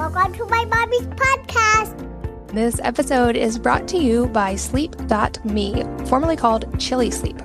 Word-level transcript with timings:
Welcome 0.00 0.32
to 0.32 0.46
my 0.46 0.64
mommy's 0.64 1.06
podcast. 1.08 2.54
This 2.54 2.80
episode 2.82 3.36
is 3.36 3.58
brought 3.58 3.86
to 3.88 3.98
you 3.98 4.28
by 4.28 4.56
Sleep.me, 4.56 5.84
formerly 6.06 6.36
called 6.36 6.80
Chili 6.80 7.10
Sleep. 7.10 7.38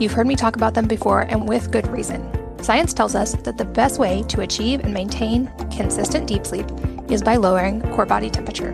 You've 0.00 0.10
heard 0.10 0.26
me 0.26 0.34
talk 0.34 0.56
about 0.56 0.74
them 0.74 0.88
before, 0.88 1.20
and 1.20 1.48
with 1.48 1.70
good 1.70 1.86
reason. 1.86 2.28
Science 2.64 2.92
tells 2.92 3.14
us 3.14 3.34
that 3.34 3.58
the 3.58 3.64
best 3.64 4.00
way 4.00 4.24
to 4.24 4.40
achieve 4.40 4.80
and 4.80 4.92
maintain 4.92 5.52
consistent 5.70 6.26
deep 6.26 6.44
sleep 6.44 6.66
is 7.08 7.22
by 7.22 7.36
lowering 7.36 7.80
core 7.92 8.06
body 8.06 8.28
temperature. 8.28 8.70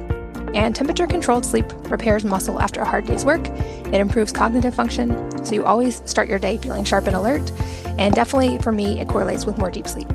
And 0.55 0.75
temperature 0.75 1.07
controlled 1.07 1.45
sleep 1.45 1.67
repairs 1.91 2.25
muscle 2.25 2.59
after 2.59 2.81
a 2.81 2.89
hard 2.89 3.05
day's 3.05 3.27
work. 3.27 3.47
It 3.49 4.01
improves 4.01 4.33
cognitive 4.33 4.75
function, 4.75 5.45
so 5.45 5.55
you 5.55 5.67
always 5.67 6.01
start 6.07 6.31
your 6.31 6.39
day 6.39 6.57
feeling 6.57 6.85
sharp 6.85 7.07
and 7.07 7.15
alert. 7.15 7.53
And 7.99 8.15
definitely 8.15 8.57
for 8.63 8.73
me, 8.73 8.99
it 8.99 9.09
correlates 9.09 9.45
with 9.45 9.59
more 9.59 9.71
deep 9.71 9.87
sleep. 9.87 10.09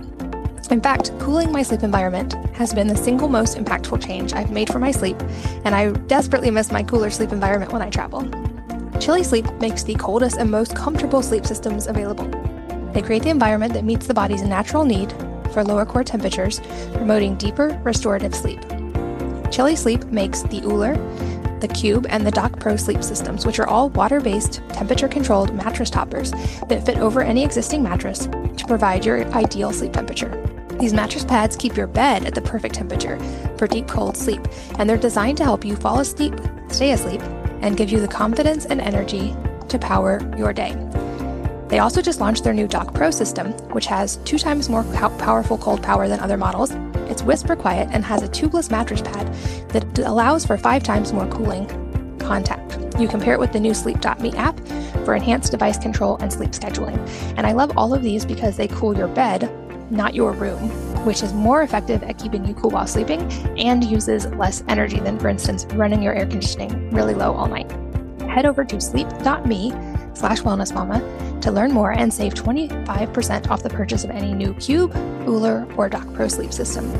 In 0.71 0.79
fact, 0.79 1.11
cooling 1.19 1.51
my 1.51 1.63
sleep 1.63 1.83
environment 1.83 2.33
has 2.55 2.73
been 2.73 2.87
the 2.87 2.95
single 2.95 3.27
most 3.27 3.57
impactful 3.57 4.01
change 4.01 4.31
I've 4.31 4.51
made 4.51 4.71
for 4.71 4.79
my 4.79 4.91
sleep, 4.91 5.19
and 5.65 5.75
I 5.75 5.91
desperately 5.91 6.49
miss 6.49 6.71
my 6.71 6.81
cooler 6.81 7.09
sleep 7.09 7.33
environment 7.33 7.73
when 7.73 7.81
I 7.81 7.89
travel. 7.89 8.21
Chili 8.97 9.21
Sleep 9.21 9.45
makes 9.59 9.83
the 9.83 9.95
coldest 9.95 10.37
and 10.37 10.49
most 10.49 10.73
comfortable 10.73 11.21
sleep 11.21 11.45
systems 11.45 11.87
available. 11.87 12.25
They 12.93 13.01
create 13.01 13.23
the 13.23 13.29
environment 13.29 13.73
that 13.73 13.83
meets 13.83 14.07
the 14.07 14.13
body's 14.13 14.43
natural 14.43 14.85
need 14.85 15.11
for 15.51 15.61
lower 15.61 15.85
core 15.85 16.05
temperatures, 16.05 16.61
promoting 16.93 17.35
deeper 17.35 17.77
restorative 17.83 18.33
sleep. 18.33 18.61
Chili 19.51 19.75
Sleep 19.75 20.05
makes 20.05 20.43
the 20.43 20.61
Ooler, 20.61 20.95
the 21.59 21.67
Cube, 21.67 22.07
and 22.09 22.25
the 22.25 22.31
Dock 22.31 22.61
Pro 22.61 22.77
sleep 22.77 23.03
systems, 23.03 23.45
which 23.45 23.59
are 23.59 23.67
all 23.67 23.89
water 23.89 24.21
based, 24.21 24.61
temperature 24.69 25.09
controlled 25.09 25.53
mattress 25.53 25.89
toppers 25.89 26.31
that 26.69 26.85
fit 26.85 26.97
over 26.99 27.21
any 27.21 27.43
existing 27.43 27.83
mattress 27.83 28.27
to 28.55 28.63
provide 28.67 29.03
your 29.03 29.25
ideal 29.33 29.73
sleep 29.73 29.91
temperature. 29.91 30.50
These 30.81 30.93
mattress 30.95 31.23
pads 31.23 31.55
keep 31.55 31.77
your 31.77 31.85
bed 31.85 32.25
at 32.25 32.33
the 32.33 32.41
perfect 32.41 32.73
temperature 32.73 33.19
for 33.55 33.67
deep 33.67 33.87
cold 33.87 34.17
sleep, 34.17 34.41
and 34.79 34.89
they're 34.89 34.97
designed 34.97 35.37
to 35.37 35.43
help 35.43 35.63
you 35.63 35.75
fall 35.75 35.99
asleep, 35.99 36.33
stay 36.69 36.93
asleep, 36.93 37.21
and 37.61 37.77
give 37.77 37.91
you 37.91 37.99
the 37.99 38.07
confidence 38.07 38.65
and 38.65 38.81
energy 38.81 39.35
to 39.69 39.77
power 39.77 40.19
your 40.35 40.53
day. 40.53 40.75
They 41.67 41.77
also 41.77 42.01
just 42.01 42.19
launched 42.19 42.43
their 42.43 42.55
new 42.55 42.67
Dock 42.67 42.95
Pro 42.95 43.11
system, 43.11 43.51
which 43.73 43.85
has 43.85 44.15
two 44.25 44.39
times 44.39 44.69
more 44.69 44.83
powerful 45.19 45.59
cold 45.59 45.83
power 45.83 46.07
than 46.07 46.19
other 46.19 46.35
models. 46.35 46.71
It's 47.11 47.21
whisper 47.21 47.55
quiet 47.55 47.87
and 47.91 48.03
has 48.03 48.23
a 48.23 48.27
tubeless 48.27 48.71
mattress 48.71 49.03
pad 49.03 49.31
that 49.69 49.99
allows 49.99 50.47
for 50.47 50.57
five 50.57 50.81
times 50.81 51.13
more 51.13 51.27
cooling 51.27 51.67
contact. 52.17 52.99
You 52.99 53.07
compare 53.07 53.35
it 53.35 53.39
with 53.39 53.53
the 53.53 53.59
new 53.59 53.75
Sleep.me 53.75 54.33
app 54.33 54.59
for 55.05 55.13
enhanced 55.13 55.51
device 55.51 55.77
control 55.77 56.17
and 56.17 56.33
sleep 56.33 56.51
scheduling. 56.51 56.97
And 57.37 57.45
I 57.45 57.51
love 57.51 57.77
all 57.77 57.93
of 57.93 58.01
these 58.01 58.25
because 58.25 58.57
they 58.57 58.67
cool 58.67 58.97
your 58.97 59.07
bed 59.07 59.49
not 59.91 60.15
your 60.15 60.31
room, 60.31 60.69
which 61.05 61.21
is 61.21 61.33
more 61.33 61.61
effective 61.61 62.03
at 62.03 62.17
keeping 62.17 62.45
you 62.45 62.53
cool 62.53 62.71
while 62.71 62.87
sleeping 62.87 63.21
and 63.57 63.83
uses 63.83 64.25
less 64.27 64.63
energy 64.67 64.99
than, 64.99 65.19
for 65.19 65.27
instance, 65.27 65.65
running 65.73 66.01
your 66.01 66.13
air 66.13 66.25
conditioning 66.25 66.89
really 66.91 67.13
low 67.13 67.33
all 67.33 67.47
night. 67.47 67.71
Head 68.29 68.45
over 68.45 68.63
to 68.65 68.79
sleep.me 68.79 69.71
slash 70.13 70.41
wellnessmama 70.41 71.41
to 71.41 71.51
learn 71.51 71.71
more 71.71 71.91
and 71.91 72.13
save 72.13 72.33
25% 72.33 73.49
off 73.49 73.63
the 73.63 73.69
purchase 73.69 74.03
of 74.03 74.11
any 74.11 74.33
new 74.33 74.53
Cube, 74.55 74.93
Ooler, 75.27 75.67
or 75.77 75.89
Dock 75.89 76.11
Pro 76.13 76.27
sleep 76.27 76.53
system. 76.53 76.91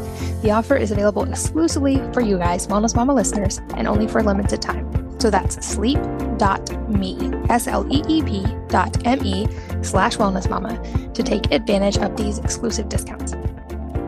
The 0.42 0.52
offer 0.52 0.75
is 0.75 0.92
available 0.92 1.23
exclusively 1.23 1.97
for 2.14 2.22
you 2.22 2.38
guys, 2.38 2.67
Wellness 2.67 2.95
Mama 2.95 3.14
listeners, 3.14 3.59
and 3.75 3.88
only 3.88 4.08
for 4.08 4.19
a 4.19 4.23
limited 4.23 4.62
time. 4.62 5.00
So 5.22 5.30
that's 5.30 5.64
sleep.me, 5.64 7.16
S 7.47 7.67
L 7.67 7.86
E 7.94 8.02
E 8.08 8.23
P 8.23 8.44
dot 8.69 9.05
M 9.05 9.23
E 9.23 9.47
slash 9.83 10.17
wellness 10.17 10.50
mama 10.50 10.81
to 11.13 11.22
take 11.22 11.52
advantage 11.52 12.00
of 12.00 12.17
these 12.17 12.39
exclusive 12.39 12.89
discounts. 12.89 13.33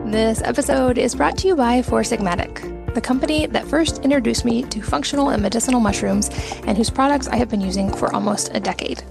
This 0.06 0.42
episode 0.42 0.98
is 0.98 1.14
brought 1.14 1.38
to 1.38 1.46
you 1.46 1.54
by 1.54 1.82
Four 1.82 2.00
Sigmatic, 2.00 2.94
the 2.94 3.00
company 3.00 3.46
that 3.46 3.64
first 3.64 4.00
introduced 4.00 4.44
me 4.44 4.64
to 4.64 4.82
functional 4.82 5.28
and 5.28 5.40
medicinal 5.40 5.78
mushrooms 5.78 6.30
and 6.66 6.76
whose 6.76 6.90
products 6.90 7.28
I 7.28 7.36
have 7.36 7.48
been 7.48 7.60
using 7.60 7.94
for 7.94 8.12
almost 8.12 8.50
a 8.52 8.58
decade. 8.58 9.04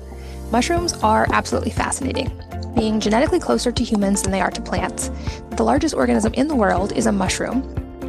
Mushrooms 0.52 0.92
are 1.04 1.26
absolutely 1.32 1.72
fascinating. 1.72 2.38
Being 2.76 3.00
genetically 3.00 3.40
closer 3.40 3.72
to 3.72 3.84
humans 3.84 4.24
than 4.24 4.34
they 4.34 4.42
are 4.42 4.52
to 4.52 4.62
plants, 4.62 5.10
the 5.52 5.64
largest 5.64 5.96
organism 5.96 6.34
in 6.34 6.50
the 6.50 6.56
world 6.56 6.92
is 6.92 7.06
a 7.06 7.14
mushroom, 7.14 7.62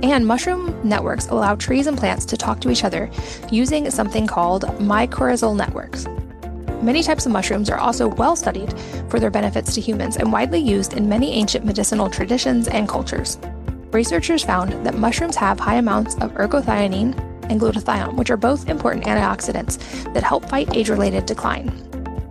and 0.02 0.26
mushroom 0.26 0.78
networks 0.86 1.28
allow 1.28 1.54
trees 1.54 1.86
and 1.86 1.96
plants 1.96 2.24
to 2.26 2.36
talk 2.36 2.60
to 2.60 2.70
each 2.70 2.84
other 2.84 3.10
using 3.50 3.90
something 3.90 4.26
called 4.26 4.64
mycorrhizal 4.78 5.56
networks. 5.56 6.06
Many 6.82 7.02
types 7.02 7.24
of 7.24 7.32
mushrooms 7.32 7.70
are 7.70 7.78
also 7.78 8.08
well 8.08 8.36
studied 8.36 8.74
for 9.08 9.18
their 9.18 9.30
benefits 9.30 9.74
to 9.74 9.80
humans 9.80 10.16
and 10.16 10.30
widely 10.30 10.60
used 10.60 10.92
in 10.92 11.08
many 11.08 11.32
ancient 11.32 11.64
medicinal 11.64 12.10
traditions 12.10 12.68
and 12.68 12.88
cultures. 12.88 13.38
Researchers 13.90 14.44
found 14.44 14.84
that 14.84 14.98
mushrooms 14.98 15.36
have 15.36 15.58
high 15.58 15.76
amounts 15.76 16.16
of 16.16 16.32
ergothioneine 16.34 17.18
and 17.50 17.60
glutathione, 17.60 18.14
which 18.16 18.30
are 18.30 18.36
both 18.36 18.68
important 18.68 19.04
antioxidants 19.06 19.78
that 20.12 20.22
help 20.22 20.48
fight 20.48 20.76
age 20.76 20.88
related 20.88 21.26
decline. 21.26 21.70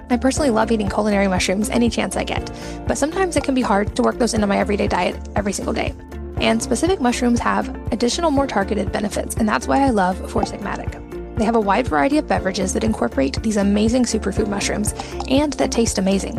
I 0.10 0.18
personally 0.18 0.52
love 0.52 0.72
eating 0.72 0.90
culinary 0.90 1.28
mushrooms 1.28 1.70
any 1.70 1.90
chance 1.90 2.16
I 2.16 2.24
get, 2.24 2.52
but 2.88 2.98
sometimes 2.98 3.36
it 3.36 3.44
can 3.44 3.56
be 3.56 3.62
hard 3.62 3.96
to 3.96 4.04
work 4.04 4.20
those 4.20 4.36
into 4.36 4.46
my 4.46 4.58
everyday 4.58 4.88
diet 4.88 5.16
every 5.36 5.54
single 5.54 5.74
day. 5.74 5.96
And 6.44 6.62
specific 6.62 7.00
mushrooms 7.00 7.40
have 7.40 7.70
additional, 7.94 8.30
more 8.30 8.48
targeted 8.48 8.92
benefits, 8.92 9.36
and 9.36 9.48
that's 9.48 9.66
why 9.66 9.80
I 9.80 9.92
love 9.92 10.18
Four 10.30 10.42
Sigmatic. 10.42 11.38
They 11.38 11.46
have 11.46 11.56
a 11.56 11.62
wide 11.62 11.88
variety 11.88 12.18
of 12.18 12.28
beverages 12.28 12.74
that 12.74 12.84
incorporate 12.84 13.42
these 13.42 13.56
amazing 13.56 14.04
superfood 14.04 14.50
mushrooms 14.50 14.94
and 15.30 15.54
that 15.54 15.72
taste 15.72 16.00
amazing. 16.00 16.38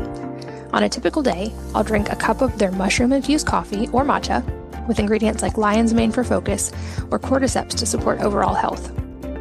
On 0.74 0.82
a 0.82 0.90
typical 0.90 1.22
day, 1.22 1.54
I'll 1.74 1.82
drink 1.82 2.12
a 2.12 2.16
cup 2.16 2.42
of 2.42 2.58
their 2.58 2.70
mushroom 2.70 3.14
infused 3.14 3.46
coffee 3.46 3.88
or 3.88 4.04
matcha 4.04 4.44
with 4.86 4.98
ingredients 4.98 5.40
like 5.40 5.56
lion's 5.56 5.94
mane 5.94 6.12
for 6.12 6.22
focus 6.22 6.70
or 7.10 7.18
cordyceps 7.18 7.70
to 7.70 7.86
support 7.86 8.20
overall 8.20 8.54
health. 8.54 8.92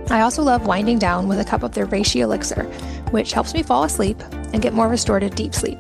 I 0.10 0.22
also 0.22 0.44
love 0.44 0.66
winding 0.66 0.98
down 0.98 1.28
with 1.28 1.42
a 1.42 1.46
cup 1.46 1.64
of 1.64 1.74
their 1.74 1.88
reishi 1.88 2.22
elixir, 2.22 2.64
which 3.12 3.34
helps 3.34 3.54
me 3.54 3.64
fall 3.64 3.84
asleep 3.84 4.18
and 4.54 4.62
get 4.62 4.72
more 4.72 4.88
restorative 4.88 5.36
deep 5.36 5.54
sleep. 5.54 5.80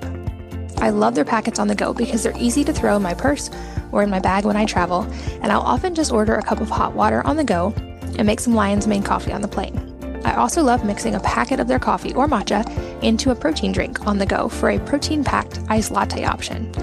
I 0.79 0.89
love 0.89 1.15
their 1.15 1.23
packets 1.23 1.57
on 1.57 1.69
the 1.69 1.75
go 1.75 1.93
because 1.93 2.23
they're 2.23 2.37
easy 2.37 2.65
to 2.65 2.73
throw 2.73 2.97
in 2.97 3.01
my 3.01 3.13
purse 3.13 3.49
or 3.93 4.03
in 4.03 4.09
my 4.09 4.19
bag 4.19 4.43
when 4.43 4.57
I 4.57 4.65
travel, 4.65 5.03
and 5.41 5.51
I'll 5.51 5.61
often 5.61 5.95
just 5.95 6.11
order 6.11 6.35
a 6.35 6.43
cup 6.43 6.59
of 6.59 6.69
hot 6.69 6.93
water 6.93 7.25
on 7.25 7.37
the 7.37 7.43
go 7.43 7.73
and 8.17 8.25
make 8.25 8.39
some 8.39 8.53
Lion's 8.53 8.87
Mane 8.87 9.03
coffee 9.03 9.31
on 9.31 9.41
the 9.41 9.47
plane. 9.47 9.89
I 10.25 10.35
also 10.35 10.63
love 10.63 10.85
mixing 10.85 11.15
a 11.15 11.19
packet 11.19 11.59
of 11.59 11.67
their 11.67 11.79
coffee 11.79 12.13
or 12.13 12.27
matcha 12.27 12.67
into 13.03 13.31
a 13.31 13.35
protein 13.35 13.71
drink 13.71 14.05
on 14.07 14.17
the 14.17 14.25
go 14.25 14.47
for 14.47 14.69
a 14.69 14.79
protein 14.79 15.23
packed 15.23 15.59
iced 15.69 15.91
latte 15.91 16.23
option. 16.23 16.73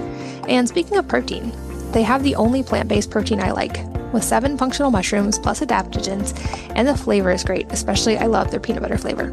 And 0.47 0.67
speaking 0.67 0.97
of 0.97 1.07
protein, 1.07 1.51
they 1.91 2.03
have 2.03 2.23
the 2.23 2.35
only 2.35 2.63
plant 2.63 2.87
based 2.87 3.11
protein 3.11 3.41
I 3.41 3.51
like, 3.51 3.85
with 4.13 4.23
seven 4.23 4.57
functional 4.57 4.91
mushrooms 4.91 5.39
plus 5.39 5.61
adaptogens, 5.61 6.33
and 6.75 6.87
the 6.87 6.95
flavor 6.95 7.31
is 7.31 7.43
great, 7.43 7.71
especially 7.71 8.17
I 8.17 8.27
love 8.27 8.51
their 8.51 8.59
peanut 8.59 8.83
butter 8.83 8.97
flavor. 8.97 9.31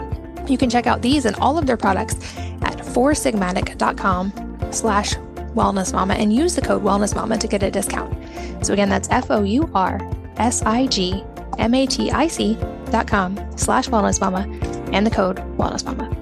You 0.48 0.56
can 0.56 0.70
check 0.70 0.86
out 0.86 1.02
these 1.02 1.26
and 1.26 1.36
all 1.36 1.58
of 1.58 1.66
their 1.66 1.76
products 1.76 2.14
at 2.62 2.78
foursigmatic.com 2.78 4.32
slash 4.70 5.14
wellness 5.54 5.92
mama 5.92 6.14
and 6.14 6.32
use 6.32 6.54
the 6.54 6.62
code 6.62 6.82
wellness 6.82 7.14
mama 7.14 7.38
to 7.38 7.48
get 7.48 7.62
a 7.62 7.70
discount. 7.70 8.12
So 8.64 8.72
again, 8.72 8.88
that's 8.88 9.08
F 9.10 9.30
O 9.30 9.42
U 9.42 9.70
R 9.74 10.00
S 10.36 10.62
I 10.62 10.86
G 10.86 11.24
M 11.58 11.74
A 11.74 11.86
T 11.86 12.10
I 12.10 12.26
C 12.28 12.56
dot 12.90 13.06
com 13.06 13.38
slash 13.56 13.88
wellness 13.88 14.20
mama 14.20 14.46
and 14.92 15.06
the 15.06 15.10
code 15.10 15.38
wellness 15.56 15.84
mama. 15.84 16.14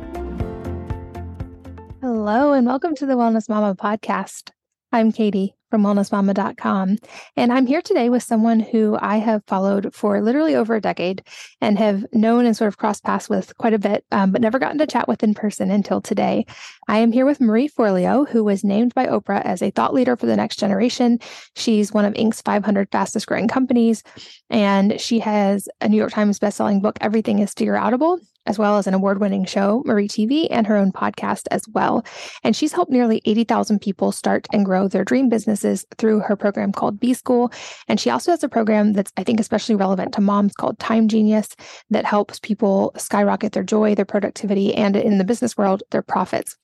Hello 2.00 2.52
and 2.52 2.66
welcome 2.66 2.94
to 2.94 3.06
the 3.06 3.14
Wellness 3.14 3.48
Mama 3.48 3.74
podcast. 3.74 4.50
I'm 4.92 5.10
Katie 5.10 5.55
from 5.70 5.82
wellnessmama.com. 5.82 6.98
And 7.36 7.52
I'm 7.52 7.66
here 7.66 7.82
today 7.82 8.08
with 8.08 8.22
someone 8.22 8.60
who 8.60 8.96
I 9.00 9.16
have 9.16 9.42
followed 9.46 9.94
for 9.94 10.20
literally 10.20 10.54
over 10.54 10.74
a 10.74 10.80
decade 10.80 11.22
and 11.60 11.78
have 11.78 12.04
known 12.12 12.46
and 12.46 12.56
sort 12.56 12.68
of 12.68 12.78
crossed 12.78 13.04
paths 13.04 13.28
with 13.28 13.56
quite 13.58 13.74
a 13.74 13.78
bit, 13.78 14.04
um, 14.12 14.32
but 14.32 14.40
never 14.40 14.58
gotten 14.58 14.78
to 14.78 14.86
chat 14.86 15.08
with 15.08 15.22
in 15.22 15.34
person 15.34 15.70
until 15.70 16.00
today. 16.00 16.44
I 16.88 16.98
am 16.98 17.12
here 17.12 17.26
with 17.26 17.40
Marie 17.40 17.68
Forleo, 17.68 18.28
who 18.28 18.44
was 18.44 18.64
named 18.64 18.94
by 18.94 19.06
Oprah 19.06 19.44
as 19.44 19.62
a 19.62 19.70
thought 19.70 19.94
leader 19.94 20.16
for 20.16 20.26
the 20.26 20.36
next 20.36 20.56
generation. 20.56 21.18
She's 21.54 21.92
one 21.92 22.04
of 22.04 22.14
Inc.'s 22.14 22.42
500 22.42 22.90
fastest 22.92 23.26
growing 23.26 23.48
companies, 23.48 24.02
and 24.50 25.00
she 25.00 25.18
has 25.20 25.68
a 25.80 25.88
New 25.88 25.96
York 25.96 26.12
Times 26.12 26.38
bestselling 26.38 26.82
book, 26.82 26.98
Everything 27.00 27.40
is 27.40 27.54
Figureoutable, 27.54 28.20
as 28.46 28.58
well 28.58 28.78
as 28.78 28.86
an 28.86 28.94
award 28.94 29.20
winning 29.20 29.44
show, 29.44 29.82
Marie 29.84 30.08
TV, 30.08 30.46
and 30.50 30.66
her 30.66 30.76
own 30.76 30.92
podcast 30.92 31.42
as 31.50 31.66
well. 31.68 32.04
And 32.44 32.56
she's 32.56 32.72
helped 32.72 32.92
nearly 32.92 33.20
80,000 33.24 33.80
people 33.80 34.12
start 34.12 34.46
and 34.52 34.64
grow 34.64 34.88
their 34.88 35.04
dream 35.04 35.28
businesses 35.28 35.84
through 35.98 36.20
her 36.20 36.36
program 36.36 36.72
called 36.72 37.00
B-School. 37.00 37.52
And 37.88 37.98
she 38.00 38.10
also 38.10 38.30
has 38.30 38.42
a 38.42 38.48
program 38.48 38.92
that's, 38.92 39.12
I 39.16 39.24
think, 39.24 39.40
especially 39.40 39.74
relevant 39.74 40.14
to 40.14 40.20
moms 40.20 40.54
called 40.54 40.78
Time 40.78 41.08
Genius 41.08 41.54
that 41.90 42.04
helps 42.04 42.38
people 42.40 42.92
skyrocket 42.96 43.52
their 43.52 43.62
joy, 43.62 43.94
their 43.94 44.04
productivity, 44.04 44.74
and 44.74 44.96
in 44.96 45.18
the 45.18 45.24
business 45.24 45.56
world, 45.56 45.82
their 45.90 46.02
profits. 46.02 46.56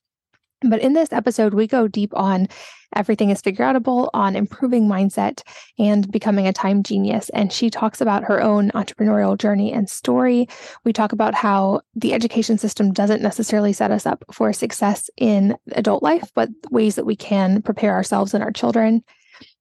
But 0.61 0.81
in 0.81 0.93
this 0.93 1.11
episode, 1.11 1.53
we 1.53 1.67
go 1.67 1.89
deep 1.89 2.15
on 2.15 2.47
everything 2.95 3.29
is 3.29 3.41
figureoutable, 3.41 4.09
on 4.13 4.35
improving 4.35 4.87
mindset 4.87 5.41
and 5.77 6.09
becoming 6.11 6.47
a 6.47 6.53
time 6.53 6.83
genius. 6.83 7.29
And 7.29 7.51
she 7.51 7.69
talks 7.69 8.01
about 8.01 8.23
her 8.23 8.41
own 8.41 8.71
entrepreneurial 8.71 9.37
journey 9.37 9.71
and 9.71 9.89
story. 9.89 10.47
We 10.83 10.93
talk 10.93 11.11
about 11.11 11.35
how 11.35 11.81
the 11.95 12.13
education 12.13 12.57
system 12.57 12.93
doesn't 12.93 13.21
necessarily 13.21 13.73
set 13.73 13.91
us 13.91 14.05
up 14.05 14.23
for 14.31 14.53
success 14.53 15.09
in 15.17 15.55
adult 15.73 16.03
life, 16.03 16.31
but 16.35 16.49
ways 16.71 16.95
that 16.95 17.05
we 17.05 17.15
can 17.15 17.61
prepare 17.61 17.93
ourselves 17.93 18.33
and 18.33 18.43
our 18.43 18.51
children. 18.51 19.03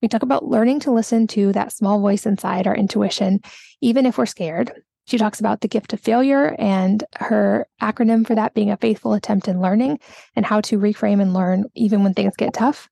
We 0.01 0.09
talk 0.09 0.23
about 0.23 0.49
learning 0.49 0.81
to 0.81 0.93
listen 0.93 1.27
to 1.29 1.53
that 1.53 1.73
small 1.73 2.01
voice 2.01 2.27
inside 2.27 2.67
our 2.67 2.77
intuition, 2.77 3.41
even 3.81 4.07
if 4.07 4.19
we're 4.19 4.27
scared. 4.27 4.73
She 5.07 5.19
talks 5.19 5.41
about 5.41 5.61
the 5.61 5.69
gift 5.69 5.93
of 5.93 6.01
failure 6.01 6.55
and 6.59 7.03
her 7.17 7.67
acronym 7.81 8.27
for 8.27 8.35
that 8.35 8.55
being 8.55 8.71
a 8.71 8.77
faithful 8.77 9.15
attempt 9.15 9.49
in 9.49 9.61
learning 9.61 9.99
and 10.37 10.47
how 10.47 10.61
to 10.63 10.79
reframe 10.79 11.21
and 11.21 11.35
learn 11.35 11.65
even 11.75 12.05
when 12.05 12.15
things 12.15 12.37
get 12.37 12.55
tough. 12.55 12.89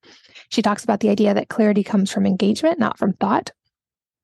She 0.51 0.63
talks 0.63 0.85
about 0.85 1.01
the 1.01 1.09
idea 1.09 1.33
that 1.33 1.49
clarity 1.49 1.83
comes 1.83 2.11
from 2.11 2.27
engagement, 2.27 2.79
not 2.79 2.99
from 2.99 3.15
thought. 3.15 3.51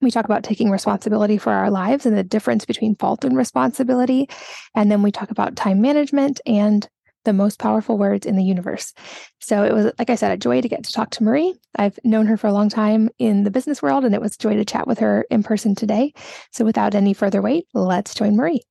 We 0.02 0.10
talk 0.10 0.26
about 0.26 0.44
taking 0.44 0.70
responsibility 0.70 1.38
for 1.38 1.52
our 1.52 1.70
lives 1.70 2.04
and 2.04 2.16
the 2.16 2.22
difference 2.22 2.64
between 2.64 2.96
fault 2.96 3.24
and 3.24 3.36
responsibility. 3.36 4.28
And 4.74 4.90
then 4.90 5.02
we 5.02 5.10
talk 5.10 5.30
about 5.30 5.56
time 5.56 5.80
management 5.80 6.40
and 6.44 6.86
the 7.24 7.32
most 7.32 7.58
powerful 7.58 7.98
words 7.98 8.26
in 8.26 8.36
the 8.36 8.44
universe. 8.44 8.92
So 9.40 9.64
it 9.64 9.72
was, 9.72 9.92
like 9.98 10.10
I 10.10 10.14
said, 10.14 10.32
a 10.32 10.36
joy 10.36 10.60
to 10.60 10.68
get 10.68 10.84
to 10.84 10.92
talk 10.92 11.10
to 11.12 11.24
Marie. 11.24 11.54
I've 11.76 11.98
known 12.04 12.26
her 12.26 12.36
for 12.36 12.46
a 12.46 12.52
long 12.52 12.68
time 12.68 13.08
in 13.18 13.44
the 13.44 13.50
business 13.50 13.82
world, 13.82 14.04
and 14.04 14.14
it 14.14 14.20
was 14.20 14.34
a 14.34 14.38
joy 14.38 14.54
to 14.54 14.64
chat 14.64 14.86
with 14.86 14.98
her 15.00 15.26
in 15.30 15.42
person 15.42 15.74
today. 15.74 16.12
So 16.52 16.64
without 16.64 16.94
any 16.94 17.14
further 17.14 17.42
wait, 17.42 17.66
let's 17.74 18.14
join 18.14 18.36
Marie. 18.36 18.62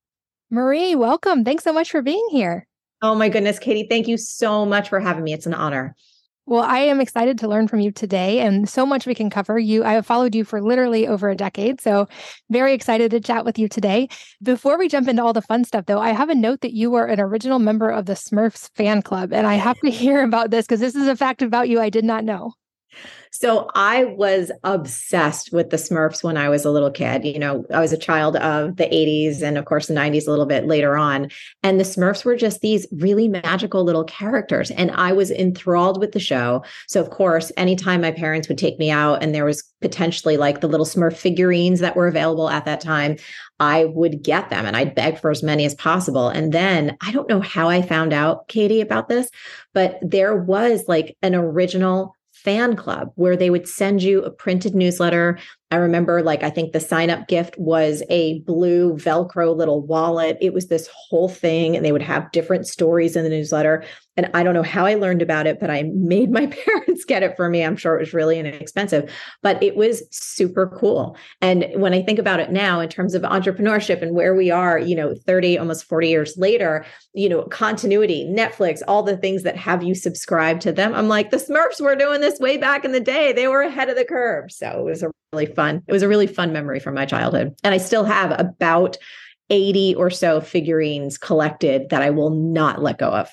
Marie, 0.49 0.95
welcome. 0.95 1.43
Thanks 1.43 1.63
so 1.63 1.73
much 1.73 1.91
for 1.91 2.01
being 2.01 2.25
here. 2.31 2.67
Oh 3.01 3.15
my 3.15 3.29
goodness, 3.29 3.59
Katie, 3.59 3.87
thank 3.89 4.07
you 4.07 4.17
so 4.17 4.65
much 4.65 4.89
for 4.89 4.99
having 4.99 5.23
me. 5.23 5.33
It's 5.33 5.45
an 5.45 5.53
honor. 5.53 5.95
Well, 6.47 6.61
I 6.61 6.79
am 6.79 7.01
excited 7.01 7.39
to 7.39 7.47
learn 7.47 7.67
from 7.67 7.79
you 7.79 7.91
today 7.91 8.39
and 8.39 8.69
so 8.69 8.85
much 8.85 9.07
we 9.07 9.15
can 9.15 9.31
cover. 9.31 9.57
You 9.57 9.83
I 9.83 9.93
have 9.93 10.05
followed 10.05 10.35
you 10.35 10.43
for 10.43 10.61
literally 10.61 11.07
over 11.07 11.29
a 11.29 11.35
decade, 11.35 11.81
so 11.81 12.07
very 12.51 12.73
excited 12.73 13.09
to 13.11 13.19
chat 13.19 13.45
with 13.45 13.57
you 13.57 13.67
today. 13.67 14.09
Before 14.43 14.77
we 14.77 14.87
jump 14.87 15.07
into 15.07 15.23
all 15.23 15.33
the 15.33 15.41
fun 15.41 15.63
stuff 15.63 15.85
though, 15.87 15.99
I 15.99 16.11
have 16.11 16.29
a 16.29 16.35
note 16.35 16.61
that 16.61 16.73
you 16.73 16.91
were 16.91 17.05
an 17.07 17.19
original 17.19 17.57
member 17.57 17.89
of 17.89 18.05
the 18.05 18.13
Smurfs 18.13 18.69
fan 18.75 19.01
club 19.01 19.33
and 19.33 19.47
I 19.47 19.55
have 19.55 19.79
to 19.79 19.89
hear 19.89 20.23
about 20.23 20.51
this 20.51 20.65
because 20.67 20.79
this 20.79 20.95
is 20.95 21.07
a 21.07 21.15
fact 21.15 21.41
about 21.41 21.67
you 21.67 21.79
I 21.81 21.89
did 21.89 22.05
not 22.05 22.23
know. 22.23 22.53
So 23.31 23.69
I 23.75 24.05
was 24.05 24.49
obsessed 24.63 25.51
with 25.51 25.69
the 25.69 25.75
Smurfs 25.75 26.23
when 26.23 26.37
I 26.37 26.47
was 26.47 26.63
a 26.63 26.71
little 26.71 26.89
kid. 26.89 27.25
You 27.25 27.37
know, 27.37 27.65
I 27.73 27.81
was 27.81 27.91
a 27.91 27.97
child 27.97 28.37
of 28.37 28.77
the 28.77 28.85
80s 28.85 29.41
and, 29.41 29.57
of 29.57 29.65
course, 29.65 29.87
the 29.87 29.93
90s 29.93 30.25
a 30.25 30.29
little 30.29 30.45
bit 30.45 30.67
later 30.67 30.95
on. 30.95 31.29
And 31.61 31.77
the 31.77 31.83
Smurfs 31.83 32.23
were 32.23 32.37
just 32.37 32.61
these 32.61 32.87
really 32.93 33.27
magical 33.27 33.83
little 33.83 34.05
characters. 34.05 34.71
And 34.71 34.89
I 34.91 35.11
was 35.11 35.31
enthralled 35.31 35.99
with 35.99 36.13
the 36.13 36.19
show. 36.19 36.63
So, 36.87 37.01
of 37.01 37.09
course, 37.09 37.51
anytime 37.57 37.99
my 37.99 38.11
parents 38.11 38.47
would 38.47 38.57
take 38.57 38.79
me 38.79 38.89
out 38.89 39.21
and 39.21 39.35
there 39.35 39.43
was 39.43 39.63
potentially 39.81 40.37
like 40.37 40.61
the 40.61 40.69
little 40.69 40.85
Smurf 40.85 41.17
figurines 41.17 41.81
that 41.81 41.97
were 41.97 42.07
available 42.07 42.49
at 42.49 42.63
that 42.63 42.79
time, 42.79 43.17
I 43.59 43.85
would 43.85 44.23
get 44.23 44.49
them 44.49 44.65
and 44.65 44.77
I'd 44.77 44.95
beg 44.95 45.19
for 45.19 45.29
as 45.29 45.43
many 45.43 45.65
as 45.65 45.75
possible. 45.75 46.29
And 46.29 46.53
then 46.53 46.97
I 47.01 47.11
don't 47.11 47.29
know 47.29 47.41
how 47.41 47.69
I 47.69 47.81
found 47.81 48.13
out, 48.13 48.47
Katie, 48.47 48.81
about 48.81 49.09
this, 49.09 49.29
but 49.73 49.99
there 50.01 50.35
was 50.35 50.85
like 50.87 51.17
an 51.21 51.35
original 51.35 52.14
fan 52.45 52.75
club 52.75 53.11
where 53.15 53.35
they 53.35 53.49
would 53.49 53.67
send 53.67 54.03
you 54.03 54.21
a 54.23 54.29
printed 54.31 54.75
newsletter. 54.75 55.37
I 55.71 55.77
remember, 55.77 56.21
like, 56.21 56.43
I 56.43 56.51
think 56.51 56.71
the 56.71 56.79
sign 56.79 57.09
up 57.09 57.27
gift 57.27 57.57
was 57.57 58.03
a 58.09 58.39
blue 58.41 58.93
Velcro 58.93 59.53
little 59.53 59.81
wallet. 59.81 60.37
It 60.39 60.53
was 60.53 60.67
this 60.67 60.87
whole 60.93 61.27
thing, 61.27 61.75
and 61.75 61.83
they 61.83 61.91
would 61.91 62.03
have 62.03 62.31
different 62.31 62.67
stories 62.67 63.15
in 63.15 63.23
the 63.23 63.29
newsletter. 63.29 63.83
And 64.17 64.29
I 64.33 64.43
don't 64.43 64.53
know 64.53 64.63
how 64.63 64.85
I 64.85 64.95
learned 64.95 65.21
about 65.21 65.45
it, 65.45 65.59
but 65.59 65.69
I 65.69 65.83
made 65.93 66.31
my 66.31 66.47
parents 66.65 67.05
get 67.05 67.23
it 67.23 67.35
for 67.35 67.49
me. 67.49 67.63
I'm 67.63 67.75
sure 67.75 67.95
it 67.95 67.99
was 67.99 68.13
really 68.13 68.39
inexpensive, 68.39 69.11
but 69.41 69.61
it 69.61 69.75
was 69.75 70.03
super 70.11 70.67
cool. 70.67 71.17
And 71.41 71.67
when 71.75 71.93
I 71.93 72.01
think 72.01 72.19
about 72.19 72.39
it 72.39 72.51
now 72.51 72.79
in 72.79 72.89
terms 72.89 73.13
of 73.13 73.23
entrepreneurship 73.23 74.01
and 74.01 74.15
where 74.15 74.35
we 74.35 74.51
are, 74.51 74.79
you 74.79 74.95
know, 74.95 75.15
30, 75.15 75.57
almost 75.57 75.85
40 75.85 76.07
years 76.07 76.37
later, 76.37 76.85
you 77.13 77.29
know, 77.29 77.43
continuity, 77.43 78.25
Netflix, 78.25 78.81
all 78.87 79.03
the 79.03 79.17
things 79.17 79.43
that 79.43 79.57
have 79.57 79.83
you 79.83 79.95
subscribe 79.95 80.59
to 80.61 80.71
them. 80.71 80.93
I'm 80.93 81.07
like, 81.07 81.31
the 81.31 81.37
Smurfs 81.37 81.81
were 81.81 81.95
doing 81.95 82.21
this 82.21 82.39
way 82.39 82.57
back 82.57 82.85
in 82.85 82.91
the 82.91 82.99
day. 82.99 83.33
They 83.33 83.47
were 83.47 83.61
ahead 83.61 83.89
of 83.89 83.95
the 83.95 84.05
curve. 84.05 84.51
So 84.51 84.79
it 84.79 84.83
was 84.83 85.03
a 85.03 85.11
really 85.33 85.45
fun, 85.45 85.83
it 85.87 85.91
was 85.91 86.03
a 86.03 86.07
really 86.07 86.27
fun 86.27 86.53
memory 86.53 86.79
from 86.79 86.95
my 86.95 87.05
childhood. 87.05 87.55
And 87.63 87.73
I 87.73 87.77
still 87.77 88.05
have 88.05 88.39
about 88.39 88.97
80 89.49 89.95
or 89.95 90.09
so 90.09 90.41
figurines 90.41 91.17
collected 91.17 91.89
that 91.89 92.01
I 92.01 92.09
will 92.09 92.31
not 92.31 92.81
let 92.81 92.97
go 92.97 93.09
of. 93.09 93.29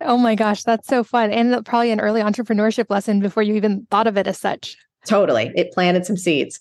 Oh 0.00 0.18
my 0.18 0.34
gosh, 0.34 0.62
that's 0.62 0.88
so 0.88 1.02
fun. 1.02 1.30
And 1.30 1.64
probably 1.64 1.90
an 1.90 2.00
early 2.00 2.20
entrepreneurship 2.20 2.86
lesson 2.90 3.20
before 3.20 3.42
you 3.42 3.54
even 3.54 3.86
thought 3.90 4.06
of 4.06 4.16
it 4.16 4.26
as 4.26 4.38
such. 4.38 4.76
Totally. 5.06 5.52
It 5.54 5.72
planted 5.72 6.04
some 6.04 6.16
seeds. 6.16 6.60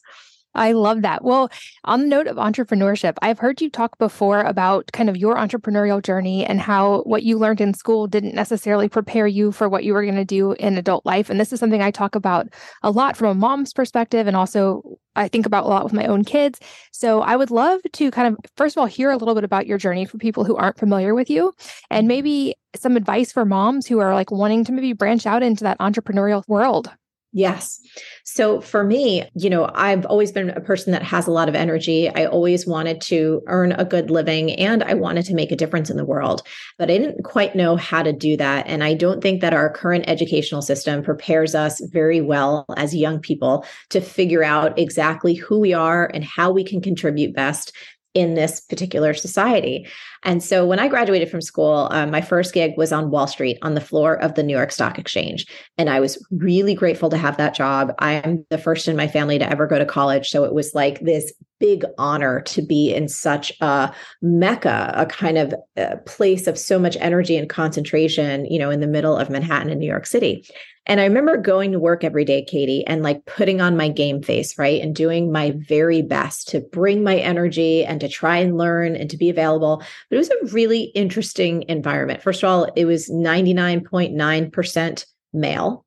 I 0.56 0.72
love 0.72 1.02
that. 1.02 1.24
Well, 1.24 1.50
on 1.84 2.00
the 2.02 2.08
note 2.08 2.28
of 2.28 2.38
entrepreneurship, 2.38 3.16
I've 3.22 3.40
heard 3.40 3.62
you 3.62 3.70
talk 3.70 3.98
before 3.98 4.42
about 4.42 4.90
kind 4.94 5.10
of 5.10 5.18
your 5.18 5.36
entrepreneurial 5.36 6.02
journey 6.02 6.46
and 6.46 6.62
how 6.62 7.02
what 7.02 7.24
you 7.24 7.38
learned 7.38 7.60
in 7.60 7.74
school 7.74 8.08
didn't 8.08 8.34
necessarily 8.34 8.88
prepare 8.88 9.28
you 9.28 9.52
for 9.52 9.68
what 9.68 9.84
you 9.84 9.94
were 9.94 10.04
going 10.04 10.16
to 10.16 10.26
do 10.26 10.54
in 10.54 10.78
adult 10.78 11.06
life. 11.06 11.30
And 11.30 11.40
this 11.40 11.52
is 11.52 11.60
something 11.60 11.82
I 11.82 11.92
talk 11.92 12.16
about 12.16 12.48
a 12.84 12.90
lot 12.90 13.18
from 13.18 13.28
a 13.28 13.36
mom's 13.36 13.74
perspective 13.74 14.28
and 14.28 14.36
also 14.36 14.98
I 15.18 15.28
think 15.28 15.46
about 15.46 15.66
a 15.66 15.68
lot 15.68 15.84
with 15.84 15.94
my 15.94 16.06
own 16.06 16.24
kids. 16.24 16.60
So 16.92 17.22
I 17.22 17.36
would 17.36 17.52
love 17.52 17.82
to 17.94 18.12
kind 18.12 18.34
of, 18.34 18.40
first 18.58 18.76
of 18.76 18.82
all, 18.82 18.88
hear 18.88 19.12
a 19.12 19.18
little 19.18 19.36
bit 19.36 19.44
about 19.44 19.68
your 19.68 19.78
journey 19.78 20.06
for 20.06 20.18
people 20.18 20.46
who 20.46 20.56
aren't 20.56 20.80
familiar 20.80 21.14
with 21.14 21.30
you 21.30 21.54
and 21.90 22.08
maybe 22.08 22.56
some 22.76 22.98
advice 22.98 23.32
for 23.32 23.46
moms 23.46 23.88
who 23.88 24.00
are 24.00 24.14
like 24.14 24.32
wanting 24.32 24.64
to 24.66 24.72
maybe 24.72 24.94
branch 24.94 25.26
out 25.26 25.44
into 25.44 25.64
that 25.64 25.80
entrepreneurial 25.80 26.44
world. 26.48 26.90
Yes. 27.38 27.82
So 28.24 28.62
for 28.62 28.86
me, 28.86 29.30
you 29.36 29.50
know, 29.50 29.70
I've 29.74 30.06
always 30.06 30.32
been 30.32 30.52
a 30.52 30.62
person 30.62 30.94
that 30.94 31.04
has 31.04 31.28
a 31.28 31.32
lot 31.32 31.50
of 31.50 31.54
energy. 31.54 32.08
I 32.08 32.28
always 32.28 32.66
wanted 32.66 33.02
to 33.02 33.44
earn 33.48 33.74
a 33.74 33.84
good 33.84 34.10
living 34.10 34.54
and 34.54 34.82
I 34.82 34.94
wanted 34.94 35.26
to 35.26 35.36
make 35.36 35.52
a 35.52 35.56
difference 35.58 35.90
in 35.90 35.98
the 35.98 36.06
world, 36.06 36.44
but 36.80 36.90
I 36.90 36.98
didn't 36.98 37.24
quite 37.24 37.54
know 37.54 37.76
how 37.76 38.04
to 38.04 38.14
do 38.14 38.38
that. 38.38 38.68
And 38.68 38.86
I 38.86 38.94
don't 38.94 39.22
think 39.22 39.42
that 39.42 39.54
our 39.54 39.70
current 39.70 40.06
educational 40.08 40.62
system 40.62 41.04
prepares 41.04 41.54
us 41.54 41.82
very 41.92 42.22
well 42.22 42.66
as 42.78 42.96
young 42.96 43.20
people 43.20 43.66
to 43.90 44.00
figure 44.00 44.44
out 44.44 44.80
exactly 44.80 45.34
who 45.34 45.60
we 45.60 45.74
are 45.74 46.10
and 46.14 46.24
how 46.24 46.52
we 46.52 46.64
can 46.64 46.82
contribute 46.82 47.36
best 47.36 47.74
in 48.16 48.34
this 48.34 48.62
particular 48.62 49.14
society. 49.14 49.88
And 50.24 50.42
so 50.42 50.66
when 50.66 50.80
I 50.80 50.88
graduated 50.88 51.30
from 51.30 51.42
school, 51.42 51.90
um, 51.92 52.10
my 52.10 52.22
first 52.22 52.54
gig 52.54 52.74
was 52.78 52.92
on 52.92 53.12
Wall 53.12 53.28
Street 53.28 53.60
on 53.62 53.76
the 53.76 53.82
floor 53.82 54.16
of 54.16 54.34
the 54.34 54.42
New 54.42 54.56
York 54.56 54.72
Stock 54.72 54.98
Exchange. 54.98 55.46
And 55.78 55.90
I 55.90 56.00
was 56.00 56.26
really 56.32 56.74
grateful 56.74 57.10
to 57.10 57.18
have 57.18 57.38
that 57.38 57.54
job. 57.54 57.94
I 58.00 58.14
am 58.14 58.46
the 58.50 58.58
first 58.58 58.88
in 58.88 58.96
my 58.96 59.08
family 59.08 59.38
to 59.38 59.50
ever 59.50 59.68
go 59.68 59.78
to 59.78 59.86
college. 59.86 60.30
So 60.30 60.46
it 60.46 60.54
was 60.54 60.74
like 60.74 61.02
this 61.02 61.32
big 61.60 61.86
honor 61.98 62.42
to 62.42 62.62
be 62.62 62.94
in 62.94 63.08
such 63.08 63.52
a 63.62 63.94
mecca, 64.22 64.94
a 64.96 65.06
kind 65.06 65.38
of 65.38 65.54
a 65.78 65.94
uh, 65.94 65.98
place 66.06 66.48
of 66.48 66.58
so 66.58 66.80
much 66.80 66.98
energy 67.00 67.38
and 67.38 67.50
concentration, 67.50 68.46
you 68.46 68.60
know, 68.60 68.70
in 68.70 68.80
the 68.80 68.88
middle 68.88 69.16
of 69.16 69.30
Manhattan 69.30 69.70
in 69.70 69.80
New 69.80 69.88
York 69.88 70.06
City. 70.06 70.46
And 70.88 71.02
I 71.02 71.06
remember 71.06 71.38
going 71.38 71.72
to 71.72 71.80
work 71.80 72.04
every 72.04 72.26
day, 72.26 72.44
Katie, 72.44 72.86
and 72.86 73.02
like 73.02 73.26
putting 73.26 73.60
on 73.60 73.76
my 73.76 73.90
game 73.90 74.22
face, 74.22 74.58
right? 74.58 74.82
And 74.82 74.96
doing 74.96 75.32
my 75.32 75.54
very 75.68 76.04
best 76.04 76.48
to 76.50 76.60
bring 76.60 77.04
my 77.04 77.18
energy 77.18 77.84
and 77.84 78.00
to 78.02 78.08
try 78.08 78.38
and 78.38 78.58
learn 78.58 78.96
and 78.96 79.10
to 79.10 79.18
be 79.18 79.30
available. 79.30 79.78
But 80.10 80.16
it 80.16 80.20
was 80.20 80.30
a 80.30 80.54
really 80.54 80.84
interesting 80.96 81.66
environment. 81.68 82.22
First 82.22 82.44
of 82.44 82.50
all, 82.50 82.66
it 82.76 82.86
was 82.86 83.10
99.9% 83.10 85.06
male. 85.34 85.86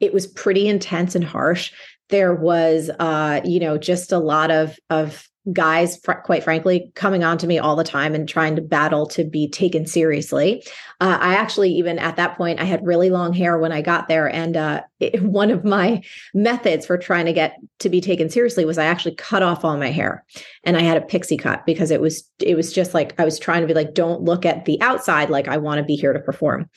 It 0.00 0.12
was 0.12 0.26
pretty 0.26 0.68
intense 0.68 1.14
and 1.14 1.24
harsh. 1.24 1.72
There 2.08 2.34
was 2.34 2.90
uh, 2.98 3.40
you 3.44 3.60
know, 3.60 3.78
just 3.78 4.12
a 4.12 4.18
lot 4.18 4.50
of 4.50 4.78
of 4.90 5.28
guys, 5.52 5.96
fr- 5.98 6.12
quite 6.12 6.42
frankly, 6.42 6.90
coming 6.94 7.22
on 7.22 7.38
to 7.38 7.46
me 7.46 7.58
all 7.58 7.76
the 7.76 7.84
time 7.84 8.14
and 8.14 8.28
trying 8.28 8.56
to 8.56 8.62
battle 8.62 9.06
to 9.06 9.24
be 9.24 9.48
taken 9.48 9.86
seriously. 9.86 10.64
Uh, 11.00 11.18
I 11.20 11.34
actually, 11.34 11.70
even 11.70 11.98
at 11.98 12.16
that 12.16 12.36
point, 12.36 12.60
I 12.60 12.64
had 12.64 12.84
really 12.84 13.10
long 13.10 13.32
hair 13.32 13.58
when 13.58 13.72
I 13.72 13.82
got 13.82 14.08
there. 14.08 14.32
And 14.32 14.56
uh, 14.56 14.82
it, 14.98 15.22
one 15.36 15.50
of 15.50 15.64
my 15.64 16.02
methods 16.34 16.86
for 16.86 16.98
trying 16.98 17.26
to 17.26 17.32
get 17.32 17.56
to 17.80 17.88
be 17.88 18.00
taken 18.00 18.28
seriously 18.28 18.64
was 18.64 18.78
I 18.78 18.86
actually 18.86 19.14
cut 19.14 19.42
off 19.42 19.64
all 19.64 19.76
my 19.76 19.90
hair 19.90 20.24
and 20.64 20.76
I 20.76 20.82
had 20.82 20.96
a 20.96 21.06
pixie 21.06 21.36
cut 21.36 21.64
because 21.66 21.90
it 21.90 22.00
was, 22.00 22.28
it 22.40 22.56
was 22.56 22.72
just 22.72 22.94
like, 22.94 23.18
I 23.20 23.24
was 23.24 23.38
trying 23.38 23.60
to 23.60 23.66
be 23.66 23.74
like, 23.74 23.94
don't 23.94 24.22
look 24.22 24.44
at 24.44 24.64
the 24.64 24.80
outside 24.80 25.30
like 25.30 25.48
I 25.48 25.58
want 25.58 25.78
to 25.78 25.84
be 25.84 25.96
here 25.96 26.12
to 26.12 26.20
perform. 26.20 26.68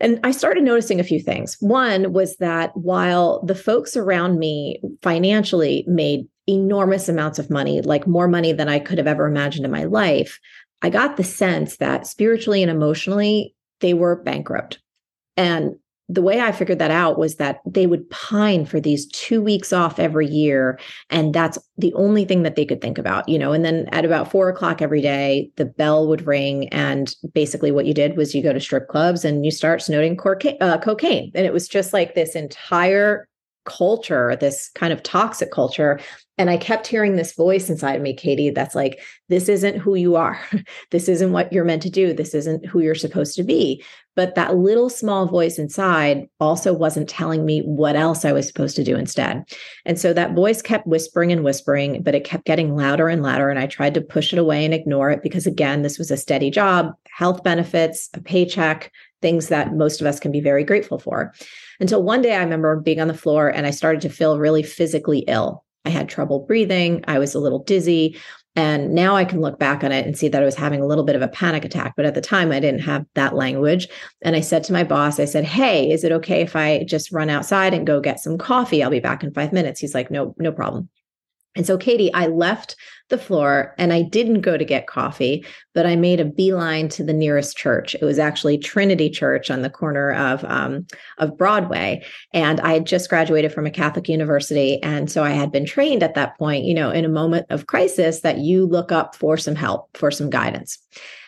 And 0.00 0.20
I 0.24 0.32
started 0.32 0.64
noticing 0.64 1.00
a 1.00 1.04
few 1.04 1.20
things. 1.20 1.56
One 1.60 2.12
was 2.12 2.36
that 2.36 2.76
while 2.76 3.42
the 3.44 3.54
folks 3.54 3.96
around 3.96 4.38
me 4.38 4.80
financially 5.02 5.84
made 5.86 6.26
enormous 6.46 7.08
amounts 7.08 7.38
of 7.38 7.50
money, 7.50 7.80
like 7.80 8.06
more 8.06 8.28
money 8.28 8.52
than 8.52 8.68
I 8.68 8.78
could 8.78 8.98
have 8.98 9.06
ever 9.06 9.26
imagined 9.26 9.64
in 9.64 9.70
my 9.70 9.84
life, 9.84 10.38
I 10.82 10.90
got 10.90 11.16
the 11.16 11.24
sense 11.24 11.76
that 11.78 12.06
spiritually 12.06 12.62
and 12.62 12.70
emotionally, 12.70 13.54
they 13.80 13.94
were 13.94 14.16
bankrupt. 14.16 14.80
And 15.36 15.76
the 16.08 16.22
way 16.22 16.40
I 16.40 16.52
figured 16.52 16.78
that 16.80 16.90
out 16.90 17.18
was 17.18 17.36
that 17.36 17.60
they 17.64 17.86
would 17.86 18.08
pine 18.10 18.66
for 18.66 18.78
these 18.78 19.06
two 19.06 19.42
weeks 19.42 19.72
off 19.72 19.98
every 19.98 20.26
year. 20.26 20.78
And 21.08 21.34
that's 21.34 21.58
the 21.78 21.94
only 21.94 22.26
thing 22.26 22.42
that 22.42 22.56
they 22.56 22.66
could 22.66 22.82
think 22.82 22.98
about, 22.98 23.26
you 23.26 23.38
know. 23.38 23.52
And 23.52 23.64
then 23.64 23.88
at 23.90 24.04
about 24.04 24.30
four 24.30 24.50
o'clock 24.50 24.82
every 24.82 25.00
day, 25.00 25.50
the 25.56 25.64
bell 25.64 26.06
would 26.08 26.26
ring. 26.26 26.68
And 26.68 27.14
basically, 27.32 27.70
what 27.72 27.86
you 27.86 27.94
did 27.94 28.18
was 28.18 28.34
you 28.34 28.42
go 28.42 28.52
to 28.52 28.60
strip 28.60 28.88
clubs 28.88 29.24
and 29.24 29.46
you 29.46 29.50
start 29.50 29.80
snorting 29.80 30.18
uh, 30.60 30.78
cocaine. 30.78 31.32
And 31.34 31.46
it 31.46 31.54
was 31.54 31.66
just 31.66 31.94
like 31.94 32.14
this 32.14 32.36
entire 32.36 33.26
culture, 33.64 34.36
this 34.36 34.70
kind 34.74 34.92
of 34.92 35.02
toxic 35.02 35.50
culture. 35.50 36.00
And 36.36 36.50
I 36.50 36.56
kept 36.56 36.86
hearing 36.86 37.14
this 37.14 37.34
voice 37.34 37.70
inside 37.70 37.94
of 37.94 38.02
me, 38.02 38.12
Katie, 38.12 38.50
that's 38.50 38.74
like, 38.74 39.00
this 39.28 39.48
isn't 39.48 39.76
who 39.76 39.94
you 39.94 40.16
are. 40.16 40.40
this 40.90 41.08
isn't 41.08 41.32
what 41.32 41.52
you're 41.52 41.64
meant 41.64 41.82
to 41.82 41.90
do. 41.90 42.12
This 42.12 42.34
isn't 42.34 42.66
who 42.66 42.80
you're 42.80 42.94
supposed 42.94 43.36
to 43.36 43.44
be. 43.44 43.84
But 44.16 44.34
that 44.34 44.56
little 44.56 44.90
small 44.90 45.26
voice 45.26 45.58
inside 45.58 46.28
also 46.40 46.72
wasn't 46.72 47.08
telling 47.08 47.44
me 47.44 47.60
what 47.60 47.96
else 47.96 48.24
I 48.24 48.32
was 48.32 48.46
supposed 48.46 48.76
to 48.76 48.84
do 48.84 48.96
instead. 48.96 49.44
And 49.84 49.98
so 49.98 50.12
that 50.12 50.34
voice 50.34 50.62
kept 50.62 50.86
whispering 50.86 51.32
and 51.32 51.44
whispering, 51.44 52.02
but 52.02 52.14
it 52.14 52.24
kept 52.24 52.44
getting 52.44 52.76
louder 52.76 53.08
and 53.08 53.22
louder. 53.22 53.48
And 53.48 53.58
I 53.58 53.66
tried 53.66 53.94
to 53.94 54.00
push 54.00 54.32
it 54.32 54.38
away 54.38 54.64
and 54.64 54.74
ignore 54.74 55.10
it 55.10 55.22
because, 55.22 55.46
again, 55.46 55.82
this 55.82 55.98
was 55.98 56.10
a 56.10 56.16
steady 56.16 56.50
job, 56.50 56.92
health 57.10 57.42
benefits, 57.42 58.08
a 58.14 58.20
paycheck, 58.20 58.92
things 59.20 59.48
that 59.48 59.74
most 59.74 60.00
of 60.00 60.06
us 60.06 60.20
can 60.20 60.30
be 60.30 60.40
very 60.40 60.64
grateful 60.64 60.98
for. 60.98 61.32
Until 61.84 62.02
one 62.02 62.22
day 62.22 62.34
I 62.34 62.42
remember 62.42 62.80
being 62.80 62.98
on 62.98 63.08
the 63.08 63.12
floor 63.12 63.46
and 63.46 63.66
I 63.66 63.70
started 63.70 64.00
to 64.00 64.08
feel 64.08 64.38
really 64.38 64.62
physically 64.62 65.18
ill. 65.28 65.66
I 65.84 65.90
had 65.90 66.08
trouble 66.08 66.40
breathing. 66.40 67.04
I 67.06 67.18
was 67.18 67.34
a 67.34 67.38
little 67.38 67.58
dizzy. 67.58 68.18
And 68.56 68.94
now 68.94 69.16
I 69.16 69.26
can 69.26 69.42
look 69.42 69.58
back 69.58 69.84
on 69.84 69.92
it 69.92 70.06
and 70.06 70.16
see 70.16 70.28
that 70.28 70.40
I 70.40 70.46
was 70.46 70.54
having 70.54 70.80
a 70.80 70.86
little 70.86 71.04
bit 71.04 71.14
of 71.14 71.20
a 71.20 71.28
panic 71.28 71.62
attack. 71.62 71.92
But 71.94 72.06
at 72.06 72.14
the 72.14 72.22
time, 72.22 72.52
I 72.52 72.58
didn't 72.58 72.80
have 72.80 73.04
that 73.16 73.34
language. 73.34 73.88
And 74.22 74.34
I 74.34 74.40
said 74.40 74.64
to 74.64 74.72
my 74.72 74.82
boss, 74.82 75.20
I 75.20 75.26
said, 75.26 75.44
Hey, 75.44 75.90
is 75.90 76.04
it 76.04 76.12
okay 76.12 76.40
if 76.40 76.56
I 76.56 76.84
just 76.84 77.12
run 77.12 77.28
outside 77.28 77.74
and 77.74 77.86
go 77.86 78.00
get 78.00 78.18
some 78.18 78.38
coffee? 78.38 78.82
I'll 78.82 78.88
be 78.88 78.98
back 78.98 79.22
in 79.22 79.34
five 79.34 79.52
minutes. 79.52 79.78
He's 79.78 79.94
like, 79.94 80.10
No, 80.10 80.34
no 80.38 80.52
problem. 80.52 80.88
And 81.56 81.66
so, 81.66 81.78
Katie, 81.78 82.12
I 82.12 82.26
left 82.26 82.76
the 83.10 83.18
floor 83.18 83.74
and 83.78 83.92
I 83.92 84.02
didn't 84.02 84.40
go 84.40 84.56
to 84.56 84.64
get 84.64 84.86
coffee, 84.86 85.44
but 85.74 85.86
I 85.86 85.94
made 85.94 86.20
a 86.20 86.24
beeline 86.24 86.88
to 86.90 87.04
the 87.04 87.12
nearest 87.12 87.56
church. 87.56 87.94
It 87.94 88.04
was 88.04 88.18
actually 88.18 88.58
Trinity 88.58 89.10
Church 89.10 89.50
on 89.50 89.62
the 89.62 89.70
corner 89.70 90.12
of 90.12 90.44
um, 90.44 90.86
of 91.18 91.36
Broadway, 91.36 92.02
and 92.32 92.60
I 92.60 92.72
had 92.72 92.86
just 92.86 93.10
graduated 93.10 93.52
from 93.52 93.66
a 93.66 93.70
Catholic 93.70 94.08
university, 94.08 94.82
and 94.82 95.10
so 95.10 95.22
I 95.22 95.30
had 95.30 95.52
been 95.52 95.66
trained 95.66 96.02
at 96.02 96.14
that 96.14 96.38
point, 96.38 96.64
you 96.64 96.74
know, 96.74 96.90
in 96.90 97.04
a 97.04 97.08
moment 97.10 97.46
of 97.50 97.66
crisis, 97.66 98.20
that 98.20 98.38
you 98.38 98.66
look 98.66 98.90
up 98.90 99.14
for 99.14 99.36
some 99.36 99.54
help, 99.54 99.96
for 99.96 100.10
some 100.10 100.30
guidance. 100.30 100.78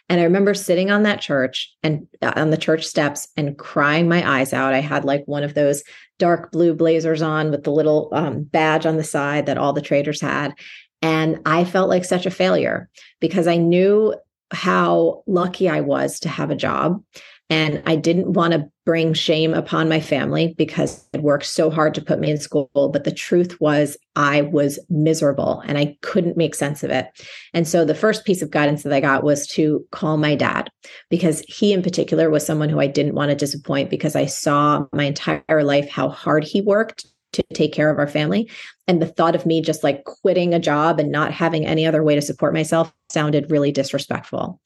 And 0.09 0.21
I 0.21 0.25
remember 0.25 0.55
sitting 0.55 0.91
on 0.91 1.03
that 1.03 1.21
church 1.21 1.75
and 1.83 2.07
uh, 2.23 2.33
on 2.37 2.51
the 2.51 2.57
church 2.57 2.87
steps 2.87 3.29
and 3.37 3.59
crying 3.59 4.09
my 4.09 4.39
eyes 4.39 4.53
out. 4.53 4.73
I 4.73 4.81
had 4.81 5.05
like 5.05 5.25
one 5.27 5.43
of 5.43 5.55
those 5.55 5.83
dark 6.19 6.51
blue 6.53 6.75
blazers 6.75 7.23
on 7.23 7.51
with 7.51 7.65
the 7.65 7.73
little 7.73 8.09
um, 8.13 8.43
badge 8.43 8.87
on 8.87 8.97
the 8.97 9.05
side 9.05 9.47
that 9.47 9.59
all 9.59 9.73
the 9.73 9.83
traders 9.83 10.21
had. 10.21 10.55
And 11.03 11.41
I 11.47 11.65
felt 11.65 11.89
like 11.89 12.05
such 12.05 12.27
a 12.27 12.31
failure 12.31 12.89
because 13.21 13.47
I 13.47 13.57
knew 13.57 14.15
how 14.51 15.23
lucky 15.27 15.69
I 15.69 15.81
was 15.81 16.21
to 16.21 16.29
have 16.29 16.51
a 16.51 16.57
job. 16.57 17.03
And 17.49 17.81
I 17.87 17.95
didn't 17.95 18.33
want 18.33 18.55
to 18.55 18.69
bring 18.85 19.15
shame 19.15 19.55
upon 19.55 19.89
my 19.89 20.01
family 20.01 20.55
because 20.59 21.09
it 21.13 21.23
worked 21.23 21.47
so 21.47 21.71
hard 21.71 21.95
to 21.95 22.01
put 22.01 22.19
me 22.19 22.31
in 22.31 22.39
school. 22.39 22.69
But 22.75 23.05
the 23.05 23.13
truth 23.13 23.61
was, 23.61 23.97
I 24.17 24.43
was 24.43 24.79
miserable 24.89 25.63
and 25.67 25.79
I 25.79 25.97
couldn't 26.03 26.37
make 26.37 26.55
sense 26.55 26.83
of 26.83 26.91
it. 26.91 27.07
And 27.55 27.67
so 27.67 27.85
the 27.85 27.95
first 27.95 28.25
piece 28.25 28.43
of 28.43 28.51
guidance 28.51 28.83
that 28.83 28.93
I 28.93 29.01
got 29.01 29.23
was 29.23 29.47
to 29.49 29.85
call 29.93 30.17
my 30.17 30.35
dad 30.35 30.71
because 31.09 31.41
he, 31.47 31.73
in 31.73 31.83
particular, 31.83 32.31
was 32.31 32.45
someone 32.45 32.69
who 32.69 32.81
I 32.81 32.87
didn't 32.89 33.15
want 33.15 33.31
to 33.31 33.37
disappoint 33.37 33.91
because 33.91 34.17
I 34.17 34.27
saw 34.27 34.87
my 34.93 35.05
entire 35.05 35.63
life 35.63 35.89
how 35.89 36.09
hard 36.09 36.43
he 36.43 36.61
worked 36.61 37.07
to 37.33 37.43
take 37.55 37.73
care 37.73 37.91
of 37.91 37.99
our 37.99 38.07
family. 38.07 38.51
And 38.89 39.03
the 39.03 39.07
thought 39.07 39.35
of 39.35 39.47
me 39.47 39.61
just 39.61 39.83
like 39.83 40.05
quitting 40.05 40.55
a 40.55 40.59
job 40.59 41.01
and 41.01 41.11
not 41.11 41.33
having 41.33 41.67
any 41.67 41.87
other 41.87 42.03
way 42.03 42.15
to 42.15 42.23
support 42.23 42.55
myself 42.55 42.93
sounded 43.11 43.51
really 43.51 43.73
disrespectful. 43.73 44.61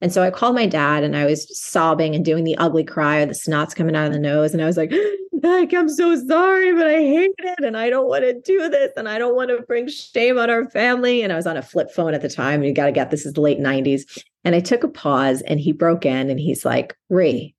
And 0.00 0.12
so 0.12 0.22
I 0.22 0.30
called 0.30 0.54
my 0.54 0.66
dad 0.66 1.04
and 1.04 1.16
I 1.16 1.26
was 1.26 1.46
sobbing 1.58 2.14
and 2.14 2.24
doing 2.24 2.44
the 2.44 2.56
ugly 2.56 2.84
cry, 2.84 3.18
or 3.18 3.26
the 3.26 3.34
snot's 3.34 3.74
coming 3.74 3.96
out 3.96 4.06
of 4.06 4.12
the 4.12 4.18
nose. 4.18 4.52
And 4.52 4.62
I 4.62 4.66
was 4.66 4.76
like, 4.76 4.92
like, 5.42 5.72
I'm 5.72 5.88
so 5.88 6.16
sorry, 6.26 6.72
but 6.74 6.86
I 6.86 7.00
hate 7.00 7.34
it. 7.38 7.64
And 7.64 7.76
I 7.76 7.90
don't 7.90 8.08
want 8.08 8.24
to 8.24 8.40
do 8.40 8.68
this. 8.68 8.92
And 8.96 9.08
I 9.08 9.18
don't 9.18 9.36
want 9.36 9.50
to 9.50 9.62
bring 9.62 9.88
shame 9.88 10.38
on 10.38 10.50
our 10.50 10.68
family. 10.70 11.22
And 11.22 11.32
I 11.32 11.36
was 11.36 11.46
on 11.46 11.56
a 11.56 11.62
flip 11.62 11.90
phone 11.90 12.14
at 12.14 12.22
the 12.22 12.28
time. 12.28 12.60
And 12.60 12.66
You 12.66 12.74
got 12.74 12.86
to 12.86 12.92
get 12.92 13.10
this 13.10 13.26
is 13.26 13.34
the 13.34 13.40
late 13.40 13.58
90s. 13.58 14.02
And 14.44 14.54
I 14.54 14.60
took 14.60 14.84
a 14.84 14.88
pause 14.88 15.42
and 15.42 15.58
he 15.60 15.72
broke 15.72 16.06
in 16.06 16.30
and 16.30 16.38
he's 16.38 16.64
like, 16.64 16.96
Ree, 17.10 17.54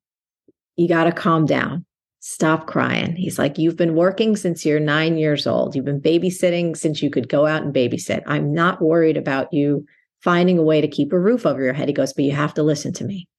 you 0.76 0.88
got 0.88 1.06
to 1.06 1.12
calm 1.12 1.46
down 1.46 1.86
stop 2.28 2.68
crying. 2.68 3.16
He's 3.16 3.40
like, 3.40 3.58
You've 3.58 3.78
been 3.78 3.96
working 3.96 4.36
since 4.36 4.66
you're 4.66 4.82
nine 4.82 5.18
years 5.18 5.48
old. 5.48 5.76
You've 5.76 5.86
been 5.86 6.02
babysitting 6.02 6.76
since 6.76 7.02
you 7.02 7.10
could 7.10 7.30
go 7.30 7.46
out 7.46 7.64
and 7.64 7.74
babysit. 7.74 8.22
I'm 8.28 8.54
not 8.54 8.82
worried 8.82 9.16
about 9.16 9.54
you 9.54 9.86
finding 10.22 10.58
a 10.58 10.64
way 10.64 10.82
to 10.82 10.90
keep 10.90 11.14
a 11.14 11.20
roof 11.20 11.46
over 11.46 11.64
your 11.64 11.72
head. 11.72 11.88
He 11.88 11.94
goes, 11.94 12.12
But 12.12 12.26
you 12.26 12.34
have 12.34 12.54
to 12.56 12.64
listen 12.64 12.92
to 12.94 13.06
me. 13.06 13.30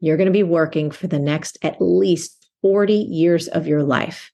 You're 0.00 0.16
going 0.16 0.28
to 0.28 0.32
be 0.32 0.42
working 0.42 0.90
for 0.90 1.06
the 1.06 1.18
next 1.18 1.58
at 1.62 1.76
least 1.78 2.48
40 2.62 2.94
years 2.94 3.48
of 3.48 3.66
your 3.66 3.82
life. 3.82 4.32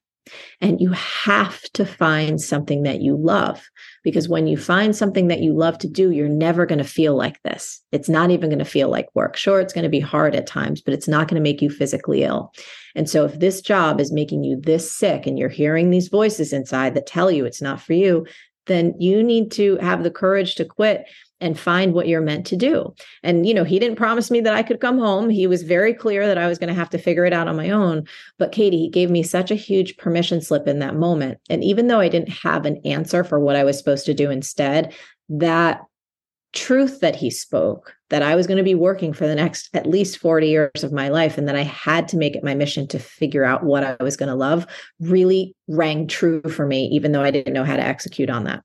And 0.61 0.79
you 0.79 0.91
have 0.91 1.61
to 1.73 1.85
find 1.85 2.39
something 2.39 2.83
that 2.83 3.01
you 3.01 3.17
love 3.17 3.61
because 4.05 4.29
when 4.29 4.45
you 4.45 4.55
find 4.55 4.95
something 4.95 5.27
that 5.27 5.41
you 5.41 5.51
love 5.51 5.79
to 5.79 5.89
do, 5.89 6.11
you're 6.11 6.29
never 6.29 6.67
going 6.67 6.77
to 6.77 6.85
feel 6.85 7.15
like 7.15 7.41
this. 7.41 7.81
It's 7.91 8.07
not 8.07 8.29
even 8.29 8.49
going 8.49 8.59
to 8.59 8.65
feel 8.65 8.87
like 8.87 9.09
work. 9.15 9.35
Sure, 9.35 9.59
it's 9.59 9.73
going 9.73 9.83
to 9.83 9.89
be 9.89 9.99
hard 9.99 10.35
at 10.35 10.45
times, 10.45 10.79
but 10.79 10.93
it's 10.93 11.07
not 11.07 11.27
going 11.27 11.35
to 11.35 11.41
make 11.41 11.59
you 11.59 11.71
physically 11.71 12.23
ill. 12.23 12.53
And 12.93 13.09
so, 13.09 13.25
if 13.25 13.39
this 13.39 13.61
job 13.61 13.99
is 13.99 14.13
making 14.13 14.43
you 14.43 14.61
this 14.61 14.89
sick 14.89 15.25
and 15.25 15.39
you're 15.39 15.49
hearing 15.49 15.89
these 15.89 16.07
voices 16.07 16.53
inside 16.53 16.93
that 16.93 17.07
tell 17.07 17.31
you 17.31 17.45
it's 17.45 17.63
not 17.63 17.81
for 17.81 17.93
you, 17.93 18.27
then 18.67 18.93
you 18.99 19.23
need 19.23 19.51
to 19.53 19.77
have 19.77 20.03
the 20.03 20.11
courage 20.11 20.55
to 20.55 20.65
quit 20.65 21.05
and 21.41 21.59
find 21.59 21.93
what 21.93 22.07
you're 22.07 22.21
meant 22.21 22.45
to 22.47 22.55
do. 22.55 22.93
And, 23.23 23.45
you 23.45 23.53
know, 23.53 23.63
he 23.63 23.79
didn't 23.79 23.97
promise 23.97 24.31
me 24.31 24.39
that 24.41 24.53
I 24.53 24.63
could 24.63 24.79
come 24.79 24.97
home. 24.97 25.29
He 25.29 25.47
was 25.47 25.63
very 25.63 25.93
clear 25.93 26.25
that 26.27 26.37
I 26.37 26.47
was 26.47 26.57
going 26.57 26.69
to 26.69 26.73
have 26.73 26.89
to 26.91 26.97
figure 26.97 27.25
it 27.25 27.33
out 27.33 27.47
on 27.47 27.57
my 27.57 27.69
own. 27.69 28.05
But 28.39 28.51
Katie, 28.51 28.79
he 28.79 28.89
gave 28.89 29.11
me 29.11 29.21
such 29.23 29.51
a 29.51 29.55
huge 29.55 29.97
permission 29.97 30.41
slip 30.41 30.67
in 30.67 30.79
that 30.79 30.95
moment. 30.95 31.39
And 31.49 31.63
even 31.63 31.87
though 31.87 31.99
I 31.99 32.09
didn't 32.09 32.29
have 32.29 32.65
an 32.65 32.79
answer 32.85 33.23
for 33.23 33.39
what 33.39 33.55
I 33.55 33.63
was 33.63 33.77
supposed 33.77 34.05
to 34.05 34.13
do 34.13 34.29
instead, 34.29 34.93
that 35.29 35.81
truth 36.53 37.01
that 37.01 37.17
he 37.17 37.29
spoke 37.29 37.93
that 38.09 38.21
I 38.21 38.35
was 38.35 38.47
going 38.47 38.57
to 38.57 38.63
be 38.63 38.75
working 38.75 39.11
for 39.13 39.27
the 39.27 39.35
next 39.35 39.69
at 39.73 39.85
least 39.85 40.19
40 40.19 40.47
years 40.47 40.83
of 40.83 40.93
my 40.93 41.09
life 41.09 41.37
and 41.37 41.47
that 41.47 41.55
I 41.55 41.63
had 41.63 42.07
to 42.09 42.17
make 42.17 42.35
it 42.35 42.43
my 42.43 42.55
mission 42.55 42.87
to 42.87 42.99
figure 42.99 43.43
out 43.43 43.63
what 43.63 43.83
I 43.83 43.97
was 44.01 44.15
going 44.15 44.29
to 44.29 44.35
love 44.35 44.65
really 44.99 45.53
rang 45.67 46.07
true 46.07 46.41
for 46.43 46.65
me, 46.65 46.85
even 46.87 47.11
though 47.11 47.23
I 47.23 47.31
didn't 47.31 47.53
know 47.53 47.65
how 47.65 47.75
to 47.75 47.83
execute 47.83 48.29
on 48.29 48.45
that. 48.45 48.63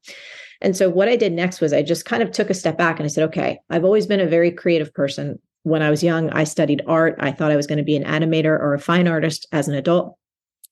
And 0.61 0.77
so 0.77 0.91
what 0.91 1.09
I 1.09 1.17
did 1.17 1.33
next 1.33 1.61
was 1.61 1.73
I 1.73 1.83
just 1.83 2.05
kind 2.05 2.23
of 2.23 2.31
took 2.31 2.51
a 2.51 2.55
step 2.55 2.77
back 2.77 2.99
and 2.99 3.05
I 3.05 3.09
said, 3.09 3.25
okay, 3.25 3.61
I've 3.71 3.85
always 3.85 4.07
been 4.07 4.21
a 4.21 4.27
very 4.27 4.51
creative 4.51 4.93
person. 4.93 5.41
When 5.63 5.83
I 5.83 5.91
was 5.91 6.03
young, 6.03 6.31
I 6.31 6.45
studied 6.45 6.83
art. 6.87 7.17
I 7.19 7.33
thought 7.33 7.53
I 7.53 7.57
was 7.57 7.67
going 7.67 7.79
to 7.79 7.85
be 7.85 7.97
an 7.97 8.05
animator 8.05 8.59
or 8.59 8.75
a 8.75 8.79
fine 8.79 9.09
artist 9.09 9.47
as 9.53 9.69
an 9.69 9.75
adult. 9.75 10.17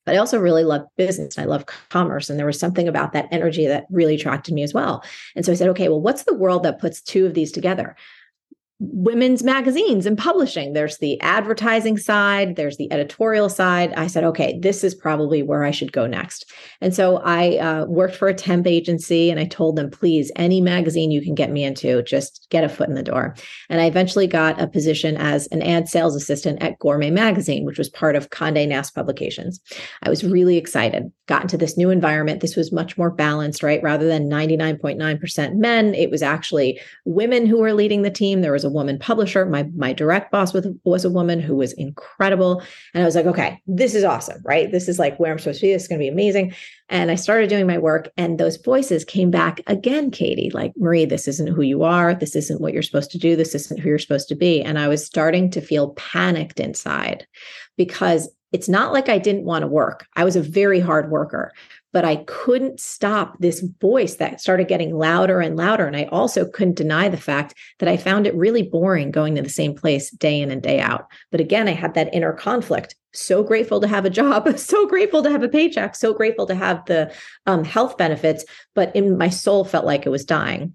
But 0.06 0.14
I 0.14 0.18
also 0.18 0.38
really 0.38 0.64
love 0.64 0.86
business. 0.96 1.38
I 1.38 1.44
love 1.44 1.66
commerce. 1.90 2.30
And 2.30 2.38
there 2.38 2.46
was 2.46 2.58
something 2.58 2.88
about 2.88 3.12
that 3.12 3.28
energy 3.30 3.66
that 3.66 3.84
really 3.90 4.14
attracted 4.14 4.54
me 4.54 4.62
as 4.62 4.72
well. 4.72 5.04
And 5.36 5.44
so 5.44 5.52
I 5.52 5.54
said, 5.54 5.68
okay, 5.68 5.88
well, 5.88 6.00
what's 6.00 6.24
the 6.24 6.34
world 6.34 6.62
that 6.62 6.80
puts 6.80 7.02
two 7.02 7.26
of 7.26 7.34
these 7.34 7.52
together? 7.52 7.94
Women's 8.80 9.42
magazines 9.42 10.06
and 10.06 10.16
publishing. 10.16 10.72
There's 10.72 10.98
the 10.98 11.20
advertising 11.20 11.96
side, 11.96 12.54
there's 12.54 12.76
the 12.76 12.90
editorial 12.92 13.48
side. 13.48 13.92
I 13.94 14.06
said, 14.06 14.22
okay, 14.24 14.58
this 14.60 14.84
is 14.84 14.94
probably 14.94 15.42
where 15.42 15.64
I 15.64 15.72
should 15.72 15.92
go 15.92 16.06
next. 16.06 16.52
And 16.80 16.94
so 16.94 17.16
I 17.24 17.56
uh, 17.58 17.86
worked 17.86 18.14
for 18.14 18.28
a 18.28 18.34
temp 18.34 18.68
agency 18.68 19.30
and 19.30 19.40
I 19.40 19.46
told 19.46 19.74
them, 19.74 19.90
please, 19.90 20.30
any 20.36 20.60
magazine 20.60 21.10
you 21.10 21.20
can 21.20 21.34
get 21.34 21.50
me 21.50 21.64
into, 21.64 22.02
just 22.04 22.46
get 22.50 22.62
a 22.62 22.68
foot 22.68 22.88
in 22.88 22.94
the 22.94 23.02
door. 23.02 23.34
And 23.68 23.80
I 23.80 23.86
eventually 23.86 24.28
got 24.28 24.60
a 24.60 24.68
position 24.68 25.16
as 25.16 25.48
an 25.48 25.62
ad 25.62 25.88
sales 25.88 26.14
assistant 26.14 26.62
at 26.62 26.78
Gourmet 26.78 27.10
Magazine, 27.10 27.64
which 27.64 27.78
was 27.78 27.88
part 27.88 28.14
of 28.14 28.30
Conde 28.30 28.68
Nast 28.68 28.94
Publications. 28.94 29.60
I 30.02 30.08
was 30.08 30.22
really 30.22 30.56
excited, 30.56 31.10
got 31.28 31.42
into 31.42 31.58
this 31.58 31.76
new 31.76 31.90
environment. 31.90 32.40
This 32.40 32.56
was 32.56 32.72
much 32.72 32.96
more 32.96 33.10
balanced, 33.10 33.62
right? 33.62 33.82
Rather 33.82 34.08
than 34.08 34.28
99.9% 34.28 35.54
men, 35.54 35.94
it 35.94 36.10
was 36.10 36.22
actually 36.22 36.80
women 37.04 37.46
who 37.46 37.58
were 37.58 37.74
leading 37.74 38.02
the 38.02 38.10
team. 38.10 38.40
There 38.40 38.52
was 38.52 38.64
a 38.64 38.70
woman 38.70 38.98
publisher. 38.98 39.44
My 39.44 39.64
my 39.76 39.92
direct 39.92 40.32
boss 40.32 40.52
was, 40.52 40.66
was 40.84 41.04
a 41.04 41.10
woman 41.10 41.38
who 41.38 41.54
was 41.54 41.74
incredible. 41.74 42.62
And 42.94 43.02
I 43.02 43.06
was 43.06 43.14
like, 43.14 43.26
okay, 43.26 43.62
this 43.66 43.94
is 43.94 44.04
awesome, 44.04 44.42
right? 44.44 44.72
This 44.72 44.88
is 44.88 44.98
like 44.98 45.18
where 45.18 45.30
I'm 45.30 45.38
supposed 45.38 45.60
to 45.60 45.66
be. 45.66 45.72
This 45.72 45.82
is 45.82 45.88
going 45.88 46.00
to 46.00 46.04
be 46.04 46.08
amazing. 46.08 46.54
And 46.88 47.10
I 47.10 47.16
started 47.16 47.50
doing 47.50 47.66
my 47.66 47.76
work, 47.76 48.08
and 48.16 48.38
those 48.38 48.56
voices 48.56 49.04
came 49.04 49.30
back 49.30 49.60
again, 49.66 50.10
Katie, 50.10 50.50
like, 50.54 50.72
Marie, 50.78 51.04
this 51.04 51.28
isn't 51.28 51.48
who 51.48 51.60
you 51.60 51.82
are. 51.82 52.14
This 52.14 52.34
isn't 52.34 52.62
what 52.62 52.72
you're 52.72 52.82
supposed 52.82 53.10
to 53.10 53.18
do. 53.18 53.36
This 53.36 53.54
isn't 53.54 53.78
who 53.78 53.90
you're 53.90 53.98
supposed 53.98 54.28
to 54.28 54.34
be. 54.34 54.62
And 54.62 54.78
I 54.78 54.88
was 54.88 55.04
starting 55.04 55.50
to 55.50 55.60
feel 55.60 55.90
panicked 55.90 56.60
inside 56.60 57.26
because 57.76 58.30
it's 58.52 58.68
not 58.68 58.92
like 58.92 59.08
I 59.08 59.18
didn't 59.18 59.44
want 59.44 59.62
to 59.62 59.68
work. 59.68 60.06
I 60.16 60.24
was 60.24 60.36
a 60.36 60.42
very 60.42 60.80
hard 60.80 61.10
worker, 61.10 61.52
but 61.92 62.04
I 62.04 62.16
couldn't 62.26 62.80
stop 62.80 63.36
this 63.38 63.60
voice 63.80 64.16
that 64.16 64.40
started 64.40 64.68
getting 64.68 64.96
louder 64.96 65.40
and 65.40 65.56
louder. 65.56 65.86
And 65.86 65.96
I 65.96 66.04
also 66.04 66.48
couldn't 66.48 66.76
deny 66.76 67.08
the 67.08 67.16
fact 67.16 67.54
that 67.78 67.88
I 67.88 67.96
found 67.96 68.26
it 68.26 68.34
really 68.34 68.62
boring 68.62 69.10
going 69.10 69.34
to 69.34 69.42
the 69.42 69.48
same 69.48 69.74
place 69.74 70.10
day 70.10 70.40
in 70.40 70.50
and 70.50 70.62
day 70.62 70.80
out. 70.80 71.06
But 71.30 71.40
again, 71.40 71.68
I 71.68 71.72
had 71.72 71.94
that 71.94 72.12
inner 72.14 72.32
conflict. 72.32 72.94
So 73.12 73.42
grateful 73.42 73.80
to 73.80 73.88
have 73.88 74.04
a 74.04 74.10
job, 74.10 74.48
so 74.58 74.86
grateful 74.86 75.22
to 75.22 75.30
have 75.30 75.42
a 75.42 75.48
paycheck, 75.48 75.94
so 75.94 76.14
grateful 76.14 76.46
to 76.46 76.54
have 76.54 76.84
the 76.86 77.12
um, 77.46 77.64
health 77.64 77.96
benefits, 77.96 78.44
but 78.74 78.94
in 78.94 79.18
my 79.18 79.28
soul 79.28 79.64
felt 79.64 79.86
like 79.86 80.06
it 80.06 80.10
was 80.10 80.24
dying. 80.24 80.74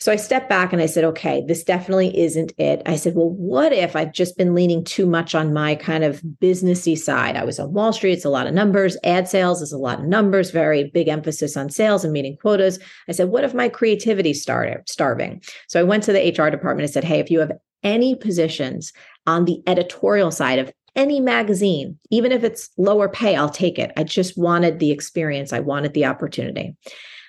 So 0.00 0.12
I 0.12 0.16
stepped 0.16 0.48
back 0.48 0.72
and 0.72 0.80
I 0.80 0.86
said, 0.86 1.02
okay, 1.04 1.42
this 1.46 1.64
definitely 1.64 2.16
isn't 2.16 2.52
it. 2.56 2.82
I 2.86 2.94
said, 2.94 3.14
well, 3.16 3.30
what 3.30 3.72
if 3.72 3.96
I've 3.96 4.12
just 4.12 4.36
been 4.36 4.54
leaning 4.54 4.84
too 4.84 5.06
much 5.06 5.34
on 5.34 5.52
my 5.52 5.74
kind 5.74 6.04
of 6.04 6.22
businessy 6.40 6.96
side? 6.96 7.36
I 7.36 7.44
was 7.44 7.58
on 7.58 7.72
Wall 7.72 7.92
Street, 7.92 8.12
it's 8.12 8.24
a 8.24 8.30
lot 8.30 8.46
of 8.46 8.54
numbers. 8.54 8.96
Ad 9.02 9.28
sales 9.28 9.60
is 9.60 9.72
a 9.72 9.78
lot 9.78 9.98
of 9.98 10.06
numbers, 10.06 10.52
very 10.52 10.84
big 10.94 11.08
emphasis 11.08 11.56
on 11.56 11.68
sales 11.68 12.04
and 12.04 12.12
meeting 12.12 12.36
quotas. 12.40 12.78
I 13.08 13.12
said, 13.12 13.28
what 13.28 13.42
if 13.42 13.54
my 13.54 13.68
creativity 13.68 14.34
started 14.34 14.88
starving? 14.88 15.42
So 15.66 15.80
I 15.80 15.84
went 15.84 16.04
to 16.04 16.12
the 16.12 16.30
HR 16.30 16.50
department 16.50 16.84
and 16.84 16.92
said, 16.92 17.04
hey, 17.04 17.18
if 17.18 17.30
you 17.30 17.40
have 17.40 17.52
any 17.82 18.14
positions 18.14 18.92
on 19.26 19.46
the 19.46 19.62
editorial 19.66 20.30
side 20.30 20.60
of 20.60 20.72
any 20.94 21.20
magazine, 21.20 21.98
even 22.10 22.32
if 22.32 22.44
it's 22.44 22.70
lower 22.76 23.08
pay, 23.08 23.36
I'll 23.36 23.50
take 23.50 23.78
it. 23.78 23.92
I 23.96 24.04
just 24.04 24.38
wanted 24.38 24.78
the 24.78 24.90
experience, 24.90 25.52
I 25.52 25.60
wanted 25.60 25.94
the 25.94 26.06
opportunity. 26.06 26.76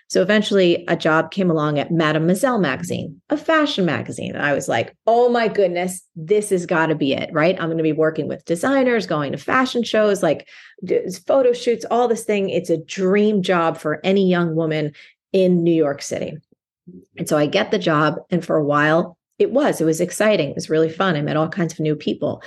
So 0.10 0.24
eventually 0.24 0.86
a 0.88 0.98
job 0.98 1.30
came 1.30 1.52
along 1.52 1.78
at 1.78 1.92
Mademoiselle 1.92 2.58
magazine, 2.58 3.22
a 3.30 3.38
fashion 3.38 3.86
magazine. 3.86 4.34
And 4.36 4.44
I 4.44 4.54
was 4.54 4.68
like, 4.68 4.96
oh 5.06 5.30
my 5.30 5.48
goodness, 5.48 6.02
this 6.16 6.50
has 6.50 6.66
got 6.66 6.88
to 6.88 6.96
be 6.96 7.14
it, 7.14 7.30
right? 7.32 7.56
I'm 7.60 7.68
going 7.68 7.78
to 7.78 7.84
be 7.84 7.92
working 7.92 8.28
with 8.28 8.44
designers, 8.46 9.06
going 9.06 9.34
to 9.34 9.38
fashion 9.38 9.84
shows, 9.84 10.24
like 10.24 10.48
photo 11.28 11.54
shoots, 11.54 11.86
all 11.92 12.08
this 12.08 12.24
thing. 12.24 12.50
It's 12.50 12.72
a 12.72 12.84
dream 12.84 13.44
job 13.44 13.78
for 13.78 14.02
any 14.04 14.28
young 14.28 14.56
woman 14.56 14.94
in 15.32 15.64
New 15.64 15.76
York 15.76 16.02
City. 16.02 16.36
And 17.18 17.30
so 17.30 17.38
I 17.38 17.46
get 17.46 17.70
the 17.70 17.78
job. 17.78 18.16
And 18.32 18.44
for 18.44 18.56
a 18.56 18.66
while, 18.66 19.16
it 19.38 19.52
was, 19.52 19.80
it 19.80 19.86
was 19.86 20.02
exciting. 20.02 20.50
It 20.50 20.56
was 20.56 20.72
really 20.72 20.90
fun. 20.90 21.18
I 21.18 21.22
met 21.22 21.38
all 21.38 21.50
kinds 21.50 21.74
of 21.74 21.80
new 21.82 21.96
people. 21.96 22.42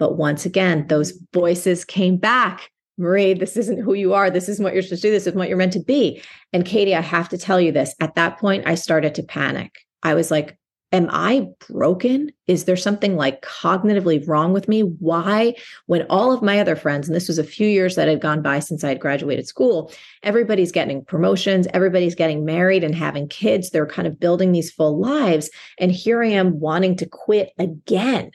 But 0.00 0.16
once 0.16 0.44
again, 0.44 0.88
those 0.88 1.12
voices 1.32 1.84
came 1.84 2.16
back 2.16 2.72
Marie, 2.98 3.34
this 3.34 3.56
isn't 3.56 3.82
who 3.82 3.94
you 3.94 4.14
are. 4.14 4.30
This 4.30 4.48
isn't 4.48 4.62
what 4.62 4.72
you're 4.72 4.82
supposed 4.82 5.02
to 5.02 5.08
do. 5.08 5.12
This 5.12 5.26
is 5.26 5.34
what 5.34 5.48
you're 5.48 5.58
meant 5.58 5.74
to 5.74 5.80
be. 5.80 6.22
And 6.52 6.64
Katie, 6.64 6.94
I 6.94 7.02
have 7.02 7.28
to 7.30 7.38
tell 7.38 7.60
you 7.60 7.72
this. 7.72 7.94
At 8.00 8.14
that 8.14 8.38
point, 8.38 8.66
I 8.66 8.74
started 8.74 9.14
to 9.16 9.22
panic. 9.22 9.74
I 10.02 10.14
was 10.14 10.30
like, 10.30 10.58
Am 10.92 11.08
I 11.10 11.48
broken? 11.68 12.30
Is 12.46 12.64
there 12.64 12.76
something 12.76 13.16
like 13.16 13.42
cognitively 13.42 14.26
wrong 14.26 14.52
with 14.52 14.68
me? 14.68 14.82
Why, 14.82 15.54
when 15.86 16.06
all 16.08 16.32
of 16.32 16.42
my 16.42 16.60
other 16.60 16.76
friends, 16.76 17.08
and 17.08 17.16
this 17.16 17.26
was 17.26 17.38
a 17.38 17.44
few 17.44 17.66
years 17.66 17.96
that 17.96 18.06
had 18.06 18.20
gone 18.20 18.40
by 18.40 18.60
since 18.60 18.84
I 18.84 18.90
had 18.90 19.00
graduated 19.00 19.48
school, 19.48 19.92
everybody's 20.22 20.70
getting 20.70 21.04
promotions, 21.04 21.66
everybody's 21.74 22.14
getting 22.14 22.44
married 22.44 22.84
and 22.84 22.94
having 22.94 23.28
kids. 23.28 23.70
They're 23.70 23.84
kind 23.84 24.06
of 24.06 24.20
building 24.20 24.52
these 24.52 24.70
full 24.70 25.00
lives. 25.00 25.50
And 25.80 25.90
here 25.90 26.22
I 26.22 26.28
am 26.28 26.60
wanting 26.60 26.96
to 26.98 27.06
quit 27.06 27.50
again. 27.58 28.30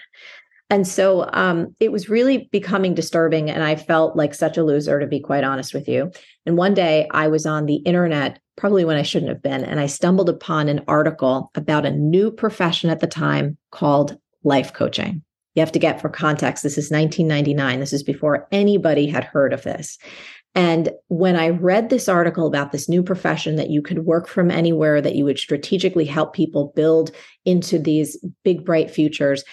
And 0.72 0.88
so 0.88 1.30
um, 1.34 1.76
it 1.82 1.92
was 1.92 2.10
really 2.10 2.50
becoming 2.54 2.94
disturbing. 2.94 3.50
And 3.50 3.62
I 3.62 3.76
felt 3.76 4.16
like 4.16 4.34
such 4.34 4.58
a 4.58 4.64
loser, 4.64 5.02
to 5.02 5.06
be 5.06 5.20
quite 5.20 5.44
honest 5.44 5.74
with 5.74 5.86
you. 5.86 6.10
And 6.46 6.56
one 6.56 6.74
day 6.74 7.10
I 7.12 7.28
was 7.28 7.46
on 7.46 7.66
the 7.66 7.76
internet, 7.76 8.40
probably 8.56 8.86
when 8.86 8.96
I 8.96 9.02
shouldn't 9.02 9.30
have 9.30 9.42
been, 9.42 9.66
and 9.66 9.82
I 9.82 9.88
stumbled 9.88 10.30
upon 10.30 10.70
an 10.70 10.82
article 10.88 11.52
about 11.56 11.86
a 11.86 11.92
new 11.92 12.32
profession 12.32 12.90
at 12.90 13.02
the 13.02 13.08
time 13.08 13.58
called 13.72 14.18
life 14.46 14.72
coaching. 14.72 15.22
You 15.56 15.60
have 15.60 15.74
to 15.74 15.80
get 15.80 16.00
for 16.00 16.08
context, 16.08 16.64
this 16.64 16.78
is 16.78 16.90
1999. 16.90 17.82
This 17.82 17.92
is 17.92 18.02
before 18.02 18.48
anybody 18.54 19.08
had 19.08 19.26
heard 19.26 19.52
of 19.52 19.64
this. 19.64 19.98
And 20.56 20.92
when 21.08 21.36
I 21.36 21.50
read 21.50 21.90
this 21.90 22.10
article 22.10 22.48
about 22.48 22.72
this 22.72 22.90
new 22.90 23.04
profession 23.04 23.56
that 23.58 23.70
you 23.70 23.82
could 23.82 24.06
work 24.06 24.28
from 24.28 24.52
anywhere, 24.52 25.02
that 25.02 25.16
you 25.16 25.26
would 25.26 25.40
strategically 25.40 26.06
help 26.06 26.34
people 26.34 26.74
build 26.76 27.12
into 27.46 27.80
these 27.80 28.18
big, 28.44 28.66
bright 28.66 28.92
futures, 28.92 29.44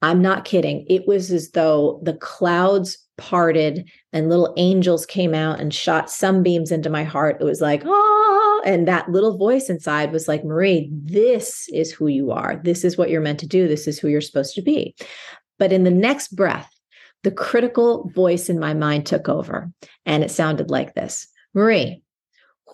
I'm 0.00 0.22
not 0.22 0.44
kidding. 0.44 0.86
It 0.88 1.06
was 1.06 1.32
as 1.32 1.50
though 1.50 2.00
the 2.02 2.14
clouds 2.14 2.98
parted 3.16 3.90
and 4.12 4.28
little 4.28 4.54
angels 4.56 5.04
came 5.04 5.34
out 5.34 5.60
and 5.60 5.74
shot 5.74 6.08
sunbeams 6.08 6.70
into 6.70 6.88
my 6.88 7.02
heart. 7.02 7.38
It 7.40 7.44
was 7.44 7.60
like, 7.60 7.82
ah, 7.84 8.60
and 8.64 8.86
that 8.86 9.10
little 9.10 9.36
voice 9.36 9.68
inside 9.68 10.12
was 10.12 10.28
like, 10.28 10.44
Marie, 10.44 10.88
this 10.92 11.68
is 11.72 11.92
who 11.92 12.06
you 12.06 12.30
are. 12.30 12.60
This 12.62 12.84
is 12.84 12.96
what 12.96 13.10
you're 13.10 13.20
meant 13.20 13.40
to 13.40 13.46
do. 13.46 13.66
This 13.66 13.88
is 13.88 13.98
who 13.98 14.08
you're 14.08 14.20
supposed 14.20 14.54
to 14.54 14.62
be. 14.62 14.94
But 15.58 15.72
in 15.72 15.82
the 15.82 15.90
next 15.90 16.36
breath, 16.36 16.72
the 17.24 17.32
critical 17.32 18.08
voice 18.14 18.48
in 18.48 18.60
my 18.60 18.74
mind 18.74 19.04
took 19.04 19.28
over 19.28 19.70
and 20.06 20.22
it 20.22 20.30
sounded 20.30 20.70
like 20.70 20.94
this 20.94 21.26
Marie, 21.54 22.02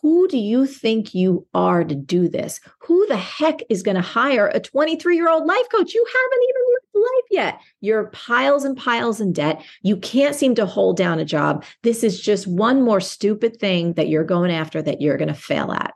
who 0.03 0.29
do 0.29 0.37
you 0.37 0.67
think 0.67 1.15
you 1.15 1.47
are 1.55 1.83
to 1.83 1.95
do 1.95 2.29
this? 2.29 2.61
Who 2.81 3.07
the 3.07 3.17
heck 3.17 3.61
is 3.71 3.83
going 3.83 3.95
to 3.95 4.03
hire 4.03 4.49
a 4.49 4.61
23 4.61 5.17
year 5.17 5.31
old 5.31 5.47
life 5.47 5.67
coach? 5.73 5.95
You 5.95 6.07
haven't 6.07 6.43
even 6.43 6.63
life 6.95 7.29
yet. 7.31 7.61
You're 7.81 8.07
piles 8.07 8.65
and 8.65 8.77
piles 8.77 9.21
in 9.21 9.33
debt. 9.33 9.63
You 9.83 9.97
can't 9.97 10.35
seem 10.35 10.55
to 10.57 10.67
hold 10.67 10.97
down 10.97 11.19
a 11.19 11.25
job. 11.25 11.65
This 11.83 12.05
is 12.05 12.21
just 12.21 12.47
one 12.47 12.83
more 12.83 13.01
stupid 13.01 13.59
thing 13.59 13.95
that 13.95 14.09
you're 14.09 14.25
going 14.25 14.51
after 14.51 14.81
that 14.83 15.01
you're 15.01 15.17
going 15.17 15.29
to 15.29 15.35
fail 15.35 15.73
at. 15.73 15.95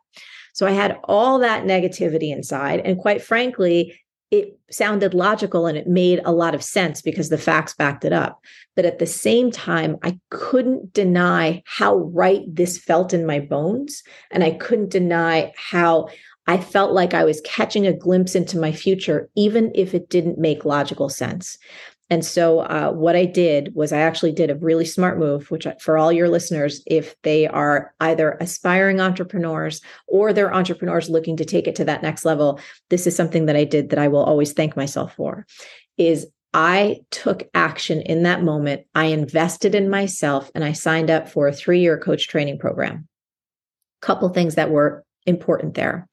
So 0.54 0.66
I 0.66 0.72
had 0.72 0.98
all 1.04 1.38
that 1.38 1.64
negativity 1.64 2.32
inside. 2.32 2.80
And 2.80 2.98
quite 2.98 3.22
frankly, 3.22 4.00
it 4.30 4.58
sounded 4.70 5.14
logical 5.14 5.66
and 5.66 5.78
it 5.78 5.86
made 5.86 6.20
a 6.24 6.32
lot 6.32 6.54
of 6.54 6.62
sense 6.62 7.00
because 7.00 7.30
the 7.30 7.38
facts 7.38 7.74
backed 7.74 8.04
it 8.04 8.12
up. 8.12 8.40
But 8.76 8.84
at 8.84 8.98
the 8.98 9.06
same 9.06 9.50
time, 9.50 9.96
I 10.02 10.18
couldn't 10.30 10.92
deny 10.92 11.62
how 11.64 11.96
right 11.96 12.42
this 12.46 12.76
felt 12.76 13.14
in 13.14 13.24
my 13.24 13.40
bones. 13.40 14.02
And 14.30 14.44
I 14.44 14.50
couldn't 14.50 14.90
deny 14.90 15.52
how 15.56 16.08
I 16.48 16.56
felt 16.56 16.92
like 16.92 17.12
I 17.12 17.24
was 17.24 17.42
catching 17.42 17.86
a 17.86 17.92
glimpse 17.92 18.34
into 18.34 18.58
my 18.58 18.72
future, 18.72 19.28
even 19.36 19.70
if 19.74 19.94
it 19.94 20.08
didn't 20.08 20.38
make 20.38 20.64
logical 20.64 21.10
sense. 21.10 21.58
And 22.10 22.24
so, 22.24 22.60
uh, 22.60 22.90
what 22.90 23.16
I 23.16 23.26
did 23.26 23.74
was 23.74 23.92
I 23.92 23.98
actually 23.98 24.32
did 24.32 24.50
a 24.50 24.54
really 24.54 24.86
smart 24.86 25.18
move, 25.18 25.50
which 25.50 25.66
for 25.78 25.98
all 25.98 26.10
your 26.10 26.30
listeners, 26.30 26.82
if 26.86 27.14
they 27.20 27.46
are 27.46 27.92
either 28.00 28.38
aspiring 28.40 28.98
entrepreneurs 28.98 29.82
or 30.06 30.32
they're 30.32 30.54
entrepreneurs 30.54 31.10
looking 31.10 31.36
to 31.36 31.44
take 31.44 31.68
it 31.68 31.76
to 31.76 31.84
that 31.84 32.02
next 32.02 32.24
level, 32.24 32.58
this 32.88 33.06
is 33.06 33.14
something 33.14 33.44
that 33.44 33.56
I 33.56 33.64
did 33.64 33.90
that 33.90 33.98
I 33.98 34.08
will 34.08 34.24
always 34.24 34.54
thank 34.54 34.74
myself 34.74 35.14
for. 35.16 35.46
Is 35.98 36.26
I 36.54 37.00
took 37.10 37.46
action 37.52 38.00
in 38.00 38.22
that 38.22 38.42
moment. 38.42 38.86
I 38.94 39.06
invested 39.06 39.74
in 39.74 39.90
myself 39.90 40.50
and 40.54 40.64
I 40.64 40.72
signed 40.72 41.10
up 41.10 41.28
for 41.28 41.46
a 41.46 41.52
three 41.52 41.80
year 41.80 41.98
coach 41.98 42.26
training 42.26 42.58
program. 42.58 43.06
Couple 44.00 44.30
things 44.30 44.54
that 44.54 44.70
were 44.70 45.04
important 45.26 45.74
there. 45.74 46.08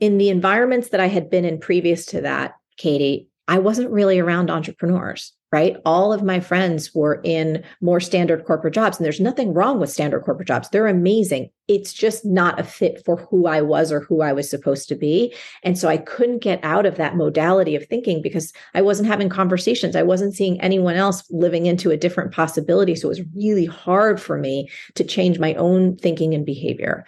In 0.00 0.18
the 0.18 0.28
environments 0.28 0.88
that 0.88 1.00
I 1.00 1.06
had 1.06 1.30
been 1.30 1.44
in 1.44 1.58
previous 1.60 2.06
to 2.06 2.22
that, 2.22 2.54
Katie, 2.76 3.28
I 3.46 3.58
wasn't 3.58 3.90
really 3.90 4.18
around 4.18 4.50
entrepreneurs, 4.50 5.32
right? 5.52 5.76
All 5.84 6.14
of 6.14 6.22
my 6.22 6.40
friends 6.40 6.94
were 6.94 7.20
in 7.24 7.62
more 7.82 8.00
standard 8.00 8.44
corporate 8.46 8.72
jobs, 8.72 8.96
and 8.96 9.04
there's 9.04 9.20
nothing 9.20 9.52
wrong 9.52 9.78
with 9.78 9.90
standard 9.90 10.24
corporate 10.24 10.48
jobs. 10.48 10.70
They're 10.70 10.86
amazing. 10.86 11.50
It's 11.68 11.92
just 11.92 12.24
not 12.24 12.58
a 12.58 12.64
fit 12.64 13.02
for 13.04 13.16
who 13.16 13.46
I 13.46 13.60
was 13.60 13.92
or 13.92 14.00
who 14.00 14.22
I 14.22 14.32
was 14.32 14.48
supposed 14.48 14.88
to 14.88 14.94
be. 14.94 15.34
And 15.62 15.78
so 15.78 15.88
I 15.88 15.98
couldn't 15.98 16.42
get 16.42 16.58
out 16.62 16.86
of 16.86 16.96
that 16.96 17.16
modality 17.16 17.76
of 17.76 17.86
thinking 17.86 18.22
because 18.22 18.52
I 18.72 18.80
wasn't 18.80 19.08
having 19.08 19.28
conversations. 19.28 19.94
I 19.94 20.02
wasn't 20.02 20.34
seeing 20.34 20.60
anyone 20.60 20.96
else 20.96 21.22
living 21.30 21.66
into 21.66 21.90
a 21.90 21.98
different 21.98 22.32
possibility. 22.32 22.94
So 22.94 23.08
it 23.08 23.16
was 23.16 23.34
really 23.34 23.66
hard 23.66 24.20
for 24.20 24.38
me 24.38 24.70
to 24.94 25.04
change 25.04 25.38
my 25.38 25.52
own 25.54 25.96
thinking 25.96 26.34
and 26.34 26.46
behavior. 26.46 27.04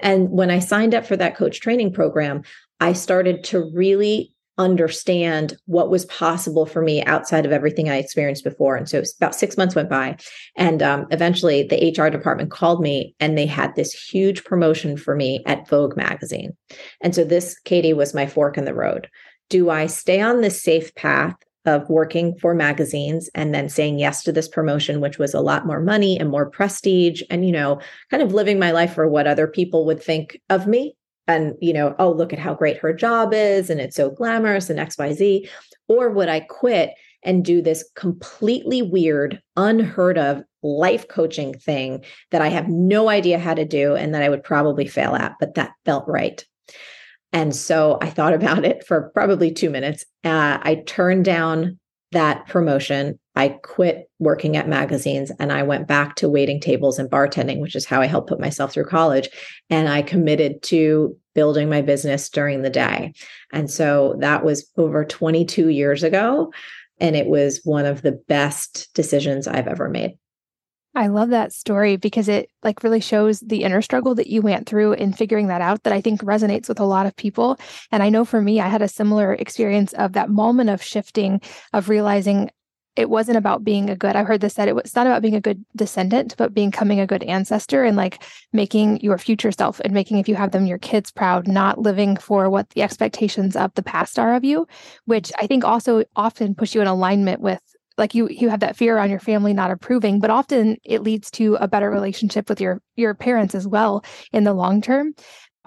And 0.00 0.30
when 0.30 0.50
I 0.50 0.58
signed 0.58 0.94
up 0.94 1.06
for 1.06 1.16
that 1.16 1.36
coach 1.36 1.60
training 1.60 1.92
program, 1.92 2.42
I 2.80 2.92
started 2.92 3.44
to 3.44 3.70
really 3.72 4.34
understand 4.58 5.56
what 5.66 5.90
was 5.90 6.06
possible 6.06 6.66
for 6.66 6.82
me 6.82 7.04
outside 7.04 7.44
of 7.44 7.52
everything 7.52 7.88
I 7.88 7.96
experienced 7.96 8.44
before. 8.44 8.76
And 8.76 8.88
so 8.88 9.02
about 9.18 9.34
six 9.34 9.56
months 9.56 9.74
went 9.74 9.90
by. 9.90 10.16
And 10.56 10.82
um, 10.82 11.06
eventually 11.10 11.62
the 11.62 11.94
HR 11.96 12.08
department 12.08 12.50
called 12.50 12.80
me 12.80 13.14
and 13.20 13.36
they 13.36 13.46
had 13.46 13.74
this 13.74 13.92
huge 13.92 14.44
promotion 14.44 14.96
for 14.96 15.14
me 15.14 15.42
at 15.46 15.68
Vogue 15.68 15.96
magazine. 15.96 16.56
And 17.02 17.14
so 17.14 17.24
this, 17.24 17.58
Katie, 17.60 17.92
was 17.92 18.14
my 18.14 18.26
fork 18.26 18.56
in 18.56 18.64
the 18.64 18.74
road. 18.74 19.08
Do 19.48 19.70
I 19.70 19.86
stay 19.86 20.20
on 20.20 20.40
this 20.40 20.62
safe 20.62 20.94
path 20.94 21.36
of 21.66 21.88
working 21.90 22.34
for 22.38 22.54
magazines 22.54 23.28
and 23.34 23.52
then 23.52 23.68
saying 23.68 23.98
yes 23.98 24.22
to 24.22 24.32
this 24.32 24.48
promotion, 24.48 25.00
which 25.00 25.18
was 25.18 25.34
a 25.34 25.40
lot 25.40 25.66
more 25.66 25.80
money 25.80 26.18
and 26.18 26.30
more 26.30 26.48
prestige, 26.48 27.22
and, 27.28 27.44
you 27.44 27.52
know, 27.52 27.80
kind 28.10 28.22
of 28.22 28.32
living 28.32 28.58
my 28.58 28.70
life 28.70 28.94
for 28.94 29.08
what 29.08 29.26
other 29.26 29.48
people 29.48 29.84
would 29.84 30.02
think 30.02 30.40
of 30.48 30.66
me 30.66 30.94
and 31.26 31.54
you 31.60 31.72
know 31.72 31.94
oh 31.98 32.10
look 32.10 32.32
at 32.32 32.38
how 32.38 32.54
great 32.54 32.78
her 32.78 32.92
job 32.92 33.32
is 33.32 33.70
and 33.70 33.80
it's 33.80 33.96
so 33.96 34.10
glamorous 34.10 34.70
and 34.70 34.78
xyz 34.78 35.48
or 35.88 36.10
would 36.10 36.28
i 36.28 36.40
quit 36.40 36.90
and 37.22 37.44
do 37.44 37.60
this 37.60 37.88
completely 37.96 38.82
weird 38.82 39.40
unheard 39.56 40.18
of 40.18 40.42
life 40.62 41.08
coaching 41.08 41.54
thing 41.54 42.04
that 42.30 42.42
i 42.42 42.48
have 42.48 42.68
no 42.68 43.08
idea 43.08 43.38
how 43.38 43.54
to 43.54 43.64
do 43.64 43.94
and 43.94 44.14
that 44.14 44.22
i 44.22 44.28
would 44.28 44.44
probably 44.44 44.86
fail 44.86 45.14
at 45.14 45.34
but 45.40 45.54
that 45.54 45.72
felt 45.84 46.06
right. 46.08 46.44
And 47.32 47.54
so 47.54 47.98
i 48.00 48.10
thought 48.10 48.34
about 48.40 48.64
it 48.64 48.86
for 48.86 49.10
probably 49.14 49.52
two 49.52 49.70
minutes. 49.70 50.04
Uh, 50.24 50.58
i 50.62 50.82
turned 50.86 51.24
down 51.24 51.78
that 52.16 52.46
promotion 52.46 53.18
I 53.34 53.48
quit 53.48 54.08
working 54.18 54.56
at 54.56 54.70
magazines 54.70 55.30
and 55.38 55.52
I 55.52 55.62
went 55.62 55.86
back 55.86 56.16
to 56.16 56.30
waiting 56.30 56.60
tables 56.60 56.98
and 56.98 57.10
bartending, 57.10 57.60
which 57.60 57.76
is 57.76 57.84
how 57.84 58.00
I 58.00 58.06
helped 58.06 58.30
put 58.30 58.40
myself 58.40 58.72
through 58.72 58.86
college. 58.86 59.28
And 59.68 59.86
I 59.86 60.00
committed 60.00 60.62
to 60.62 61.14
building 61.34 61.68
my 61.68 61.82
business 61.82 62.30
during 62.30 62.62
the 62.62 62.70
day. 62.70 63.12
And 63.52 63.70
so 63.70 64.16
that 64.20 64.46
was 64.46 64.66
over 64.78 65.04
22 65.04 65.68
years 65.68 66.02
ago. 66.02 66.50
And 67.00 67.14
it 67.14 67.26
was 67.26 67.60
one 67.64 67.84
of 67.84 68.00
the 68.00 68.12
best 68.12 68.88
decisions 68.94 69.46
I've 69.46 69.68
ever 69.68 69.90
made. 69.90 70.16
I 70.96 71.08
love 71.08 71.28
that 71.28 71.52
story 71.52 71.98
because 71.98 72.26
it 72.26 72.50
like 72.62 72.82
really 72.82 73.00
shows 73.00 73.40
the 73.40 73.64
inner 73.64 73.82
struggle 73.82 74.14
that 74.14 74.28
you 74.28 74.40
went 74.40 74.66
through 74.66 74.94
in 74.94 75.12
figuring 75.12 75.48
that 75.48 75.60
out 75.60 75.82
that 75.82 75.92
I 75.92 76.00
think 76.00 76.22
resonates 76.22 76.68
with 76.68 76.80
a 76.80 76.84
lot 76.84 77.04
of 77.04 77.14
people. 77.14 77.58
And 77.92 78.02
I 78.02 78.08
know 78.08 78.24
for 78.24 78.40
me, 78.40 78.60
I 78.60 78.68
had 78.68 78.80
a 78.80 78.88
similar 78.88 79.34
experience 79.34 79.92
of 79.92 80.14
that 80.14 80.30
moment 80.30 80.70
of 80.70 80.82
shifting, 80.82 81.42
of 81.74 81.90
realizing 81.90 82.50
it 82.96 83.10
wasn't 83.10 83.36
about 83.36 83.62
being 83.62 83.90
a 83.90 83.94
good, 83.94 84.16
I've 84.16 84.26
heard 84.26 84.40
this 84.40 84.54
said, 84.54 84.68
it 84.68 84.74
was 84.74 84.96
not 84.96 85.06
about 85.06 85.20
being 85.20 85.34
a 85.34 85.40
good 85.40 85.62
descendant, 85.76 86.34
but 86.38 86.54
becoming 86.54 86.98
a 86.98 87.06
good 87.06 87.22
ancestor 87.24 87.84
and 87.84 87.94
like 87.94 88.22
making 88.54 89.00
your 89.00 89.18
future 89.18 89.52
self 89.52 89.80
and 89.80 89.92
making, 89.92 90.16
if 90.16 90.30
you 90.30 90.34
have 90.34 90.52
them, 90.52 90.64
your 90.64 90.78
kids 90.78 91.10
proud, 91.10 91.46
not 91.46 91.78
living 91.78 92.16
for 92.16 92.48
what 92.48 92.70
the 92.70 92.82
expectations 92.82 93.54
of 93.54 93.74
the 93.74 93.82
past 93.82 94.18
are 94.18 94.34
of 94.34 94.44
you, 94.44 94.66
which 95.04 95.30
I 95.38 95.46
think 95.46 95.62
also 95.62 96.04
often 96.16 96.54
push 96.54 96.74
you 96.74 96.80
in 96.80 96.86
alignment 96.86 97.42
with 97.42 97.60
like 97.98 98.14
you 98.14 98.28
you 98.28 98.48
have 98.48 98.60
that 98.60 98.76
fear 98.76 98.98
on 98.98 99.10
your 99.10 99.20
family 99.20 99.52
not 99.52 99.70
approving 99.70 100.20
but 100.20 100.30
often 100.30 100.76
it 100.84 101.02
leads 101.02 101.30
to 101.30 101.56
a 101.56 101.68
better 101.68 101.90
relationship 101.90 102.48
with 102.48 102.60
your 102.60 102.80
your 102.96 103.14
parents 103.14 103.54
as 103.54 103.66
well 103.66 104.04
in 104.32 104.44
the 104.44 104.54
long 104.54 104.80
term. 104.80 105.14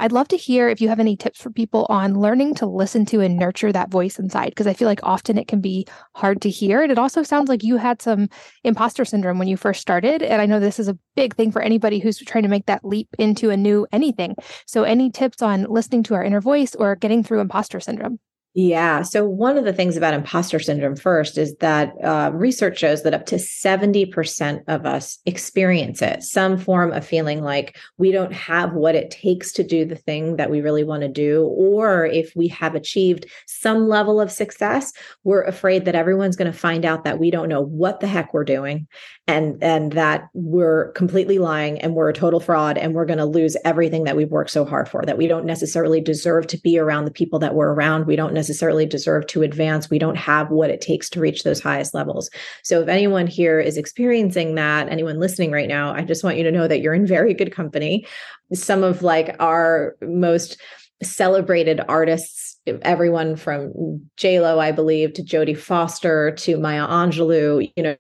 I'd 0.02 0.13
love 0.13 0.30
to 0.30 0.38
hear 0.38 0.70
if 0.70 0.80
you 0.80 0.88
have 0.88 1.02
any 1.02 1.18
tips 1.18 1.42
for 1.42 1.50
people 1.50 1.86
on 1.89 2.18
learning 2.18 2.56
to 2.56 2.65
listen 2.65 3.06
to 3.08 3.20
and 3.20 3.38
nurture 3.38 3.74
that 3.74 3.92
voice 3.92 4.18
inside 4.18 4.50
because 4.50 4.65
i 4.65 4.74
feel 4.74 4.88
like 4.88 5.02
often 5.04 5.38
it 5.38 5.50
can 5.50 5.60
be 5.60 5.86
hard 6.15 6.42
to 6.44 6.50
hear. 6.50 6.82
And 6.82 6.92
it 6.92 6.98
also 6.98 7.22
sounds 7.22 7.50
like 7.50 7.63
you 7.63 7.76
had 7.76 8.02
some 8.02 8.30
imposter 8.63 9.04
syndrome 9.04 9.39
when 9.39 9.50
you 9.50 9.58
first 9.58 9.82
started 9.82 10.24
and 10.24 10.42
i 10.42 10.46
know 10.46 10.60
this 10.60 10.80
is 10.80 10.88
a 10.88 10.98
big 11.15 11.36
thing 11.36 11.52
for 11.52 11.62
anybody 11.62 12.00
who's 12.00 12.18
trying 12.20 12.44
to 12.44 12.50
make 12.50 12.65
that 12.68 12.86
leap 12.86 13.10
into 13.20 13.50
a 13.50 13.58
new 13.58 13.86
anything. 13.92 14.36
So 14.65 14.84
any 14.84 15.12
tips 15.12 15.42
on 15.42 15.63
listening 15.63 16.04
to 16.04 16.13
our 16.13 16.24
inner 16.24 16.42
voice 16.42 16.76
or 16.76 16.96
getting 16.96 17.24
through 17.24 17.42
imposter 17.42 17.82
syndrome 17.82 18.20
yeah. 18.62 19.04
So, 19.04 19.26
one 19.26 19.58
of 19.58 19.63
the 19.63 19.72
things 19.72 19.95
about 19.95 20.13
imposter 20.13 20.60
syndrome 20.60 20.98
first 20.98 21.38
is 21.38 21.56
that 21.62 21.93
uh, 22.04 22.30
research 22.34 22.78
shows 22.78 23.04
that 23.04 23.13
up 23.13 23.26
to 23.28 23.36
70% 23.36 24.63
of 24.67 24.86
us 24.86 25.17
experience 25.26 26.02
it, 26.02 26.24
some 26.24 26.58
form 26.58 26.91
of 26.91 27.08
feeling 27.08 27.41
like 27.41 27.78
we 27.98 28.12
don't 28.12 28.34
have 28.34 28.74
what 28.74 28.95
it 28.95 29.12
takes 29.12 29.54
to 29.54 29.63
do 29.63 29.86
the 29.86 29.95
thing 29.95 30.36
that 30.36 30.52
we 30.52 30.60
really 30.60 30.84
want 30.84 31.04
to 31.04 31.08
do. 31.08 31.43
Or 31.43 32.06
if 32.06 32.34
we 32.36 32.50
have 32.50 32.76
achieved 32.76 33.28
some 33.48 33.88
level 33.88 34.19
of 34.19 34.30
success, 34.30 34.91
we're 35.24 35.43
afraid 35.43 35.86
that 35.86 35.95
everyone's 35.95 36.36
going 36.36 36.52
to 36.52 36.58
find 36.58 36.84
out 36.84 37.06
that 37.06 37.17
we 37.17 37.32
don't 37.32 37.48
know 37.48 37.62
what 37.62 38.02
the 38.02 38.08
heck 38.08 38.34
we're 38.34 38.43
doing 38.43 38.89
and, 39.26 39.63
and 39.63 39.93
that 39.93 40.28
we're 40.34 40.91
completely 40.93 41.39
lying 41.39 41.80
and 41.80 41.95
we're 41.95 42.10
a 42.10 42.13
total 42.13 42.41
fraud 42.41 42.78
and 42.78 42.93
we're 42.93 43.06
going 43.06 43.19
to 43.19 43.26
lose 43.26 43.56
everything 43.63 44.04
that 44.04 44.17
we've 44.17 44.32
worked 44.32 44.50
so 44.50 44.65
hard 44.65 44.89
for, 44.89 45.06
that 45.06 45.17
we 45.17 45.28
don't 45.28 45.45
necessarily 45.45 46.02
deserve 46.02 46.48
to 46.48 46.58
be 46.58 46.78
around 46.78 47.06
the 47.06 47.12
people 47.12 47.39
that 47.39 47.56
we're 47.56 47.72
around. 47.72 48.06
We 48.06 48.17
don't 48.17 48.34
necessarily 48.34 48.48
deserve 48.85 49.27
to 49.27 49.41
advance. 49.41 49.89
We 49.89 49.99
don't 49.99 50.17
have 50.17 50.49
what 50.49 50.69
it 50.69 50.81
takes 50.81 51.09
to 51.12 51.19
reach 51.19 51.43
those 51.43 51.62
highest 51.62 51.93
levels. 51.93 52.29
So 52.63 52.81
if 52.81 52.88
anyone 52.88 53.27
here 53.27 53.59
is 53.59 53.77
experiencing 53.77 54.55
that, 54.55 54.89
anyone 54.89 55.19
listening 55.19 55.51
right 55.51 55.67
now, 55.67 55.93
I 55.93 56.03
just 56.03 56.23
want 56.23 56.38
you 56.38 56.43
to 56.43 56.51
know 56.51 56.67
that 56.67 56.81
you're 56.81 56.93
in 56.93 57.05
very 57.05 57.33
good 57.33 57.51
company. 57.51 58.05
Some 58.53 58.83
of 58.83 59.01
like 59.01 59.35
our 59.39 59.95
most 60.01 60.62
celebrated 61.01 61.81
artists 61.88 62.57
everyone 62.83 63.35
from 63.35 64.09
J 64.17 64.39
Lo, 64.39 64.59
I 64.59 64.71
believe, 64.71 65.13
to 65.13 65.23
Jodie 65.23 65.57
Foster 65.57 66.31
to 66.31 66.57
Maya 66.57 66.88
Angelou, 66.88 67.71
you 67.75 67.83
know, 67.83 67.95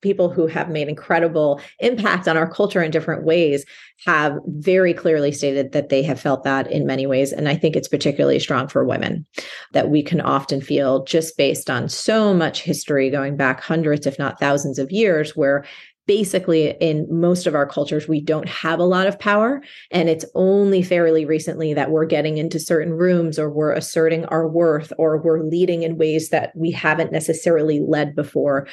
people 0.00 0.30
who 0.30 0.46
have 0.46 0.68
made 0.68 0.88
incredible 0.88 1.60
impact 1.80 2.28
on 2.28 2.36
our 2.36 2.48
culture 2.48 2.82
in 2.82 2.90
different 2.90 3.24
ways 3.24 3.64
have 4.06 4.38
very 4.46 4.94
clearly 4.94 5.32
stated 5.32 5.72
that 5.72 5.88
they 5.88 6.02
have 6.02 6.20
felt 6.20 6.44
that 6.44 6.70
in 6.70 6.86
many 6.86 7.06
ways 7.06 7.32
and 7.32 7.48
i 7.48 7.56
think 7.56 7.74
it's 7.74 7.88
particularly 7.88 8.38
strong 8.38 8.68
for 8.68 8.84
women 8.84 9.26
that 9.72 9.90
we 9.90 10.02
can 10.02 10.20
often 10.20 10.60
feel 10.60 11.04
just 11.04 11.36
based 11.36 11.68
on 11.68 11.88
so 11.88 12.32
much 12.32 12.62
history 12.62 13.10
going 13.10 13.36
back 13.36 13.60
hundreds 13.60 14.06
if 14.06 14.18
not 14.18 14.38
thousands 14.38 14.78
of 14.78 14.90
years 14.90 15.36
where 15.36 15.64
basically 16.08 16.70
in 16.80 17.06
most 17.10 17.46
of 17.46 17.54
our 17.54 17.66
cultures 17.66 18.08
we 18.08 18.18
don't 18.18 18.48
have 18.48 18.80
a 18.80 18.84
lot 18.84 19.06
of 19.06 19.18
power 19.18 19.62
and 19.90 20.08
it's 20.08 20.24
only 20.34 20.82
fairly 20.82 21.26
recently 21.26 21.74
that 21.74 21.90
we're 21.90 22.06
getting 22.06 22.38
into 22.38 22.58
certain 22.58 22.94
rooms 22.94 23.38
or 23.38 23.50
we're 23.50 23.74
asserting 23.74 24.24
our 24.24 24.48
worth 24.48 24.90
or 24.96 25.18
we're 25.18 25.42
leading 25.42 25.82
in 25.82 25.98
ways 25.98 26.30
that 26.30 26.50
we 26.56 26.70
haven't 26.70 27.12
necessarily 27.12 27.80
led 27.80 28.16
before 28.16 28.66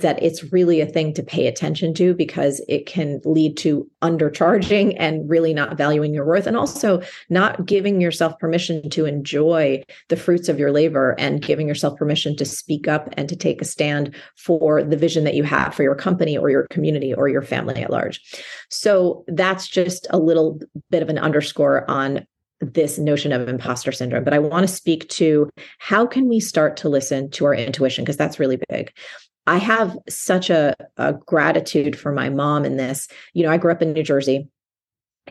that 0.00 0.20
it's 0.20 0.52
really 0.52 0.80
a 0.80 0.86
thing 0.86 1.14
to 1.14 1.22
pay 1.22 1.46
attention 1.46 1.94
to 1.94 2.12
because 2.12 2.60
it 2.68 2.86
can 2.86 3.20
lead 3.24 3.56
to 3.56 3.88
undercharging 4.02 4.96
and 4.98 5.30
really 5.30 5.54
not 5.54 5.76
valuing 5.76 6.12
your 6.12 6.26
worth 6.26 6.48
and 6.48 6.56
also 6.56 7.00
not 7.28 7.66
giving 7.66 8.00
yourself 8.00 8.36
permission 8.40 8.90
to 8.90 9.06
enjoy 9.06 9.80
the 10.08 10.16
fruits 10.16 10.48
of 10.48 10.58
your 10.58 10.72
labor 10.72 11.14
and 11.18 11.42
giving 11.42 11.68
yourself 11.68 11.96
permission 11.96 12.36
to 12.36 12.44
speak 12.44 12.88
up 12.88 13.08
and 13.12 13.28
to 13.28 13.36
take 13.36 13.62
a 13.62 13.64
stand 13.64 14.12
for 14.36 14.82
the 14.82 14.96
vision 14.96 15.22
that 15.22 15.34
you 15.34 15.44
have 15.44 15.72
for 15.72 15.84
your 15.84 15.94
company 15.94 16.36
or 16.36 16.50
your 16.50 16.66
community 16.70 17.14
or 17.14 17.28
your 17.28 17.42
family 17.42 17.80
at 17.80 17.90
large. 17.90 18.20
So 18.70 19.24
that's 19.28 19.68
just 19.68 20.08
a 20.10 20.18
little 20.18 20.60
bit 20.90 21.02
of 21.02 21.08
an 21.08 21.18
underscore 21.18 21.88
on 21.88 22.26
this 22.60 22.98
notion 22.98 23.32
of 23.32 23.48
imposter 23.48 23.90
syndrome 23.90 24.22
but 24.22 24.34
i 24.34 24.38
want 24.38 24.68
to 24.68 24.72
speak 24.72 25.08
to 25.08 25.48
how 25.78 26.06
can 26.06 26.28
we 26.28 26.38
start 26.38 26.76
to 26.76 26.88
listen 26.90 27.30
to 27.30 27.46
our 27.46 27.54
intuition 27.54 28.04
because 28.04 28.18
that's 28.18 28.38
really 28.38 28.58
big 28.68 28.92
I 29.46 29.58
have 29.58 29.96
such 30.08 30.50
a, 30.50 30.74
a 30.96 31.14
gratitude 31.14 31.98
for 31.98 32.12
my 32.12 32.28
mom 32.28 32.64
in 32.64 32.76
this. 32.76 33.08
You 33.32 33.44
know, 33.44 33.50
I 33.50 33.56
grew 33.56 33.72
up 33.72 33.82
in 33.82 33.92
New 33.92 34.02
Jersey, 34.02 34.48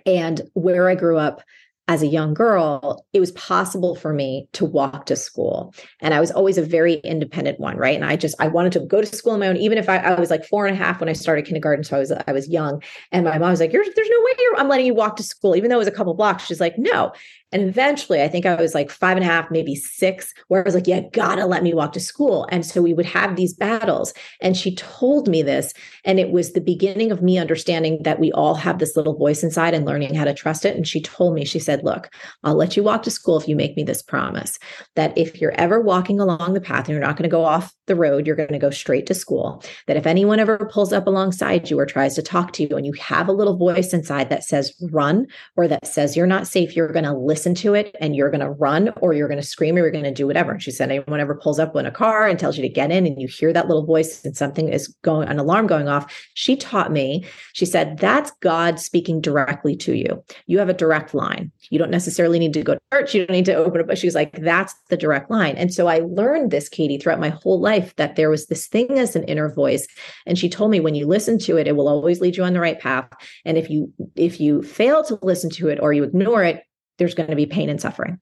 and 0.05 0.41
where 0.53 0.89
I 0.89 0.95
grew 0.95 1.17
up, 1.17 1.41
as 1.87 2.03
a 2.03 2.07
young 2.07 2.35
girl, 2.35 3.03
it 3.13 3.19
was 3.19 3.31
possible 3.31 3.95
for 3.95 4.13
me 4.13 4.47
to 4.53 4.63
walk 4.63 5.07
to 5.07 5.15
school. 5.15 5.73
And 6.01 6.13
I 6.13 6.19
was 6.19 6.29
always 6.29 6.59
a 6.59 6.61
very 6.61 6.95
independent 6.97 7.59
one, 7.59 7.77
right? 7.77 7.95
And 7.95 8.05
I 8.05 8.15
just 8.15 8.35
I 8.39 8.47
wanted 8.47 8.73
to 8.73 8.81
go 8.81 9.01
to 9.01 9.07
school 9.07 9.33
on 9.33 9.39
my 9.39 9.47
own, 9.47 9.57
even 9.57 9.79
if 9.79 9.89
I, 9.89 9.97
I 9.97 10.19
was 10.19 10.29
like 10.29 10.45
four 10.45 10.67
and 10.67 10.75
a 10.75 10.77
half 10.77 10.99
when 10.99 11.09
I 11.09 11.13
started 11.13 11.45
kindergarten. 11.45 11.83
So 11.83 11.97
I 11.97 11.99
was 11.99 12.11
I 12.11 12.31
was 12.31 12.47
young. 12.47 12.83
And 13.11 13.25
my 13.25 13.39
mom 13.39 13.49
was 13.49 13.59
like, 13.59 13.71
There's 13.71 13.87
no 13.87 14.21
way 14.23 14.29
I'm 14.59 14.67
letting 14.67 14.85
you 14.85 14.93
walk 14.93 15.15
to 15.15 15.23
school, 15.23 15.55
even 15.55 15.69
though 15.69 15.77
it 15.77 15.79
was 15.79 15.87
a 15.87 15.91
couple 15.91 16.13
blocks. 16.13 16.45
She's 16.45 16.59
like, 16.59 16.77
No, 16.77 17.11
and 17.51 17.63
eventually, 17.63 18.21
I 18.21 18.27
think 18.27 18.45
I 18.45 18.55
was 18.55 18.75
like 18.75 18.91
five 18.91 19.17
and 19.17 19.25
a 19.25 19.27
half, 19.27 19.49
maybe 19.49 19.75
six, 19.75 20.33
where 20.49 20.61
I 20.61 20.63
was 20.63 20.75
like, 20.75 20.85
yeah, 20.85 21.01
gotta 21.11 21.47
let 21.47 21.63
me 21.63 21.73
walk 21.73 21.93
to 21.93 21.99
school. 21.99 22.47
And 22.51 22.63
so 22.63 22.81
we 22.81 22.93
would 22.93 23.07
have 23.07 23.35
these 23.35 23.55
battles. 23.55 24.13
And 24.39 24.55
she 24.55 24.75
told 24.75 25.27
me 25.27 25.41
this. 25.41 25.73
And 26.05 26.19
it 26.19 26.29
was 26.29 26.53
the 26.53 26.61
beginning 26.61 27.11
of 27.11 27.23
me 27.23 27.39
understanding 27.39 28.03
that 28.03 28.19
we 28.19 28.31
all 28.33 28.53
have 28.53 28.77
this 28.77 28.95
little 28.95 29.17
voice 29.17 29.41
inside 29.41 29.73
and 29.73 29.85
learning 29.85 30.13
how 30.13 30.25
to 30.25 30.33
trust 30.33 30.63
it. 30.63 30.75
And 30.75 30.87
she 30.87 31.01
told 31.01 31.33
me, 31.33 31.43
she 31.43 31.59
said, 31.59 31.83
look, 31.83 32.13
I'll 32.43 32.55
let 32.55 32.77
you 32.77 32.83
walk 32.83 33.01
to 33.03 33.11
school 33.11 33.39
if 33.39 33.47
you 33.47 33.55
make 33.55 33.75
me 33.75 33.83
this 33.83 34.03
promise 34.03 34.59
that 34.95 35.17
if 35.17 35.41
you're 35.41 35.59
ever 35.59 35.81
walking 35.81 36.19
along 36.19 36.53
the 36.53 36.61
path 36.61 36.85
and 36.85 36.89
you're 36.89 36.99
not 36.99 37.17
going 37.17 37.29
to 37.29 37.35
go 37.35 37.45
off 37.45 37.73
the 37.87 37.95
road, 37.95 38.27
you're 38.27 38.35
going 38.35 38.49
to 38.49 38.59
go 38.59 38.69
straight 38.69 39.07
to 39.07 39.15
school. 39.15 39.63
That 39.87 39.97
if 39.97 40.05
anyone 40.05 40.39
ever 40.39 40.69
pulls 40.71 40.93
up 40.93 41.07
alongside 41.07 41.71
you 41.71 41.79
or 41.79 41.87
tries 41.87 42.13
to 42.15 42.21
talk 42.21 42.53
to 42.53 42.63
you 42.63 42.77
and 42.77 42.85
you 42.85 42.93
have 42.93 43.27
a 43.27 43.33
little 43.33 43.57
voice 43.57 43.91
inside 43.91 44.29
that 44.29 44.43
says 44.43 44.71
run 44.91 45.25
or 45.55 45.67
that 45.67 45.87
says 45.87 46.15
you're 46.15 46.27
not 46.27 46.47
safe, 46.47 46.75
you're 46.75 46.93
going 46.93 47.05
to 47.05 47.13
listen 47.13 47.38
listen 47.39 47.55
to 47.55 47.73
it 47.73 47.95
and 48.01 48.17
you're 48.17 48.29
going 48.29 48.41
to 48.41 48.49
run 48.49 48.89
or 48.97 49.13
you're 49.13 49.29
going 49.29 49.39
to 49.39 49.47
scream 49.47 49.77
or 49.77 49.79
you're 49.79 49.91
going 49.91 50.03
to 50.03 50.11
do 50.11 50.27
whatever. 50.27 50.51
And 50.51 50.61
she 50.61 50.71
said, 50.71 50.91
anyone 50.91 51.21
ever 51.21 51.35
pulls 51.35 51.57
up 51.57 51.73
in 51.77 51.85
a 51.85 51.91
car 51.91 52.27
and 52.27 52.37
tells 52.37 52.57
you 52.57 52.61
to 52.63 52.67
get 52.67 52.91
in 52.91 53.07
and 53.07 53.21
you 53.21 53.29
hear 53.29 53.53
that 53.53 53.69
little 53.69 53.85
voice 53.85 54.25
and 54.25 54.35
something 54.35 54.67
is 54.67 54.93
going, 55.03 55.29
an 55.29 55.39
alarm 55.39 55.65
going 55.65 55.87
off. 55.87 56.13
She 56.33 56.57
taught 56.57 56.91
me, 56.91 57.23
she 57.53 57.65
said, 57.65 57.97
that's 57.97 58.31
God 58.41 58.77
speaking 58.77 59.21
directly 59.21 59.77
to 59.77 59.93
you. 59.93 60.21
You 60.47 60.59
have 60.59 60.67
a 60.67 60.73
direct 60.73 61.13
line. 61.13 61.49
You 61.69 61.79
don't 61.79 61.91
necessarily 61.91 62.39
need 62.39 62.51
to 62.55 62.61
go 62.61 62.73
to 62.73 62.81
church. 62.91 63.15
You 63.15 63.25
don't 63.25 63.33
need 63.33 63.45
to 63.45 63.55
open 63.55 63.79
up. 63.79 63.87
But 63.87 63.97
she 63.97 64.07
was 64.07 64.15
like, 64.15 64.33
that's 64.33 64.75
the 64.89 64.97
direct 64.97 65.31
line. 65.31 65.55
And 65.55 65.73
so 65.73 65.87
I 65.87 65.99
learned 65.99 66.51
this, 66.51 66.67
Katie, 66.67 66.97
throughout 66.97 67.21
my 67.21 67.29
whole 67.29 67.61
life 67.61 67.95
that 67.95 68.17
there 68.17 68.29
was 68.29 68.47
this 68.47 68.67
thing 68.67 68.99
as 68.99 69.15
an 69.15 69.23
inner 69.23 69.49
voice. 69.49 69.87
And 70.25 70.37
she 70.37 70.49
told 70.49 70.71
me 70.71 70.81
when 70.81 70.95
you 70.95 71.07
listen 71.07 71.39
to 71.39 71.55
it, 71.55 71.67
it 71.67 71.77
will 71.77 71.87
always 71.87 72.19
lead 72.19 72.35
you 72.35 72.43
on 72.43 72.51
the 72.51 72.59
right 72.59 72.79
path. 72.79 73.07
And 73.45 73.57
if 73.57 73.69
you 73.69 73.93
if 74.17 74.41
you 74.41 74.61
fail 74.61 75.05
to 75.05 75.17
listen 75.21 75.49
to 75.51 75.69
it 75.69 75.79
or 75.79 75.93
you 75.93 76.03
ignore 76.03 76.43
it, 76.43 76.63
there's 76.99 77.15
going 77.15 77.29
to 77.29 77.35
be 77.35 77.47
pain 77.47 77.69
and 77.69 77.81
suffering. 77.81 78.19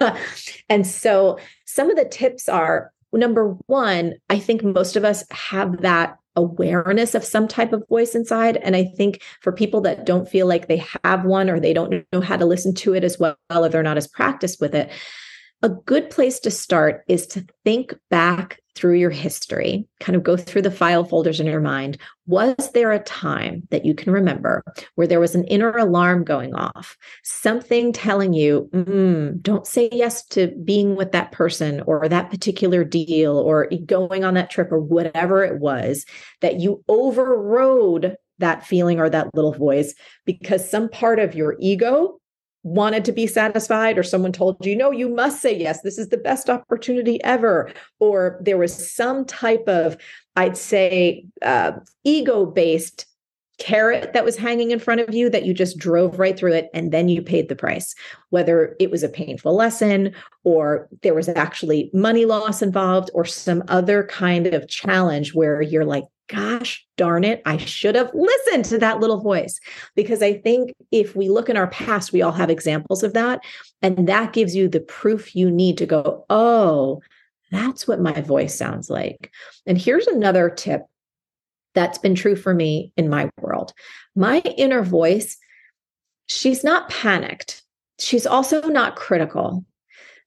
and 0.68 0.86
so 0.86 1.38
some 1.66 1.90
of 1.90 1.96
the 1.96 2.06
tips 2.06 2.48
are 2.48 2.92
number 3.12 3.56
one, 3.66 4.14
I 4.28 4.38
think 4.38 4.64
most 4.64 4.96
of 4.96 5.04
us 5.04 5.24
have 5.30 5.82
that 5.82 6.16
awareness 6.36 7.14
of 7.14 7.24
some 7.24 7.46
type 7.46 7.72
of 7.72 7.86
voice 7.88 8.14
inside. 8.14 8.56
And 8.56 8.74
I 8.74 8.84
think 8.84 9.22
for 9.40 9.52
people 9.52 9.80
that 9.82 10.04
don't 10.04 10.28
feel 10.28 10.46
like 10.46 10.66
they 10.66 10.84
have 11.04 11.24
one 11.24 11.48
or 11.48 11.60
they 11.60 11.72
don't 11.72 12.04
know 12.12 12.20
how 12.20 12.36
to 12.36 12.46
listen 12.46 12.74
to 12.76 12.94
it 12.94 13.04
as 13.04 13.18
well, 13.18 13.36
or 13.50 13.68
they're 13.68 13.82
not 13.82 13.96
as 13.96 14.08
practiced 14.08 14.60
with 14.60 14.74
it, 14.74 14.90
a 15.62 15.68
good 15.68 16.10
place 16.10 16.40
to 16.40 16.50
start 16.50 17.04
is 17.08 17.26
to 17.28 17.46
think 17.64 17.94
back 18.10 18.60
through 18.74 18.94
your 18.94 19.10
history, 19.10 19.86
kind 20.00 20.16
of 20.16 20.22
go 20.22 20.36
through 20.36 20.62
the 20.62 20.70
file 20.70 21.04
folders 21.04 21.40
in 21.40 21.46
your 21.46 21.60
mind. 21.60 21.98
Was 22.26 22.72
there 22.72 22.92
a 22.92 22.98
time 22.98 23.66
that 23.70 23.84
you 23.84 23.94
can 23.94 24.12
remember 24.12 24.62
where 24.94 25.06
there 25.06 25.20
was 25.20 25.34
an 25.34 25.44
inner 25.44 25.70
alarm 25.76 26.24
going 26.24 26.54
off? 26.54 26.96
Something 27.22 27.92
telling 27.92 28.32
you, 28.32 28.68
mm, 28.72 29.40
don't 29.40 29.66
say 29.66 29.88
yes 29.92 30.24
to 30.28 30.48
being 30.64 30.96
with 30.96 31.12
that 31.12 31.32
person 31.32 31.82
or 31.86 32.08
that 32.08 32.30
particular 32.30 32.82
deal 32.84 33.38
or 33.38 33.68
going 33.86 34.24
on 34.24 34.34
that 34.34 34.50
trip 34.50 34.72
or 34.72 34.80
whatever 34.80 35.44
it 35.44 35.60
was, 35.60 36.04
that 36.40 36.60
you 36.60 36.82
overrode 36.88 38.16
that 38.38 38.66
feeling 38.66 38.98
or 38.98 39.08
that 39.08 39.34
little 39.34 39.52
voice 39.52 39.94
because 40.24 40.68
some 40.68 40.88
part 40.88 41.18
of 41.18 41.34
your 41.34 41.56
ego 41.60 42.18
wanted 42.64 43.04
to 43.04 43.12
be 43.12 43.26
satisfied 43.26 43.96
or 43.96 44.02
someone 44.02 44.32
told 44.32 44.64
you 44.66 44.74
no 44.74 44.90
you 44.90 45.08
must 45.08 45.40
say 45.40 45.56
yes. 45.56 45.82
This 45.82 45.98
is 45.98 46.08
the 46.08 46.16
best 46.16 46.50
opportunity 46.50 47.22
ever 47.22 47.72
or 48.00 48.38
there 48.42 48.58
was 48.58 48.92
some 48.92 49.24
type 49.24 49.68
of 49.68 49.96
I'd 50.36 50.56
say, 50.56 51.26
uh, 51.42 51.72
ego 52.02 52.46
based 52.46 53.06
carrot 53.58 54.12
that 54.12 54.24
was 54.24 54.36
hanging 54.36 54.72
in 54.72 54.80
front 54.80 55.00
of 55.00 55.14
you 55.14 55.30
that 55.30 55.44
you 55.44 55.54
just 55.54 55.78
drove 55.78 56.18
right 56.18 56.36
through 56.36 56.52
it 56.52 56.68
and 56.74 56.90
then 56.90 57.08
you 57.08 57.22
paid 57.22 57.48
the 57.48 57.54
price. 57.54 57.94
Whether 58.30 58.74
it 58.80 58.90
was 58.90 59.04
a 59.04 59.08
painful 59.08 59.54
lesson 59.54 60.12
or 60.42 60.88
there 61.02 61.14
was 61.14 61.28
actually 61.28 61.88
money 61.94 62.24
loss 62.24 62.62
involved 62.62 63.10
or 63.14 63.24
some 63.24 63.62
other 63.68 64.04
kind 64.04 64.48
of 64.48 64.68
challenge 64.68 65.34
where 65.34 65.62
you're 65.62 65.84
like 65.84 66.04
gosh 66.28 66.86
darn 66.96 67.24
it 67.24 67.42
i 67.44 67.56
should 67.56 67.94
have 67.94 68.10
listened 68.14 68.64
to 68.64 68.78
that 68.78 69.00
little 69.00 69.20
voice 69.20 69.60
because 69.94 70.22
i 70.22 70.32
think 70.32 70.72
if 70.90 71.14
we 71.14 71.28
look 71.28 71.48
in 71.48 71.56
our 71.56 71.68
past 71.68 72.12
we 72.12 72.22
all 72.22 72.32
have 72.32 72.50
examples 72.50 73.02
of 73.02 73.12
that 73.12 73.40
and 73.82 74.08
that 74.08 74.32
gives 74.32 74.56
you 74.56 74.68
the 74.68 74.80
proof 74.80 75.36
you 75.36 75.50
need 75.50 75.76
to 75.76 75.86
go 75.86 76.24
oh 76.30 77.00
that's 77.50 77.86
what 77.86 78.00
my 78.00 78.20
voice 78.22 78.56
sounds 78.56 78.88
like 78.88 79.30
and 79.66 79.76
here's 79.78 80.06
another 80.06 80.48
tip 80.48 80.82
that's 81.74 81.98
been 81.98 82.14
true 82.14 82.36
for 82.36 82.54
me 82.54 82.92
in 82.96 83.08
my 83.08 83.28
world. 83.40 83.72
My 84.14 84.38
inner 84.40 84.82
voice, 84.82 85.36
she's 86.26 86.64
not 86.64 86.88
panicked. 86.88 87.62
She's 87.98 88.26
also 88.26 88.62
not 88.68 88.96
critical. 88.96 89.64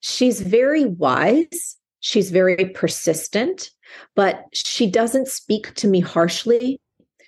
She's 0.01 0.41
very 0.41 0.85
wise. 0.85 1.76
She's 1.99 2.31
very 2.31 2.69
persistent, 2.73 3.71
but 4.15 4.43
she 4.53 4.89
doesn't 4.89 5.27
speak 5.27 5.73
to 5.75 5.87
me 5.87 5.99
harshly. 5.99 6.79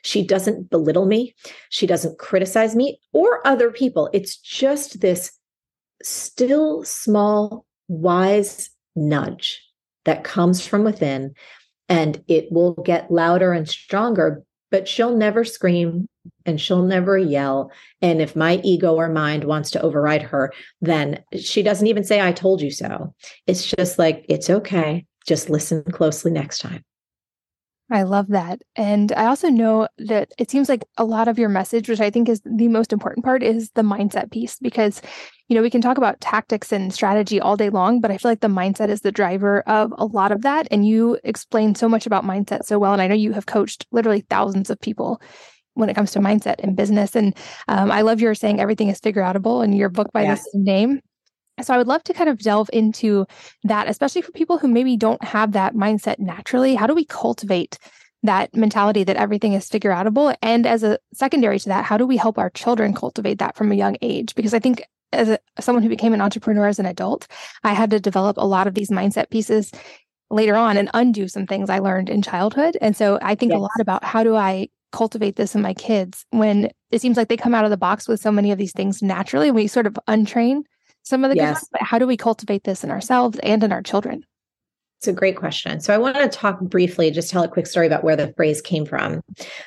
She 0.03 0.25
doesn't 0.25 0.69
belittle 0.69 1.05
me. 1.05 1.35
She 1.69 1.87
doesn't 1.87 2.19
criticize 2.19 2.75
me 2.75 2.99
or 3.11 3.45
other 3.45 3.71
people. 3.71 4.09
It's 4.13 4.37
just 4.37 5.01
this 5.01 5.31
still 6.03 6.83
small, 6.83 7.65
wise 7.87 8.69
nudge 8.95 9.61
that 10.05 10.23
comes 10.23 10.65
from 10.65 10.83
within 10.83 11.33
and 11.89 12.23
it 12.27 12.51
will 12.51 12.73
get 12.73 13.11
louder 13.11 13.51
and 13.51 13.67
stronger 13.67 14.43
but 14.71 14.87
she'll 14.87 15.15
never 15.15 15.43
scream 15.43 16.07
and 16.45 16.59
she'll 16.59 16.83
never 16.83 17.17
yell. 17.17 17.71
And 18.01 18.21
if 18.21 18.35
my 18.35 18.61
ego 18.63 18.95
or 18.95 19.09
mind 19.09 19.43
wants 19.43 19.71
to 19.71 19.81
override 19.81 20.23
her 20.23 20.53
then 20.81 21.23
she 21.39 21.63
doesn't 21.63 21.87
even 21.87 22.03
say 22.03 22.21
i 22.21 22.31
told 22.31 22.61
you 22.61 22.71
so. 22.71 23.13
It's 23.47 23.65
just 23.65 23.99
like 23.99 24.25
it's 24.29 24.49
okay. 24.49 25.05
Just 25.27 25.49
listen 25.49 25.83
closely 25.83 26.31
next 26.31 26.59
time 26.59 26.83
I 27.91 28.03
love 28.03 28.27
that. 28.27 28.61
And 28.75 29.11
I 29.13 29.25
also 29.25 29.49
know 29.49 29.87
that 29.97 30.31
it 30.37 30.51
seems 30.51 30.69
like 30.69 30.83
a 30.97 31.05
lot 31.05 31.27
of 31.27 31.39
your 31.39 31.49
message, 31.49 31.89
which 31.89 31.99
I 31.99 32.11
think 32.11 32.29
is 32.29 32.41
the 32.45 32.67
most 32.67 32.93
important 32.93 33.25
part, 33.25 33.41
is 33.41 33.71
the 33.71 33.81
mindset 33.81 34.31
piece 34.31 34.59
because, 34.59 35.01
you 35.47 35.55
know, 35.55 35.63
we 35.63 35.71
can 35.71 35.81
talk 35.81 35.97
about 35.97 36.21
tactics 36.21 36.71
and 36.71 36.93
strategy 36.93 37.41
all 37.41 37.57
day 37.57 37.71
long, 37.71 37.99
but 37.99 38.11
I 38.11 38.17
feel 38.17 38.29
like 38.29 38.41
the 38.41 38.47
mindset 38.47 38.89
is 38.89 39.01
the 39.01 39.11
driver 39.11 39.61
of 39.61 39.91
a 39.97 40.05
lot 40.05 40.31
of 40.31 40.43
that. 40.43 40.67
And 40.69 40.87
you 40.87 41.17
explain 41.23 41.73
so 41.73 41.89
much 41.89 42.05
about 42.05 42.23
mindset 42.23 42.63
so 42.65 42.77
well. 42.77 42.93
And 42.93 43.01
I 43.01 43.07
know 43.07 43.15
you 43.15 43.33
have 43.33 43.47
coached 43.47 43.87
literally 43.91 44.21
thousands 44.29 44.69
of 44.69 44.79
people 44.79 45.19
when 45.73 45.89
it 45.89 45.95
comes 45.95 46.11
to 46.11 46.19
mindset 46.19 46.55
and 46.59 46.75
business. 46.75 47.15
And 47.15 47.35
um, 47.67 47.89
I 47.89 48.01
love 48.01 48.21
your 48.21 48.35
saying 48.35 48.59
everything 48.59 48.89
is 48.89 48.99
figureoutable 48.99 49.63
in 49.63 49.73
your 49.73 49.89
book 49.89 50.11
by 50.13 50.23
yes. 50.23 50.43
the 50.43 50.49
same 50.51 50.63
name. 50.63 51.01
So 51.61 51.73
I 51.73 51.77
would 51.77 51.87
love 51.87 52.03
to 52.05 52.13
kind 52.13 52.29
of 52.29 52.39
delve 52.39 52.69
into 52.73 53.25
that, 53.63 53.87
especially 53.87 54.21
for 54.21 54.31
people 54.31 54.57
who 54.57 54.67
maybe 54.67 54.97
don't 54.97 55.23
have 55.23 55.51
that 55.53 55.75
mindset 55.75 56.19
naturally. 56.19 56.75
How 56.75 56.87
do 56.87 56.95
we 56.95 57.05
cultivate 57.05 57.77
that 58.23 58.55
mentality 58.55 59.03
that 59.03 59.15
everything 59.15 59.53
is 59.53 59.69
figureoutable? 59.69 60.35
And 60.41 60.65
as 60.65 60.83
a 60.83 60.99
secondary 61.13 61.59
to 61.59 61.69
that, 61.69 61.85
how 61.85 61.97
do 61.97 62.05
we 62.05 62.17
help 62.17 62.37
our 62.37 62.49
children 62.49 62.93
cultivate 62.93 63.39
that 63.39 63.55
from 63.55 63.71
a 63.71 63.75
young 63.75 63.97
age? 64.01 64.35
Because 64.35 64.53
I 64.53 64.59
think 64.59 64.83
as 65.11 65.29
a, 65.29 65.39
someone 65.59 65.83
who 65.83 65.89
became 65.89 66.13
an 66.13 66.21
entrepreneur 66.21 66.67
as 66.67 66.79
an 66.79 66.85
adult, 66.85 67.27
I 67.63 67.73
had 67.73 67.89
to 67.91 67.99
develop 67.99 68.37
a 68.37 68.45
lot 68.45 68.67
of 68.67 68.73
these 68.73 68.89
mindset 68.89 69.29
pieces 69.29 69.71
later 70.29 70.55
on 70.55 70.77
and 70.77 70.89
undo 70.93 71.27
some 71.27 71.47
things 71.47 71.69
I 71.69 71.79
learned 71.79 72.09
in 72.09 72.21
childhood. 72.21 72.77
And 72.81 72.95
so 72.95 73.17
I 73.21 73.35
think 73.35 73.51
yes. 73.51 73.57
a 73.57 73.61
lot 73.61 73.79
about 73.79 74.03
how 74.03 74.23
do 74.23 74.35
I 74.35 74.69
cultivate 74.91 75.35
this 75.35 75.55
in 75.55 75.61
my 75.61 75.73
kids 75.73 76.25
when 76.31 76.69
it 76.91 77.01
seems 77.01 77.17
like 77.17 77.27
they 77.27 77.37
come 77.37 77.55
out 77.55 77.63
of 77.63 77.71
the 77.71 77.77
box 77.77 78.07
with 78.07 78.19
so 78.19 78.31
many 78.31 78.51
of 78.51 78.57
these 78.57 78.71
things 78.71 79.01
naturally. 79.01 79.51
We 79.51 79.67
sort 79.67 79.87
of 79.87 79.97
untrain 80.07 80.63
some 81.03 81.23
of 81.23 81.29
the 81.29 81.35
yes. 81.35 81.61
good 81.61 81.67
but 81.71 81.81
how 81.81 81.99
do 81.99 82.07
we 82.07 82.17
cultivate 82.17 82.63
this 82.63 82.83
in 82.83 82.91
ourselves 82.91 83.39
and 83.43 83.63
in 83.63 83.71
our 83.71 83.81
children? 83.81 84.23
It's 84.99 85.07
a 85.07 85.13
great 85.13 85.37
question. 85.37 85.79
So 85.79 85.93
I 85.93 85.97
want 85.97 86.17
to 86.17 86.27
talk 86.27 86.59
briefly, 86.59 87.09
just 87.09 87.29
tell 87.29 87.41
a 87.41 87.47
quick 87.47 87.67
story 87.67 87.87
about 87.87 88.03
where 88.03 88.17
the 88.17 88.33
phrase 88.33 88.61
came 88.61 88.85
from, 88.85 89.21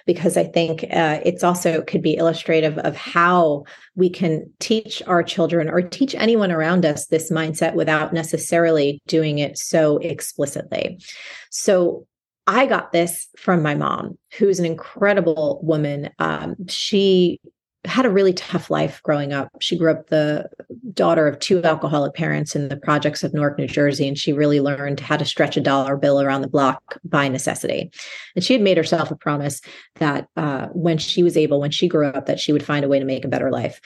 because 0.05 0.37
I 0.37 0.45
think 0.45 0.85
uh, 0.93 1.21
it's 1.25 1.43
also 1.43 1.81
could 1.81 2.03
be 2.03 2.17
illustrative 2.17 2.77
of 2.77 2.97
how 2.97 3.65
we 3.95 4.11
can 4.11 4.53
teach 4.61 5.03
our 5.07 5.23
children 5.23 5.71
or 5.71 5.81
teach 5.81 6.15
anyone 6.17 6.53
around 6.53 6.85
us 6.85 7.07
this 7.07 7.31
mindset 7.31 7.73
without 7.75 8.13
necessarily 8.13 9.01
doing 9.07 9.39
it 9.39 9.57
so 9.57 9.97
explicitly. 9.99 11.03
So 11.51 12.07
I 12.47 12.67
got 12.67 12.93
this 12.93 13.27
from 13.39 13.63
my 13.63 13.75
mom, 13.75 14.19
who's 14.37 14.59
an 14.59 14.67
incredible 14.67 15.61
woman. 15.63 16.11
Um, 16.19 16.57
she 16.69 17.41
had 17.85 18.07
a 18.07 18.11
really 18.11 18.33
tough 18.33 18.71
life 18.71 19.03
growing 19.03 19.33
up. 19.33 19.51
She 19.61 19.77
grew 19.77 19.91
up 19.91 20.09
the 20.09 20.49
daughter 20.95 21.27
of 21.27 21.39
two 21.41 21.63
alcoholic 21.65 22.15
parents 22.15 22.55
in 22.55 22.69
the 22.69 22.77
projects 22.77 23.25
of 23.25 23.35
Newark, 23.35 23.59
New 23.59 23.67
Jersey, 23.67 24.07
and 24.07 24.17
she 24.17 24.33
really 24.33 24.61
learned 24.61 25.01
how 25.01 25.17
to 25.17 25.25
stretch 25.25 25.57
a 25.57 25.61
dollar 25.61 25.97
bill 25.97 26.21
around 26.21 26.43
the 26.43 26.49
block 26.49 26.99
by 27.05 27.27
necessity. 27.27 27.91
And 28.37 28.45
she 28.45 28.53
had 28.53 28.63
made 28.63 28.77
herself 28.77 29.11
a 29.11 29.17
promise 29.17 29.61
that 29.97 30.29
uh, 30.37 30.69
when 30.69 30.99
she 30.99 31.25
was 31.25 31.37
able, 31.37 31.61
when 31.61 31.73
she 31.73 31.89
grew 31.89 32.07
up, 32.07 32.27
that 32.27 32.39
she 32.39 32.53
would 32.53 32.65
find 32.65 32.85
a 32.85 32.89
way 32.89 33.01
to 33.01 33.05
make 33.05 33.25
a 33.25 33.29
better 33.29 33.51
life. 33.51 33.81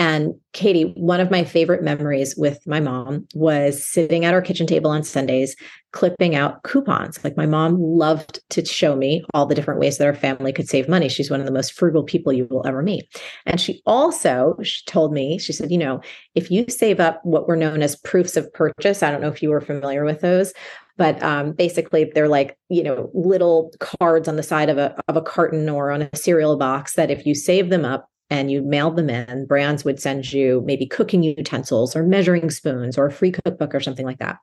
And 0.00 0.34
Katie, 0.54 0.94
one 0.96 1.20
of 1.20 1.30
my 1.30 1.44
favorite 1.44 1.82
memories 1.82 2.34
with 2.34 2.66
my 2.66 2.80
mom 2.80 3.28
was 3.34 3.84
sitting 3.84 4.24
at 4.24 4.32
our 4.32 4.40
kitchen 4.40 4.66
table 4.66 4.90
on 4.90 5.02
Sundays, 5.02 5.54
clipping 5.92 6.34
out 6.34 6.62
coupons. 6.62 7.22
Like 7.22 7.36
my 7.36 7.44
mom 7.44 7.78
loved 7.78 8.40
to 8.48 8.64
show 8.64 8.96
me 8.96 9.22
all 9.34 9.44
the 9.44 9.54
different 9.54 9.78
ways 9.78 9.98
that 9.98 10.06
our 10.06 10.14
family 10.14 10.54
could 10.54 10.70
save 10.70 10.88
money. 10.88 11.10
She's 11.10 11.30
one 11.30 11.38
of 11.38 11.44
the 11.44 11.52
most 11.52 11.74
frugal 11.74 12.02
people 12.02 12.32
you 12.32 12.46
will 12.46 12.66
ever 12.66 12.82
meet. 12.82 13.04
And 13.44 13.60
she 13.60 13.82
also 13.84 14.56
she 14.62 14.82
told 14.86 15.12
me, 15.12 15.38
she 15.38 15.52
said, 15.52 15.70
you 15.70 15.76
know, 15.76 16.00
if 16.34 16.50
you 16.50 16.64
save 16.70 16.98
up 16.98 17.20
what 17.22 17.46
were 17.46 17.54
known 17.54 17.82
as 17.82 17.96
proofs 17.96 18.38
of 18.38 18.50
purchase, 18.54 19.02
I 19.02 19.10
don't 19.10 19.20
know 19.20 19.28
if 19.28 19.42
you 19.42 19.50
were 19.50 19.60
familiar 19.60 20.06
with 20.06 20.22
those, 20.22 20.54
but 21.00 21.22
um, 21.22 21.52
basically 21.52 22.10
they're 22.14 22.28
like 22.28 22.56
you 22.68 22.82
know 22.82 23.10
little 23.14 23.72
cards 23.80 24.28
on 24.28 24.36
the 24.36 24.42
side 24.42 24.68
of 24.68 24.76
a 24.76 24.94
of 25.08 25.16
a 25.16 25.22
carton 25.22 25.68
or 25.68 25.90
on 25.90 26.02
a 26.02 26.10
cereal 26.14 26.56
box 26.56 26.94
that 26.94 27.10
if 27.10 27.24
you 27.24 27.34
save 27.34 27.70
them 27.70 27.84
up 27.84 28.09
and 28.30 28.50
you 28.50 28.62
mailed 28.62 28.96
them 28.96 29.10
in, 29.10 29.46
brands 29.46 29.84
would 29.84 30.00
send 30.00 30.32
you 30.32 30.62
maybe 30.64 30.86
cooking 30.86 31.22
utensils 31.22 31.94
or 31.96 32.02
measuring 32.02 32.50
spoons 32.50 32.96
or 32.96 33.06
a 33.06 33.12
free 33.12 33.32
cookbook 33.32 33.74
or 33.74 33.80
something 33.80 34.06
like 34.06 34.18
that. 34.18 34.38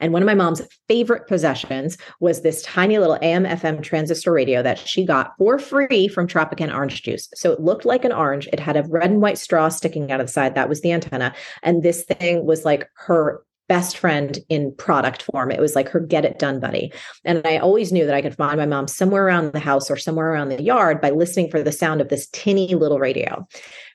And 0.00 0.12
one 0.12 0.22
of 0.22 0.26
my 0.26 0.34
mom's 0.34 0.62
favorite 0.88 1.28
possessions 1.28 1.96
was 2.20 2.42
this 2.42 2.62
tiny 2.62 2.98
little 2.98 3.18
AM 3.22 3.44
FM 3.44 3.82
transistor 3.82 4.32
radio 4.32 4.62
that 4.62 4.78
she 4.78 5.04
got 5.04 5.32
for 5.38 5.58
free 5.58 6.08
from 6.08 6.26
Tropicana 6.26 6.74
Orange 6.74 7.02
Juice. 7.02 7.28
So 7.34 7.52
it 7.52 7.60
looked 7.60 7.84
like 7.84 8.04
an 8.04 8.12
orange. 8.12 8.48
It 8.52 8.60
had 8.60 8.76
a 8.76 8.82
red 8.82 9.10
and 9.10 9.20
white 9.20 9.38
straw 9.38 9.68
sticking 9.68 10.10
out 10.10 10.20
of 10.20 10.26
the 10.26 10.32
side. 10.32 10.54
That 10.54 10.68
was 10.68 10.80
the 10.80 10.92
antenna. 10.92 11.34
And 11.62 11.82
this 11.82 12.04
thing 12.04 12.44
was 12.44 12.64
like 12.64 12.88
her 12.94 13.42
best 13.68 13.98
friend 13.98 14.38
in 14.48 14.74
product 14.76 15.22
form. 15.22 15.50
It 15.50 15.60
was 15.60 15.74
like 15.74 15.88
her 15.88 16.00
get 16.00 16.24
it 16.24 16.38
done 16.38 16.58
buddy. 16.58 16.92
And 17.24 17.46
I 17.46 17.58
always 17.58 17.92
knew 17.92 18.06
that 18.06 18.14
I 18.14 18.22
could 18.22 18.36
find 18.36 18.56
my 18.56 18.66
mom 18.66 18.88
somewhere 18.88 19.26
around 19.26 19.52
the 19.52 19.60
house 19.60 19.90
or 19.90 19.96
somewhere 19.96 20.32
around 20.32 20.48
the 20.48 20.62
yard 20.62 21.00
by 21.00 21.10
listening 21.10 21.50
for 21.50 21.62
the 21.62 21.72
sound 21.72 22.00
of 22.00 22.08
this 22.08 22.28
tinny 22.28 22.74
little 22.74 22.98
radio. 22.98 23.46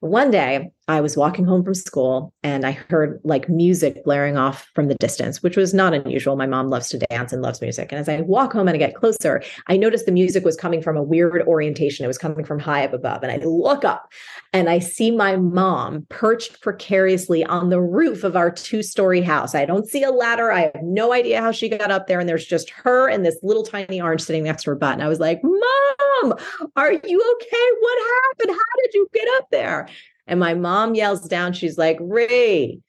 One 0.02 0.32
day, 0.32 0.72
I 0.90 1.00
was 1.00 1.16
walking 1.16 1.46
home 1.46 1.64
from 1.64 1.76
school 1.76 2.34
and 2.44 2.66
I 2.66 2.72
heard 2.72 3.22
like 3.24 3.48
music 3.48 4.04
blaring 4.04 4.36
off 4.36 4.70
from 4.76 4.90
the 4.90 4.96
distance, 4.96 5.42
which 5.42 5.56
was 5.56 5.74
not 5.74 5.94
unusual. 5.94 6.36
My 6.36 6.46
mom 6.46 6.70
loves 6.70 6.90
to 6.90 6.98
dance 6.98 7.32
and 7.32 7.42
loves 7.42 7.62
music. 7.62 7.94
And 7.94 8.00
as 8.00 8.10
I 8.10 8.20
walk 8.22 8.52
home 8.52 8.68
and 8.68 8.76
I 8.76 8.78
get 8.78 8.96
closer, 8.96 9.42
I 9.68 9.78
noticed 9.78 10.06
the 10.06 10.12
music 10.12 10.44
was 10.44 10.58
coming 10.58 10.82
from 10.82 10.98
a 10.98 11.04
weird 11.04 11.42
orientation. 11.48 12.04
It 12.04 12.10
was 12.10 12.18
coming 12.18 12.44
from 12.44 12.60
high 12.60 12.84
up 12.84 12.92
above. 12.92 13.24
And 13.24 13.32
I 13.32 13.38
look 13.46 13.86
up 13.86 14.12
and 14.52 14.70
I 14.70 14.80
see 14.80 15.10
my 15.10 15.38
mom 15.38 16.06
perched 16.10 16.60
precariously 16.60 17.46
on 17.46 17.70
the 17.70 17.82
roof 17.82 18.26
of 18.26 18.36
our 18.36 18.52
two 18.52 18.84
story 18.84 19.22
house. 19.22 19.56
I 19.56 19.64
don't 19.64 19.88
see 19.88 20.04
a 20.04 20.12
ladder. 20.12 20.52
I 20.52 20.72
have 20.74 20.84
no 20.84 21.14
idea 21.14 21.40
how 21.40 21.54
she 21.54 21.70
got 21.70 21.92
up 21.92 22.08
there. 22.08 22.20
And 22.20 22.28
there's 22.28 22.46
just 22.46 22.70
her 22.72 23.08
and 23.08 23.26
this 23.26 23.40
little 23.42 23.64
tiny 23.64 24.02
orange 24.02 24.22
sitting 24.22 24.44
next 24.44 24.64
to 24.64 24.72
her 24.72 24.76
butt. 24.76 24.96
And 24.96 25.04
I 25.04 25.08
was 25.08 25.22
like, 25.22 25.40
Mom, 25.44 26.34
are 26.76 26.92
you 26.92 27.36
okay? 27.36 27.68
What 27.80 28.00
happened? 28.26 28.58
How 28.58 28.82
did 28.84 28.94
you 28.94 29.08
get 29.14 29.28
up 29.38 29.50
there? 29.50 29.88
And 30.28 30.40
my 30.40 30.54
mom 30.54 30.96
yells 30.96 31.28
down, 31.28 31.54
she's 31.54 31.78
like, 31.78 31.98
Ray, 32.00 32.80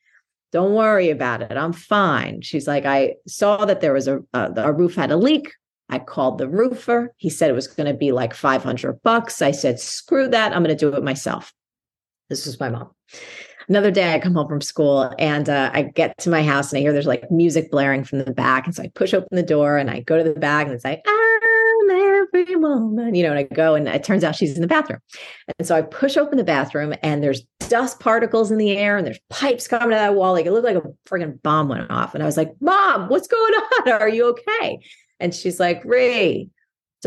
don't 0.52 0.74
worry 0.74 1.10
about 1.10 1.42
it. 1.42 1.56
I'm 1.56 1.72
fine. 1.72 2.40
She's 2.40 2.68
like, 2.68 2.86
I 2.86 3.16
saw 3.26 3.64
that 3.64 3.80
there 3.80 3.92
was 3.92 4.06
a, 4.06 4.20
a 4.32 4.72
roof 4.72 4.94
had 4.94 5.10
a 5.10 5.16
leak. 5.16 5.52
I 5.88 5.98
called 5.98 6.38
the 6.38 6.48
roofer. 6.48 7.12
He 7.16 7.28
said 7.28 7.50
it 7.50 7.54
was 7.54 7.66
going 7.66 7.88
to 7.88 7.94
be 7.94 8.12
like 8.12 8.34
500 8.34 9.02
bucks. 9.02 9.42
I 9.42 9.50
said, 9.50 9.80
screw 9.80 10.28
that. 10.28 10.52
I'm 10.52 10.62
going 10.62 10.76
to 10.76 10.90
do 10.90 10.94
it 10.94 11.02
myself. 11.02 11.52
This 12.30 12.46
was 12.46 12.58
my 12.60 12.70
mom. 12.70 12.90
Another 13.68 13.90
day, 13.90 14.14
I 14.14 14.18
come 14.18 14.34
home 14.34 14.48
from 14.48 14.60
school 14.60 15.12
and 15.18 15.48
uh, 15.48 15.70
I 15.72 15.82
get 15.82 16.18
to 16.18 16.30
my 16.30 16.42
house 16.42 16.70
and 16.70 16.78
I 16.78 16.82
hear 16.82 16.92
there's 16.92 17.06
like 17.06 17.30
music 17.30 17.70
blaring 17.70 18.04
from 18.04 18.18
the 18.18 18.32
back. 18.32 18.66
And 18.66 18.74
so 18.74 18.82
I 18.82 18.92
push 18.94 19.14
open 19.14 19.28
the 19.32 19.42
door 19.42 19.78
and 19.78 19.90
I 19.90 20.00
go 20.00 20.16
to 20.16 20.24
the 20.24 20.38
back 20.38 20.66
and 20.66 20.74
it's 20.74 20.84
like, 20.84 21.02
moment, 22.56 23.16
you 23.16 23.22
know, 23.22 23.30
and 23.30 23.38
I 23.38 23.42
go 23.42 23.74
and 23.74 23.88
it 23.88 24.04
turns 24.04 24.24
out 24.24 24.36
she's 24.36 24.54
in 24.54 24.60
the 24.60 24.66
bathroom. 24.66 25.00
And 25.58 25.66
so 25.66 25.76
I 25.76 25.82
push 25.82 26.16
open 26.16 26.38
the 26.38 26.44
bathroom 26.44 26.94
and 27.02 27.22
there's 27.22 27.42
dust 27.68 28.00
particles 28.00 28.50
in 28.50 28.58
the 28.58 28.76
air 28.76 28.96
and 28.96 29.06
there's 29.06 29.20
pipes 29.30 29.68
coming 29.68 29.88
out 29.88 29.92
of 29.92 29.98
that 29.98 30.14
wall. 30.14 30.32
Like 30.32 30.46
it 30.46 30.52
looked 30.52 30.66
like 30.66 30.76
a 30.76 30.82
friggin' 31.08 31.40
bomb 31.42 31.68
went 31.68 31.90
off. 31.90 32.14
And 32.14 32.22
I 32.22 32.26
was 32.26 32.36
like, 32.36 32.52
Mom, 32.60 33.08
what's 33.08 33.28
going 33.28 33.54
on? 33.54 33.92
Are 33.92 34.08
you 34.08 34.26
okay? 34.28 34.80
And 35.20 35.34
she's 35.34 35.60
like, 35.60 35.84
Ray, 35.84 36.48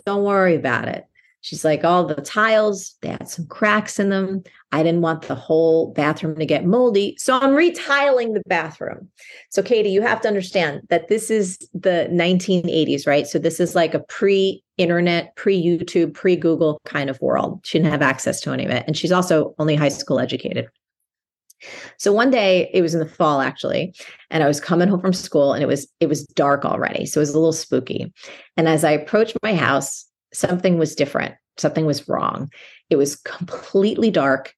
Don't 0.05 0.23
worry 0.23 0.55
about 0.55 0.87
it. 0.87 1.05
She's 1.41 1.63
like, 1.63 1.85
all 1.85 2.05
the 2.05 2.15
tiles, 2.15 2.95
they 3.01 3.09
had 3.09 3.29
some 3.29 3.47
cracks 3.47 3.99
in 3.99 4.09
them. 4.09 4.43
I 4.73 4.83
didn't 4.83 5.01
want 5.01 5.27
the 5.29 5.35
whole 5.35 5.93
bathroom 5.93 6.35
to 6.35 6.45
get 6.45 6.65
moldy. 6.65 7.15
So 7.17 7.39
I'm 7.39 7.53
retiling 7.53 8.33
the 8.33 8.43
bathroom. 8.47 9.09
So, 9.49 9.63
Katie, 9.63 9.91
you 9.91 10.01
have 10.01 10.19
to 10.21 10.27
understand 10.27 10.81
that 10.89 11.07
this 11.07 11.31
is 11.31 11.57
the 11.73 12.09
1980s, 12.11 13.07
right? 13.07 13.27
So 13.27 13.39
this 13.39 13.61
is 13.61 13.75
like 13.75 13.93
a 13.93 13.99
pre 13.99 14.61
internet, 14.77 15.35
pre 15.35 15.61
YouTube, 15.61 16.13
pre 16.13 16.35
Google 16.35 16.79
kind 16.85 17.09
of 17.09 17.21
world. 17.21 17.61
She 17.63 17.77
didn't 17.77 17.91
have 17.91 18.01
access 18.01 18.41
to 18.41 18.51
any 18.51 18.65
of 18.65 18.71
it. 18.71 18.83
And 18.87 18.95
she's 18.95 19.11
also 19.11 19.55
only 19.59 19.75
high 19.75 19.89
school 19.89 20.19
educated. 20.19 20.69
So 21.97 22.13
one 22.13 22.29
day 22.29 22.69
it 22.73 22.81
was 22.81 22.93
in 22.93 22.99
the 22.99 23.09
fall 23.09 23.41
actually, 23.41 23.95
and 24.29 24.43
I 24.43 24.47
was 24.47 24.59
coming 24.59 24.87
home 24.87 25.01
from 25.01 25.13
school 25.13 25.53
and 25.53 25.63
it 25.63 25.67
was 25.67 25.87
it 25.99 26.07
was 26.07 26.25
dark 26.27 26.65
already. 26.65 27.05
So 27.05 27.19
it 27.19 27.23
was 27.23 27.31
a 27.31 27.39
little 27.39 27.53
spooky. 27.53 28.13
And 28.55 28.67
as 28.67 28.83
I 28.83 28.91
approached 28.91 29.37
my 29.41 29.55
house, 29.55 30.05
something 30.33 30.77
was 30.77 30.95
different. 30.95 31.35
Something 31.57 31.85
was 31.85 32.07
wrong. 32.07 32.51
It 32.89 32.97
was 32.97 33.15
completely 33.15 34.11
dark. 34.11 34.53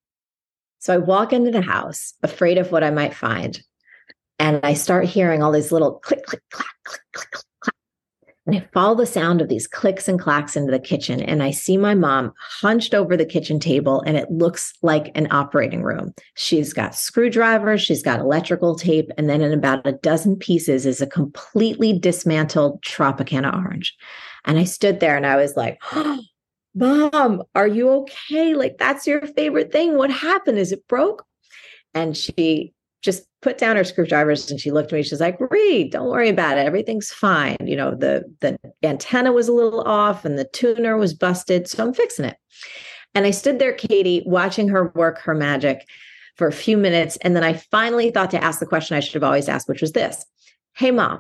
So 0.80 0.94
I 0.94 0.98
walk 0.98 1.34
into 1.34 1.52
the 1.52 1.62
house, 1.62 2.14
afraid 2.24 2.58
of 2.58 2.72
what 2.72 2.84
I 2.84 2.92
might 2.92 3.14
find. 3.14 3.62
And 4.38 4.62
I 4.64 4.74
start 4.74 5.06
hearing 5.06 5.44
all 5.44 5.52
these 5.52 5.72
little 5.72 5.94
click, 6.00 6.26
click, 6.26 6.42
clack, 6.52 6.68
click, 6.86 7.02
click, 7.14 7.32
click. 7.32 7.46
And 8.50 8.58
I 8.58 8.68
follow 8.74 8.96
the 8.96 9.06
sound 9.06 9.42
of 9.42 9.48
these 9.48 9.68
clicks 9.68 10.08
and 10.08 10.20
clacks 10.20 10.56
into 10.56 10.72
the 10.72 10.80
kitchen. 10.80 11.22
And 11.22 11.44
I 11.44 11.52
see 11.52 11.78
my 11.78 11.94
mom 11.94 12.34
hunched 12.40 12.96
over 12.96 13.16
the 13.16 13.24
kitchen 13.24 13.60
table, 13.60 14.02
and 14.08 14.18
it 14.18 14.32
looks 14.32 14.74
like 14.82 15.12
an 15.14 15.28
operating 15.30 15.84
room. 15.84 16.16
She's 16.36 16.74
got 16.74 16.96
screwdrivers, 16.96 17.80
she's 17.80 18.02
got 18.02 18.20
electrical 18.20 18.74
tape, 18.74 19.12
and 19.20 19.30
then 19.30 19.42
in 19.42 19.54
about 19.54 19.86
a 19.86 19.92
dozen 19.92 20.36
pieces 20.36 20.88
is 20.88 21.00
a 21.00 21.06
completely 21.06 21.94
dismantled 21.94 22.82
Tropicana 22.82 23.54
orange. 23.54 23.96
And 24.46 24.58
I 24.58 24.64
stood 24.64 25.00
there 25.00 25.16
and 25.16 25.28
I 25.28 25.36
was 25.36 25.56
like, 25.56 25.80
oh, 25.92 26.20
Mom, 26.74 27.44
are 27.54 27.68
you 27.68 27.88
okay? 27.90 28.56
Like, 28.56 28.80
that's 28.80 29.06
your 29.06 29.28
favorite 29.28 29.72
thing. 29.72 29.96
What 29.96 30.10
happened? 30.10 30.58
Is 30.58 30.72
it 30.72 30.88
broke? 30.88 31.24
And 31.94 32.18
she 32.18 32.74
just 33.02 33.24
put 33.42 33.58
down 33.58 33.78
her 33.78 33.84
screwdrivers 33.84 34.52
and 34.52 34.60
she 34.60 34.72
looked 34.72 34.92
at 34.92 34.98
me. 34.98 35.04
She's 35.04 35.22
like, 35.22 35.40
Reed, 35.40 35.92
don't 35.92 36.10
worry 36.10 36.30
about 36.30 36.58
it. 36.58 36.66
Everything's 36.66 37.10
fine. 37.10 37.58
You 37.64 37.76
know, 37.76 37.96
the 37.96 38.24
the 38.42 38.58
antenna 38.84 39.32
was 39.32 39.48
a 39.48 39.54
little 39.54 39.82
off 39.82 40.26
and 40.26 40.38
the 40.38 40.50
tuner 40.52 40.98
was 40.98 41.14
busted. 41.14 41.68
So 41.68 41.84
I'm 41.84 41.94
fixing 41.94 42.26
it. 42.26 42.38
And 43.16 43.26
I 43.26 43.32
stood 43.32 43.60
there, 43.60 43.74
Katie, 43.74 44.24
watching 44.26 44.68
her 44.68 44.92
work 44.96 45.20
her 45.20 45.34
magic 45.34 45.88
for 46.36 46.48
a 46.48 46.54
few 46.54 46.78
minutes. 46.78 47.18
And 47.18 47.36
then 47.36 47.44
I 47.44 47.54
finally 47.54 48.12
thought 48.12 48.32
to 48.32 48.44
ask 48.44 48.60
the 48.60 48.66
question 48.66 48.98
I 48.98 49.00
should 49.00 49.16
have 49.16 49.24
always 49.24 49.50
asked, 49.50 49.70
which 49.70 49.82
was 49.82 49.94
this 49.94 50.26
Hey, 50.76 50.92
mom, 50.92 51.20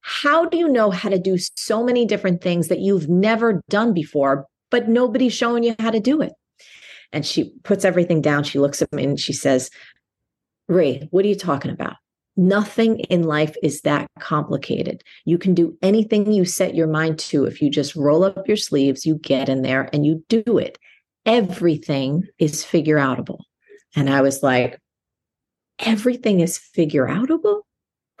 how 0.00 0.44
do 0.46 0.56
you 0.56 0.68
know 0.68 0.90
how 0.90 1.08
to 1.08 1.18
do 1.18 1.36
so 1.56 1.82
many 1.82 2.04
different 2.04 2.42
things 2.42 2.68
that 2.68 2.80
you've 2.80 3.08
never 3.08 3.62
done 3.68 3.92
before, 3.94 4.46
but 4.70 4.88
nobody's 4.88 5.32
showing 5.32 5.62
you 5.62 5.74
how 5.78 5.90
to 5.90 6.00
do 6.00 6.20
it? 6.20 6.32
And 7.12 7.26
she 7.26 7.52
puts 7.62 7.84
everything 7.84 8.20
down. 8.22 8.42
She 8.42 8.58
looks 8.58 8.80
at 8.80 8.92
me 8.92 9.04
and 9.04 9.20
she 9.20 9.32
says, 9.32 9.70
Ray, 10.68 11.08
what 11.10 11.24
are 11.24 11.28
you 11.28 11.34
talking 11.34 11.70
about? 11.70 11.96
Nothing 12.36 13.00
in 13.00 13.24
life 13.24 13.54
is 13.62 13.82
that 13.82 14.06
complicated. 14.18 15.02
You 15.24 15.36
can 15.36 15.54
do 15.54 15.76
anything 15.82 16.32
you 16.32 16.44
set 16.44 16.74
your 16.74 16.86
mind 16.86 17.18
to. 17.20 17.44
If 17.44 17.60
you 17.60 17.68
just 17.68 17.94
roll 17.94 18.24
up 18.24 18.48
your 18.48 18.56
sleeves, 18.56 19.04
you 19.04 19.16
get 19.18 19.48
in 19.48 19.62
there 19.62 19.90
and 19.92 20.06
you 20.06 20.24
do 20.28 20.58
it. 20.58 20.78
Everything 21.26 22.26
is 22.38 22.64
figureoutable. 22.64 23.40
And 23.94 24.08
I 24.08 24.22
was 24.22 24.42
like, 24.42 24.78
everything 25.78 26.40
is 26.40 26.58
figureoutable? 26.58 27.62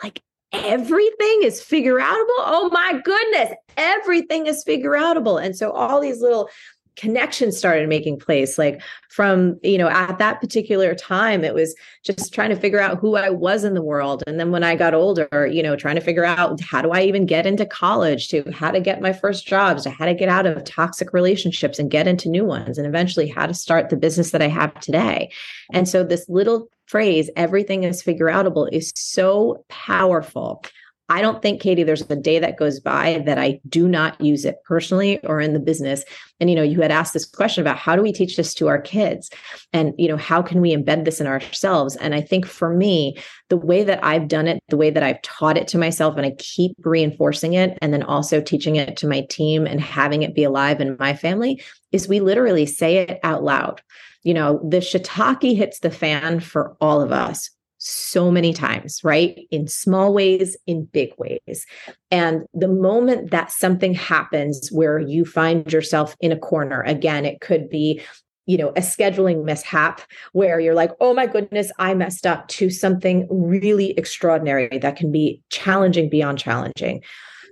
Like 0.02 0.20
everything 0.52 1.40
is 1.42 1.62
figureoutable. 1.62 2.40
Oh 2.40 2.68
my 2.70 3.00
goodness, 3.02 3.52
everything 3.76 4.46
is 4.46 4.64
figureoutable. 4.64 5.42
And 5.42 5.56
so 5.56 5.70
all 5.70 6.00
these 6.00 6.20
little 6.20 6.50
connections 6.96 7.56
started 7.56 7.88
making 7.88 8.18
place. 8.18 8.58
Like 8.58 8.82
from 9.08 9.58
you 9.62 9.78
know 9.78 9.88
at 9.88 10.18
that 10.18 10.40
particular 10.40 10.94
time 10.94 11.44
it 11.44 11.54
was 11.54 11.74
just 12.02 12.32
trying 12.32 12.50
to 12.50 12.56
figure 12.56 12.80
out 12.80 12.98
who 12.98 13.16
i 13.16 13.28
was 13.28 13.64
in 13.64 13.74
the 13.74 13.82
world. 13.82 14.22
And 14.26 14.40
then 14.40 14.50
when 14.50 14.64
i 14.64 14.74
got 14.74 14.94
older 14.94 15.46
you 15.50 15.62
know 15.62 15.76
trying 15.76 15.96
to 15.96 16.00
figure 16.00 16.24
out 16.24 16.60
how 16.60 16.82
do 16.82 16.90
i 16.90 17.02
even 17.02 17.26
get 17.26 17.46
into 17.46 17.66
college 17.66 18.28
to 18.28 18.50
how 18.52 18.70
to 18.70 18.80
get 18.80 19.02
my 19.02 19.12
first 19.12 19.46
jobs 19.46 19.82
to 19.84 19.90
how 19.90 20.06
to 20.06 20.14
get 20.14 20.28
out 20.28 20.46
of 20.46 20.64
toxic 20.64 21.12
relationships 21.12 21.78
and 21.78 21.90
get 21.90 22.08
into 22.08 22.28
new 22.28 22.44
ones 22.44 22.78
and 22.78 22.86
eventually 22.86 23.28
how 23.28 23.46
to 23.46 23.54
start 23.54 23.90
the 23.90 23.96
business 23.96 24.30
that 24.30 24.42
i 24.42 24.48
have 24.48 24.72
today. 24.80 25.30
And 25.72 25.88
so 25.88 26.04
this 26.04 26.28
little 26.28 26.68
phrase, 26.86 27.30
everything 27.36 27.84
is 27.84 28.02
figureoutable, 28.02 28.68
is 28.70 28.92
so 28.94 29.64
powerful. 29.68 30.62
I 31.08 31.20
don't 31.20 31.42
think, 31.42 31.60
Katie, 31.60 31.82
there's 31.82 32.08
a 32.08 32.16
day 32.16 32.38
that 32.38 32.56
goes 32.56 32.80
by 32.80 33.22
that 33.26 33.38
I 33.38 33.60
do 33.68 33.88
not 33.88 34.20
use 34.20 34.44
it 34.44 34.56
personally 34.64 35.18
or 35.24 35.40
in 35.40 35.52
the 35.52 35.60
business. 35.60 36.04
And, 36.40 36.48
you 36.48 36.56
know, 36.56 36.62
you 36.62 36.80
had 36.80 36.90
asked 36.90 37.12
this 37.12 37.26
question 37.26 37.60
about 37.60 37.76
how 37.76 37.96
do 37.96 38.02
we 38.02 38.12
teach 38.12 38.36
this 38.36 38.54
to 38.54 38.68
our 38.68 38.80
kids? 38.80 39.30
And, 39.72 39.92
you 39.98 40.08
know, 40.08 40.16
how 40.16 40.40
can 40.42 40.60
we 40.60 40.74
embed 40.74 41.04
this 41.04 41.20
in 41.20 41.26
ourselves? 41.26 41.96
And 41.96 42.14
I 42.14 42.20
think 42.20 42.46
for 42.46 42.72
me, 42.72 43.16
the 43.48 43.56
way 43.56 43.84
that 43.84 44.02
I've 44.02 44.28
done 44.28 44.48
it, 44.48 44.62
the 44.68 44.76
way 44.76 44.90
that 44.90 45.02
I've 45.02 45.20
taught 45.22 45.58
it 45.58 45.68
to 45.68 45.78
myself, 45.78 46.16
and 46.16 46.24
I 46.24 46.32
keep 46.38 46.76
reinforcing 46.82 47.54
it, 47.54 47.78
and 47.82 47.92
then 47.92 48.02
also 48.02 48.40
teaching 48.40 48.76
it 48.76 48.96
to 48.98 49.08
my 49.08 49.26
team 49.28 49.66
and 49.66 49.80
having 49.80 50.22
it 50.22 50.34
be 50.34 50.44
alive 50.44 50.80
in 50.80 50.96
my 50.98 51.14
family 51.14 51.62
is 51.90 52.08
we 52.08 52.20
literally 52.20 52.64
say 52.64 52.98
it 52.98 53.20
out 53.22 53.42
loud 53.42 53.82
you 54.24 54.34
know, 54.34 54.60
the 54.68 54.78
shiitake 54.78 55.56
hits 55.56 55.80
the 55.80 55.90
fan 55.90 56.40
for 56.40 56.76
all 56.80 57.00
of 57.00 57.12
us 57.12 57.50
so 57.84 58.30
many 58.30 58.52
times, 58.52 59.00
right? 59.02 59.46
In 59.50 59.66
small 59.68 60.12
ways, 60.12 60.56
in 60.66 60.84
big 60.84 61.10
ways. 61.18 61.66
And 62.10 62.42
the 62.54 62.68
moment 62.68 63.30
that 63.30 63.50
something 63.50 63.94
happens 63.94 64.68
where 64.70 64.98
you 64.98 65.24
find 65.24 65.70
yourself 65.72 66.16
in 66.20 66.32
a 66.32 66.38
corner, 66.38 66.82
again, 66.82 67.24
it 67.24 67.40
could 67.40 67.68
be 67.68 68.00
you 68.46 68.56
know, 68.56 68.70
a 68.70 68.80
scheduling 68.80 69.44
mishap 69.44 70.00
where 70.32 70.58
you're 70.58 70.74
like, 70.74 70.90
oh 71.00 71.14
my 71.14 71.28
goodness, 71.28 71.70
I 71.78 71.94
messed 71.94 72.26
up 72.26 72.48
to 72.48 72.70
something 72.70 73.28
really 73.30 73.92
extraordinary 73.92 74.78
that 74.78 74.96
can 74.96 75.12
be 75.12 75.40
challenging 75.48 76.10
beyond 76.10 76.40
challenging. 76.40 77.04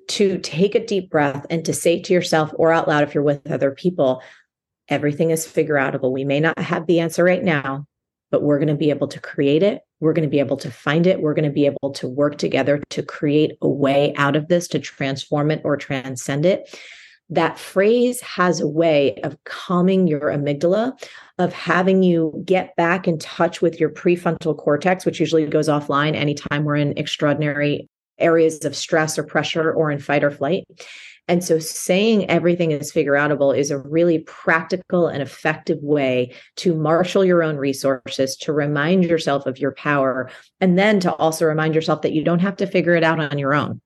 To 0.08 0.38
take 0.38 0.74
a 0.74 0.84
deep 0.84 1.08
breath 1.08 1.46
and 1.48 1.64
to 1.64 1.72
say 1.72 2.02
to 2.02 2.12
yourself 2.12 2.50
or 2.56 2.72
out 2.72 2.88
loud 2.88 3.04
if 3.04 3.14
you're 3.14 3.22
with 3.22 3.48
other 3.48 3.70
people, 3.70 4.20
Everything 4.90 5.30
is 5.30 5.46
figureoutable. 5.46 6.10
We 6.10 6.24
may 6.24 6.40
not 6.40 6.58
have 6.58 6.86
the 6.86 6.98
answer 6.98 7.22
right 7.22 7.42
now, 7.42 7.86
but 8.32 8.42
we're 8.42 8.58
going 8.58 8.68
to 8.68 8.74
be 8.74 8.90
able 8.90 9.06
to 9.08 9.20
create 9.20 9.62
it. 9.62 9.82
We're 10.00 10.12
going 10.12 10.26
to 10.26 10.30
be 10.30 10.40
able 10.40 10.56
to 10.58 10.70
find 10.70 11.06
it. 11.06 11.20
We're 11.20 11.34
going 11.34 11.44
to 11.44 11.50
be 11.50 11.66
able 11.66 11.92
to 11.92 12.08
work 12.08 12.38
together 12.38 12.82
to 12.90 13.02
create 13.02 13.52
a 13.62 13.68
way 13.68 14.14
out 14.16 14.34
of 14.34 14.48
this, 14.48 14.66
to 14.68 14.78
transform 14.78 15.50
it 15.50 15.60
or 15.64 15.76
transcend 15.76 16.46
it. 16.46 16.74
That 17.28 17.58
phrase 17.58 18.20
has 18.22 18.60
a 18.60 18.66
way 18.66 19.20
of 19.22 19.36
calming 19.44 20.08
your 20.08 20.22
amygdala, 20.22 21.00
of 21.38 21.52
having 21.52 22.02
you 22.02 22.42
get 22.44 22.74
back 22.74 23.06
in 23.06 23.18
touch 23.18 23.62
with 23.62 23.78
your 23.78 23.90
prefrontal 23.90 24.56
cortex, 24.58 25.06
which 25.06 25.20
usually 25.20 25.46
goes 25.46 25.68
offline 25.68 26.16
anytime 26.16 26.64
we're 26.64 26.76
in 26.76 26.98
extraordinary 26.98 27.88
areas 28.18 28.64
of 28.64 28.74
stress 28.76 29.18
or 29.18 29.22
pressure 29.22 29.72
or 29.72 29.90
in 29.90 29.98
fight 29.98 30.24
or 30.24 30.30
flight. 30.30 30.64
And 31.28 31.44
so 31.44 31.58
saying 31.58 32.28
everything 32.28 32.72
is 32.72 32.92
figureoutable 32.92 33.56
is 33.56 33.70
a 33.70 33.78
really 33.78 34.20
practical 34.20 35.06
and 35.06 35.22
effective 35.22 35.78
way 35.80 36.34
to 36.56 36.74
marshal 36.74 37.24
your 37.24 37.42
own 37.42 37.56
resources, 37.56 38.36
to 38.38 38.52
remind 38.52 39.04
yourself 39.04 39.46
of 39.46 39.58
your 39.58 39.72
power, 39.72 40.28
and 40.60 40.78
then 40.78 40.98
to 41.00 41.12
also 41.14 41.46
remind 41.46 41.74
yourself 41.74 42.02
that 42.02 42.12
you 42.12 42.24
don't 42.24 42.40
have 42.40 42.56
to 42.56 42.66
figure 42.66 42.96
it 42.96 43.04
out 43.04 43.20
on 43.20 43.38
your 43.38 43.54
own. 43.54 43.80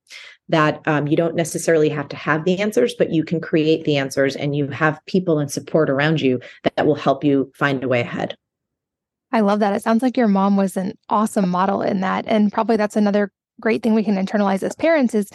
That 0.49 0.81
um, 0.87 1.07
you 1.07 1.17
don't 1.17 1.35
necessarily 1.35 1.89
have 1.89 2.09
to 2.09 2.17
have 2.17 2.45
the 2.45 2.61
answers, 2.61 2.95
but 2.95 3.13
you 3.13 3.25
can 3.25 3.41
create 3.41 3.85
the 3.85 3.97
answers 3.97 4.37
and 4.37 4.55
you 4.55 4.69
have 4.69 5.01
people 5.07 5.39
and 5.39 5.51
support 5.51 5.89
around 5.89 6.21
you 6.21 6.41
that, 6.63 6.87
will 6.87 6.95
help 6.95 7.25
you 7.25 7.51
find 7.55 7.83
a 7.83 7.89
way 7.89 8.01
ahead. 8.01 8.37
I 9.33 9.41
love 9.41 9.61
that. 9.61 9.75
It 9.75 9.83
sounds 9.83 10.03
like 10.03 10.17
your 10.17 10.29
mom 10.29 10.57
was 10.57 10.77
an 10.77 10.97
awesome 11.09 11.49
model 11.49 11.83
in 11.83 12.01
that. 12.01 12.25
And 12.27 12.53
probably 12.53 12.77
that's 12.77 12.97
another 12.97 13.33
great 13.61 13.83
thing 13.83 13.95
we 13.95 14.05
can 14.05 14.17
internalize 14.17 14.63
as 14.63 14.75
parents 14.77 15.15
is 15.15 15.31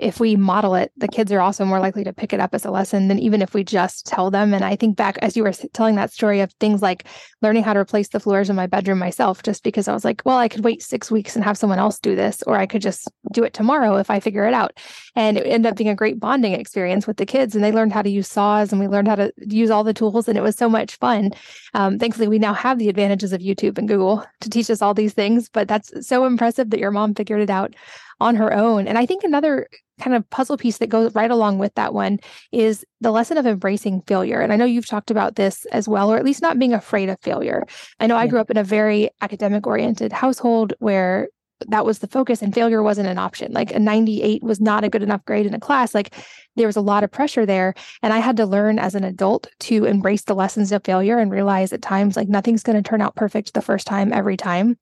if 0.00 0.20
we 0.20 0.36
model 0.36 0.74
it, 0.74 0.92
the 0.96 1.08
kids 1.08 1.32
are 1.32 1.40
also 1.40 1.64
more 1.64 1.80
likely 1.80 2.04
to 2.04 2.12
pick 2.12 2.32
it 2.32 2.40
up 2.40 2.54
as 2.54 2.64
a 2.64 2.70
lesson 2.70 3.08
than 3.08 3.18
even 3.18 3.42
if 3.42 3.54
we 3.54 3.64
just 3.64 4.06
tell 4.06 4.30
them. 4.30 4.54
And 4.54 4.64
I 4.64 4.76
think 4.76 4.96
back 4.96 5.18
as 5.18 5.36
you 5.36 5.42
were 5.42 5.52
telling 5.52 5.96
that 5.96 6.12
story 6.12 6.40
of 6.40 6.52
things 6.54 6.82
like 6.82 7.06
learning 7.42 7.64
how 7.64 7.72
to 7.72 7.80
replace 7.80 8.08
the 8.08 8.20
floors 8.20 8.50
in 8.50 8.56
my 8.56 8.66
bedroom 8.66 8.98
myself, 8.98 9.42
just 9.42 9.62
because 9.62 9.88
I 9.88 9.92
was 9.92 10.04
like, 10.04 10.22
well, 10.24 10.38
I 10.38 10.48
could 10.48 10.64
wait 10.64 10.82
six 10.82 11.10
weeks 11.10 11.36
and 11.36 11.44
have 11.44 11.58
someone 11.58 11.78
else 11.78 11.98
do 11.98 12.16
this, 12.16 12.42
or 12.44 12.56
I 12.56 12.66
could 12.66 12.82
just 12.82 13.10
do 13.32 13.44
it 13.44 13.54
tomorrow 13.54 13.96
if 13.96 14.10
I 14.10 14.20
figure 14.20 14.46
it 14.46 14.54
out. 14.54 14.78
And 15.14 15.36
it 15.36 15.46
ended 15.46 15.70
up 15.70 15.76
being 15.76 15.90
a 15.90 15.94
great 15.94 16.18
bonding 16.18 16.52
experience 16.52 17.06
with 17.06 17.16
the 17.16 17.26
kids. 17.26 17.54
And 17.54 17.64
they 17.64 17.72
learned 17.72 17.92
how 17.92 18.02
to 18.02 18.10
use 18.10 18.28
saws 18.28 18.72
and 18.72 18.80
we 18.80 18.88
learned 18.88 19.08
how 19.08 19.16
to 19.16 19.32
use 19.38 19.70
all 19.70 19.84
the 19.84 19.94
tools. 19.94 20.28
And 20.28 20.38
it 20.38 20.42
was 20.42 20.56
so 20.56 20.68
much 20.68 20.96
fun. 20.96 21.32
Um, 21.74 21.98
thankfully, 21.98 22.28
we 22.28 22.38
now 22.38 22.54
have 22.54 22.78
the 22.78 22.88
advantages 22.88 23.32
of 23.32 23.40
YouTube 23.40 23.78
and 23.78 23.88
Google 23.88 24.24
to 24.40 24.50
teach 24.50 24.70
us 24.70 24.82
all 24.82 24.94
these 24.94 25.14
things. 25.14 25.48
But 25.48 25.68
that's 25.68 26.06
so 26.06 26.24
impressive 26.24 26.70
that 26.70 26.80
your 26.80 26.90
mom 26.90 27.14
figured 27.14 27.40
it 27.40 27.50
out 27.50 27.74
on 28.20 28.36
her 28.36 28.52
own. 28.52 28.86
And 28.86 28.98
I 28.98 29.06
think 29.06 29.24
another 29.24 29.68
kind 30.00 30.16
of 30.16 30.28
puzzle 30.30 30.56
piece 30.56 30.78
that 30.78 30.88
goes 30.88 31.14
right 31.14 31.30
along 31.30 31.58
with 31.58 31.74
that 31.74 31.92
one 31.92 32.18
is 32.52 32.84
the 33.00 33.10
lesson 33.10 33.36
of 33.36 33.46
embracing 33.46 34.02
failure. 34.02 34.40
And 34.40 34.52
I 34.52 34.56
know 34.56 34.64
you've 34.64 34.86
talked 34.86 35.10
about 35.10 35.36
this 35.36 35.66
as 35.66 35.88
well, 35.88 36.10
or 36.10 36.16
at 36.16 36.24
least 36.24 36.42
not 36.42 36.58
being 36.58 36.72
afraid 36.72 37.08
of 37.08 37.20
failure. 37.20 37.66
I 38.00 38.06
know 38.06 38.16
yeah. 38.16 38.22
I 38.22 38.26
grew 38.26 38.40
up 38.40 38.50
in 38.50 38.56
a 38.56 38.64
very 38.64 39.10
academic 39.20 39.66
oriented 39.66 40.12
household 40.12 40.74
where 40.78 41.28
that 41.66 41.84
was 41.84 41.98
the 41.98 42.06
focus 42.06 42.40
and 42.40 42.54
failure 42.54 42.82
wasn't 42.82 43.08
an 43.08 43.18
option. 43.18 43.52
Like 43.52 43.72
a 43.72 43.80
98 43.80 44.42
was 44.44 44.60
not 44.60 44.84
a 44.84 44.88
good 44.88 45.02
enough 45.02 45.24
grade 45.24 45.46
in 45.46 45.54
a 45.54 45.60
class. 45.60 45.94
Like 45.94 46.14
there 46.54 46.68
was 46.68 46.76
a 46.76 46.80
lot 46.80 47.02
of 47.02 47.10
pressure 47.10 47.44
there. 47.44 47.74
And 48.02 48.12
I 48.12 48.18
had 48.18 48.36
to 48.36 48.46
learn 48.46 48.78
as 48.78 48.94
an 48.94 49.02
adult 49.02 49.48
to 49.60 49.84
embrace 49.84 50.22
the 50.22 50.34
lessons 50.34 50.70
of 50.70 50.84
failure 50.84 51.18
and 51.18 51.32
realize 51.32 51.72
at 51.72 51.82
times 51.82 52.16
like 52.16 52.28
nothing's 52.28 52.62
going 52.62 52.80
to 52.80 52.88
turn 52.88 53.00
out 53.00 53.16
perfect 53.16 53.54
the 53.54 53.62
first 53.62 53.86
time 53.86 54.12
every 54.12 54.36
time 54.36 54.78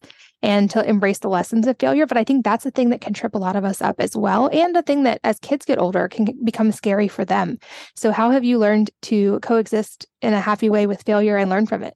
and 0.47 0.70
to 0.70 0.88
embrace 0.88 1.18
the 1.18 1.28
lessons 1.28 1.66
of 1.66 1.76
failure. 1.76 2.07
But 2.07 2.16
I 2.16 2.22
think 2.22 2.44
that's 2.44 2.62
the 2.62 2.70
thing 2.70 2.90
that 2.90 3.01
can 3.01 3.12
trip 3.12 3.34
a 3.34 3.38
lot 3.38 3.57
of 3.57 3.64
us 3.64 3.82
up 3.82 3.97
as 3.99 4.16
well. 4.16 4.49
And 4.53 4.76
the 4.76 4.82
thing 4.82 5.03
that 5.03 5.20
as 5.24 5.40
kids 5.40 5.66
get 5.66 5.80
older 5.80 6.07
can 6.07 6.38
become 6.44 6.70
scary 6.70 7.09
for 7.09 7.24
them. 7.24 7.59
So, 7.97 8.12
how 8.12 8.30
have 8.30 8.44
you 8.44 8.57
learned 8.57 8.92
to 9.03 9.40
coexist 9.40 10.07
in 10.22 10.32
a 10.32 10.40
happy 10.40 10.70
way 10.70 10.86
with 10.86 11.03
failure 11.03 11.36
and 11.36 11.51
learn 11.51 11.66
from 11.66 11.82
it? 11.82 11.94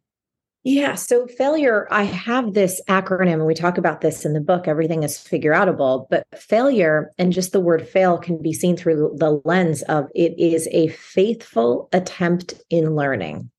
Yeah. 0.62 0.94
So 0.94 1.26
failure, 1.26 1.88
I 1.90 2.02
have 2.02 2.52
this 2.52 2.82
acronym 2.86 3.34
and 3.34 3.46
we 3.46 3.54
talk 3.54 3.78
about 3.78 4.02
this 4.02 4.26
in 4.26 4.34
the 4.34 4.40
book. 4.40 4.68
Everything 4.68 5.04
is 5.04 5.16
figureoutable, 5.16 6.06
but 6.10 6.26
failure 6.36 7.10
and 7.16 7.32
just 7.32 7.52
the 7.52 7.60
word 7.60 7.88
fail 7.88 8.18
can 8.18 8.42
be 8.42 8.52
seen 8.52 8.76
through 8.76 9.14
the 9.16 9.40
lens 9.46 9.80
of 9.82 10.08
it 10.14 10.38
is 10.38 10.68
a 10.72 10.88
faithful 10.88 11.88
attempt 11.92 12.54
in 12.68 12.94
learning. 12.94 13.50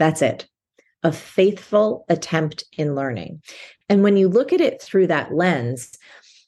That's 0.00 0.20
it. 0.20 0.48
A 1.04 1.12
faithful 1.12 2.04
attempt 2.08 2.64
in 2.76 2.96
learning. 2.96 3.40
And 3.88 4.02
when 4.02 4.16
you 4.16 4.28
look 4.28 4.52
at 4.52 4.60
it 4.60 4.82
through 4.82 5.06
that 5.08 5.34
lens, 5.34 5.96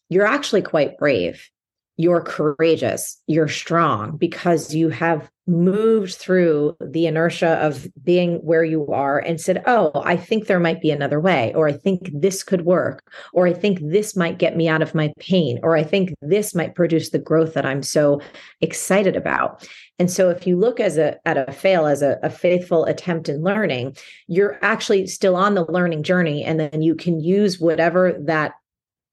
you're 0.08 0.26
actually 0.26 0.62
quite 0.62 0.98
brave. 0.98 1.48
You're 1.96 2.22
courageous, 2.22 3.20
you're 3.26 3.48
strong 3.48 4.16
because 4.16 4.74
you 4.74 4.88
have 4.88 5.30
moved 5.50 6.14
through 6.14 6.76
the 6.80 7.06
inertia 7.06 7.58
of 7.64 7.86
being 8.02 8.36
where 8.36 8.64
you 8.64 8.86
are 8.86 9.18
and 9.18 9.40
said, 9.40 9.62
Oh, 9.66 9.90
I 10.04 10.16
think 10.16 10.46
there 10.46 10.60
might 10.60 10.80
be 10.80 10.90
another 10.90 11.20
way, 11.20 11.52
or 11.54 11.68
I 11.68 11.72
think 11.72 12.10
this 12.12 12.42
could 12.42 12.64
work, 12.64 13.12
or 13.32 13.46
I 13.46 13.52
think 13.52 13.80
this 13.82 14.16
might 14.16 14.38
get 14.38 14.56
me 14.56 14.68
out 14.68 14.80
of 14.80 14.94
my 14.94 15.12
pain, 15.18 15.58
or 15.62 15.76
I 15.76 15.82
think 15.82 16.14
this 16.22 16.54
might 16.54 16.74
produce 16.74 17.10
the 17.10 17.18
growth 17.18 17.54
that 17.54 17.66
I'm 17.66 17.82
so 17.82 18.20
excited 18.60 19.16
about. 19.16 19.68
And 19.98 20.10
so 20.10 20.30
if 20.30 20.46
you 20.46 20.56
look 20.56 20.80
as 20.80 20.96
a 20.96 21.16
at 21.26 21.36
a 21.36 21.52
fail 21.52 21.86
as 21.86 22.00
a, 22.00 22.18
a 22.22 22.30
faithful 22.30 22.84
attempt 22.84 23.28
in 23.28 23.42
learning, 23.42 23.96
you're 24.28 24.58
actually 24.62 25.06
still 25.08 25.36
on 25.36 25.54
the 25.54 25.70
learning 25.70 26.04
journey. 26.04 26.44
And 26.44 26.60
then 26.60 26.80
you 26.80 26.94
can 26.94 27.20
use 27.20 27.60
whatever 27.60 28.16
that 28.20 28.52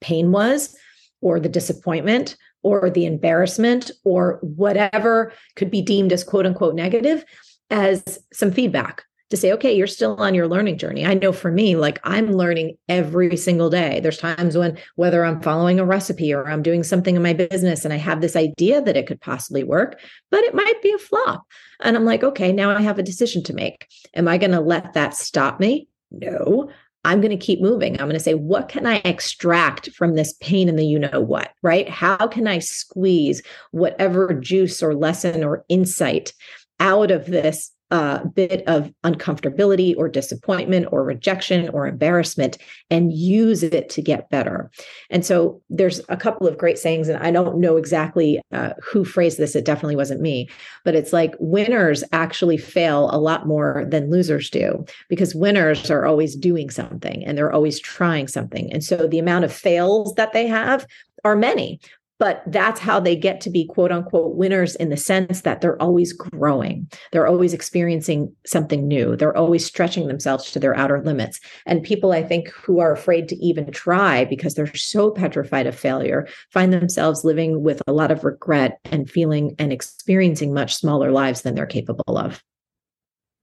pain 0.01 0.31
was 0.31 0.75
or 1.21 1.39
the 1.39 1.49
disappointment 1.49 2.37
or 2.67 2.89
the 2.89 3.05
embarrassment 3.05 3.91
or 4.03 4.39
whatever 4.41 5.31
could 5.55 5.71
be 5.71 5.81
deemed 5.81 6.11
as 6.11 6.23
quote 6.23 6.45
unquote 6.45 6.75
negative 6.75 7.23
as 7.69 8.19
some 8.33 8.51
feedback 8.51 9.03
to 9.29 9.37
say, 9.37 9.51
okay, 9.51 9.73
you're 9.75 9.87
still 9.87 10.15
on 10.17 10.33
your 10.33 10.47
learning 10.47 10.77
journey. 10.77 11.05
I 11.05 11.13
know 11.13 11.33
for 11.33 11.51
me, 11.51 11.75
like 11.75 11.99
I'm 12.03 12.31
learning 12.31 12.77
every 12.87 13.35
single 13.35 13.69
day. 13.69 13.99
There's 13.99 14.17
times 14.17 14.57
when, 14.57 14.77
whether 14.95 15.25
I'm 15.25 15.41
following 15.41 15.79
a 15.79 15.85
recipe 15.85 16.33
or 16.33 16.47
I'm 16.47 16.63
doing 16.63 16.83
something 16.83 17.15
in 17.15 17.21
my 17.21 17.33
business 17.33 17.83
and 17.83 17.93
I 17.93 17.97
have 17.97 18.21
this 18.21 18.37
idea 18.37 18.81
that 18.81 18.95
it 18.95 19.05
could 19.05 19.19
possibly 19.19 19.63
work, 19.63 19.99
but 20.31 20.43
it 20.43 20.55
might 20.55 20.81
be 20.81 20.93
a 20.93 20.97
flop. 20.97 21.45
And 21.81 21.97
I'm 21.97 22.05
like, 22.05 22.23
okay, 22.23 22.53
now 22.53 22.71
I 22.71 22.81
have 22.81 22.99
a 22.99 23.03
decision 23.03 23.43
to 23.43 23.53
make. 23.53 23.87
Am 24.13 24.27
I 24.27 24.37
going 24.37 24.51
to 24.51 24.61
let 24.61 24.93
that 24.93 25.13
stop 25.13 25.59
me? 25.59 25.89
No. 26.09 26.69
I'm 27.03 27.21
going 27.21 27.37
to 27.37 27.45
keep 27.45 27.61
moving. 27.61 27.93
I'm 27.93 28.07
going 28.07 28.13
to 28.13 28.19
say, 28.19 28.33
what 28.33 28.69
can 28.69 28.85
I 28.85 29.01
extract 29.05 29.91
from 29.91 30.15
this 30.15 30.33
pain 30.41 30.67
in 30.67 30.75
the 30.75 30.85
you 30.85 30.99
know 30.99 31.21
what, 31.21 31.51
right? 31.63 31.87
How 31.87 32.27
can 32.27 32.47
I 32.47 32.59
squeeze 32.59 33.41
whatever 33.71 34.33
juice 34.33 34.83
or 34.83 34.93
lesson 34.93 35.43
or 35.43 35.63
insight 35.69 36.33
out 36.79 37.11
of 37.11 37.25
this 37.25 37.71
a 37.91 38.25
bit 38.27 38.67
of 38.67 38.91
uncomfortability 39.03 39.95
or 39.97 40.09
disappointment 40.09 40.87
or 40.91 41.03
rejection 41.03 41.69
or 41.69 41.87
embarrassment 41.87 42.57
and 42.89 43.13
use 43.13 43.63
it 43.63 43.89
to 43.89 44.01
get 44.01 44.29
better. 44.29 44.69
And 45.09 45.25
so 45.25 45.61
there's 45.69 46.01
a 46.09 46.17
couple 46.17 46.47
of 46.47 46.57
great 46.57 46.77
sayings, 46.77 47.07
and 47.07 47.21
I 47.23 47.31
don't 47.31 47.59
know 47.59 47.77
exactly 47.77 48.41
uh, 48.51 48.73
who 48.83 49.05
phrased 49.05 49.37
this. 49.37 49.55
It 49.55 49.65
definitely 49.65 49.95
wasn't 49.95 50.21
me, 50.21 50.49
but 50.83 50.95
it's 50.95 51.13
like 51.13 51.33
winners 51.39 52.03
actually 52.11 52.57
fail 52.57 53.09
a 53.11 53.19
lot 53.19 53.47
more 53.47 53.85
than 53.87 54.11
losers 54.11 54.49
do 54.49 54.85
because 55.07 55.33
winners 55.33 55.89
are 55.89 56.05
always 56.05 56.35
doing 56.35 56.69
something 56.69 57.25
and 57.25 57.37
they're 57.37 57.53
always 57.53 57.79
trying 57.79 58.27
something. 58.27 58.71
And 58.73 58.83
so 58.83 59.07
the 59.07 59.19
amount 59.19 59.45
of 59.45 59.53
fails 59.53 60.13
that 60.15 60.33
they 60.33 60.47
have 60.47 60.85
are 61.23 61.35
many 61.35 61.79
but 62.19 62.43
that's 62.47 62.79
how 62.79 62.99
they 62.99 63.15
get 63.15 63.41
to 63.41 63.49
be 63.49 63.65
quote 63.65 63.91
unquote 63.91 64.35
winners 64.35 64.75
in 64.75 64.89
the 64.89 64.97
sense 64.97 65.41
that 65.41 65.61
they're 65.61 65.81
always 65.81 66.13
growing. 66.13 66.89
They're 67.11 67.27
always 67.27 67.53
experiencing 67.53 68.33
something 68.45 68.87
new. 68.87 69.15
They're 69.15 69.37
always 69.37 69.65
stretching 69.65 70.07
themselves 70.07 70.51
to 70.51 70.59
their 70.59 70.75
outer 70.75 71.01
limits. 71.03 71.39
And 71.65 71.83
people, 71.83 72.11
I 72.11 72.23
think, 72.23 72.49
who 72.49 72.79
are 72.79 72.91
afraid 72.91 73.29
to 73.29 73.35
even 73.37 73.71
try 73.71 74.25
because 74.25 74.55
they're 74.55 74.73
so 74.75 75.11
petrified 75.11 75.67
of 75.67 75.77
failure 75.77 76.27
find 76.49 76.73
themselves 76.73 77.23
living 77.23 77.63
with 77.63 77.81
a 77.87 77.93
lot 77.93 78.11
of 78.11 78.23
regret 78.23 78.79
and 78.85 79.09
feeling 79.09 79.55
and 79.59 79.71
experiencing 79.71 80.53
much 80.53 80.75
smaller 80.75 81.11
lives 81.11 81.41
than 81.41 81.55
they're 81.55 81.65
capable 81.65 82.17
of. 82.17 82.43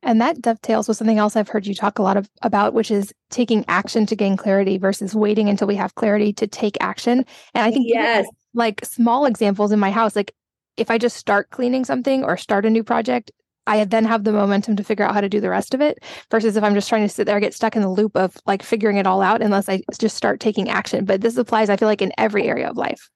And 0.03 0.20
that 0.20 0.43
dovetails 0.43 0.87
with 0.87 0.99
something 0.99 1.16
else 1.16 1.35
I've 1.35 1.49
heard 1.49 1.66
you 1.66 1.75
talk 1.75 1.99
a 1.99 2.03
lot 2.03 2.18
of, 2.18 2.29
about, 2.43 2.75
which 2.75 2.91
is 2.91 3.12
taking 3.31 3.64
action 3.68 4.05
to 4.07 4.14
gain 4.14 4.37
clarity 4.37 4.77
versus 4.77 5.14
waiting 5.14 5.49
until 5.49 5.66
we 5.66 5.77
have 5.77 5.95
clarity 5.95 6.31
to 6.35 6.47
take 6.47 6.77
action. 6.81 7.25
And 7.55 7.64
I 7.64 7.70
think 7.70 7.87
yes, 7.89 8.27
like 8.55 8.85
small 8.85 9.27
examples 9.27 9.73
in 9.73 9.79
my 9.79 9.91
house, 9.91 10.17
like 10.17 10.33
if 10.77 10.91
I 10.91 10.99
just 10.99 11.17
start 11.17 11.51
cleaning 11.51 11.85
something 11.85 12.25
or 12.25 12.37
start 12.37 12.67
a 12.67 12.71
new 12.71 12.83
project, 12.83 13.31
I 13.67 13.85
then 13.85 14.05
have 14.05 14.25
the 14.25 14.33
momentum 14.33 14.77
to 14.77 14.85
figure 14.85 15.05
out 15.05 15.15
how 15.15 15.21
to 15.21 15.29
do 15.29 15.41
the 15.41 15.49
rest 15.49 15.75
of 15.75 15.81
it. 15.81 15.99
Versus 16.31 16.57
if 16.57 16.63
I'm 16.63 16.75
just 16.75 16.89
trying 16.89 17.03
to 17.03 17.09
sit 17.09 17.27
there, 17.27 17.41
get 17.41 17.55
stuck 17.55 17.77
in 17.77 17.83
the 17.83 17.89
loop 17.89 18.17
of 18.17 18.37
like 18.47 18.63
figuring 18.63 18.99
it 18.99 19.07
all 19.07 19.23
out 19.23 19.43
unless 19.43 19.69
I 19.69 19.83
just 19.99 20.17
start 20.17 20.41
taking 20.41 20.69
action. 20.69 21.05
But 21.05 21.21
this 21.21 21.37
applies, 21.37 21.71
I 21.71 21.77
feel 21.77 21.89
like, 21.89 22.03
in 22.03 22.13
every 22.19 22.45
area 22.45 22.69
of 22.69 22.77
life. 22.77 23.09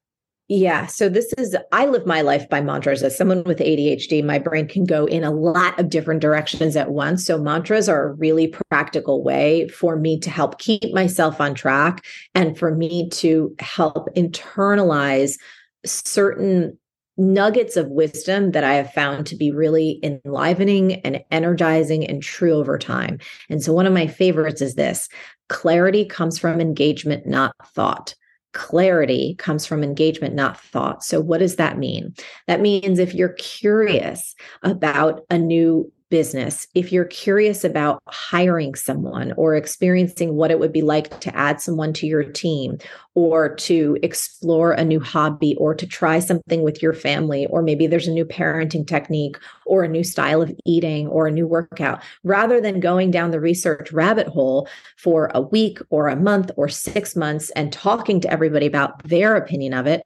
Yeah. 0.48 0.86
So 0.86 1.10
this 1.10 1.34
is, 1.34 1.54
I 1.72 1.84
live 1.84 2.06
my 2.06 2.22
life 2.22 2.48
by 2.48 2.62
mantras. 2.62 3.02
As 3.02 3.14
someone 3.14 3.44
with 3.44 3.58
ADHD, 3.58 4.24
my 4.24 4.38
brain 4.38 4.66
can 4.66 4.84
go 4.84 5.04
in 5.04 5.22
a 5.22 5.30
lot 5.30 5.78
of 5.78 5.90
different 5.90 6.22
directions 6.22 6.74
at 6.74 6.90
once. 6.90 7.26
So 7.26 7.38
mantras 7.38 7.86
are 7.86 8.08
a 8.08 8.14
really 8.14 8.54
practical 8.70 9.22
way 9.22 9.68
for 9.68 9.96
me 9.96 10.18
to 10.20 10.30
help 10.30 10.58
keep 10.58 10.94
myself 10.94 11.38
on 11.38 11.54
track 11.54 12.06
and 12.34 12.56
for 12.58 12.74
me 12.74 13.10
to 13.10 13.54
help 13.58 14.08
internalize 14.16 15.36
certain 15.84 16.78
nuggets 17.18 17.76
of 17.76 17.88
wisdom 17.88 18.52
that 18.52 18.64
I 18.64 18.74
have 18.74 18.92
found 18.94 19.26
to 19.26 19.36
be 19.36 19.50
really 19.50 20.00
enlivening 20.02 20.94
and 21.02 21.22
energizing 21.30 22.06
and 22.06 22.22
true 22.22 22.54
over 22.54 22.78
time. 22.78 23.18
And 23.50 23.62
so 23.62 23.74
one 23.74 23.86
of 23.86 23.92
my 23.92 24.06
favorites 24.06 24.62
is 24.62 24.76
this 24.76 25.10
clarity 25.50 26.06
comes 26.06 26.38
from 26.38 26.58
engagement, 26.58 27.26
not 27.26 27.54
thought 27.74 28.14
clarity 28.52 29.34
comes 29.38 29.66
from 29.66 29.84
engagement, 29.84 30.34
not 30.34 30.60
thought. 30.60 31.04
So, 31.04 31.20
what 31.20 31.38
does 31.38 31.56
that 31.56 31.78
mean? 31.78 32.14
That 32.46 32.60
means 32.60 32.98
if 32.98 33.14
you're 33.14 33.34
curious 33.34 34.34
about 34.62 35.22
a 35.30 35.38
new 35.38 35.92
business, 36.10 36.66
if 36.74 36.92
you're 36.92 37.04
curious 37.04 37.64
about 37.64 38.02
hiring 38.06 38.74
someone 38.74 39.32
or 39.36 39.54
experiencing 39.54 40.34
what 40.34 40.50
it 40.50 40.58
would 40.58 40.72
be 40.72 40.82
like 40.82 41.20
to 41.20 41.34
add 41.36 41.60
someone 41.60 41.92
to 41.94 42.06
your 42.06 42.24
team 42.24 42.78
or 43.14 43.54
to 43.56 43.98
explore 44.02 44.72
a 44.72 44.84
new 44.84 45.00
hobby 45.00 45.56
or 45.56 45.74
to 45.74 45.86
try 45.86 46.18
something 46.18 46.62
with 46.62 46.82
your 46.82 46.92
family, 46.92 47.46
or 47.46 47.62
maybe 47.62 47.86
there's 47.86 48.06
a 48.06 48.12
new 48.12 48.24
parenting 48.24 48.86
technique 48.86 49.36
or 49.66 49.82
a 49.82 49.88
new 49.88 50.04
style 50.04 50.40
of 50.40 50.52
eating 50.64 51.08
or 51.08 51.26
a 51.26 51.32
new 51.32 51.46
workout, 51.46 52.00
rather 52.22 52.60
than 52.60 52.80
going 52.80 53.10
down 53.10 53.30
the 53.30 53.40
research 53.40 53.92
rabbit 53.92 54.28
hole 54.28 54.68
for 54.96 55.30
a 55.34 55.40
week 55.40 55.78
or 55.90 56.08
a 56.08 56.16
month 56.16 56.50
or 56.56 56.68
six 56.68 57.16
months 57.16 57.50
and 57.50 57.72
talking 57.72 58.20
to 58.20 58.30
everybody 58.30 58.66
about 58.66 59.02
their 59.02 59.34
opinion 59.36 59.74
of 59.74 59.86
it, 59.86 60.02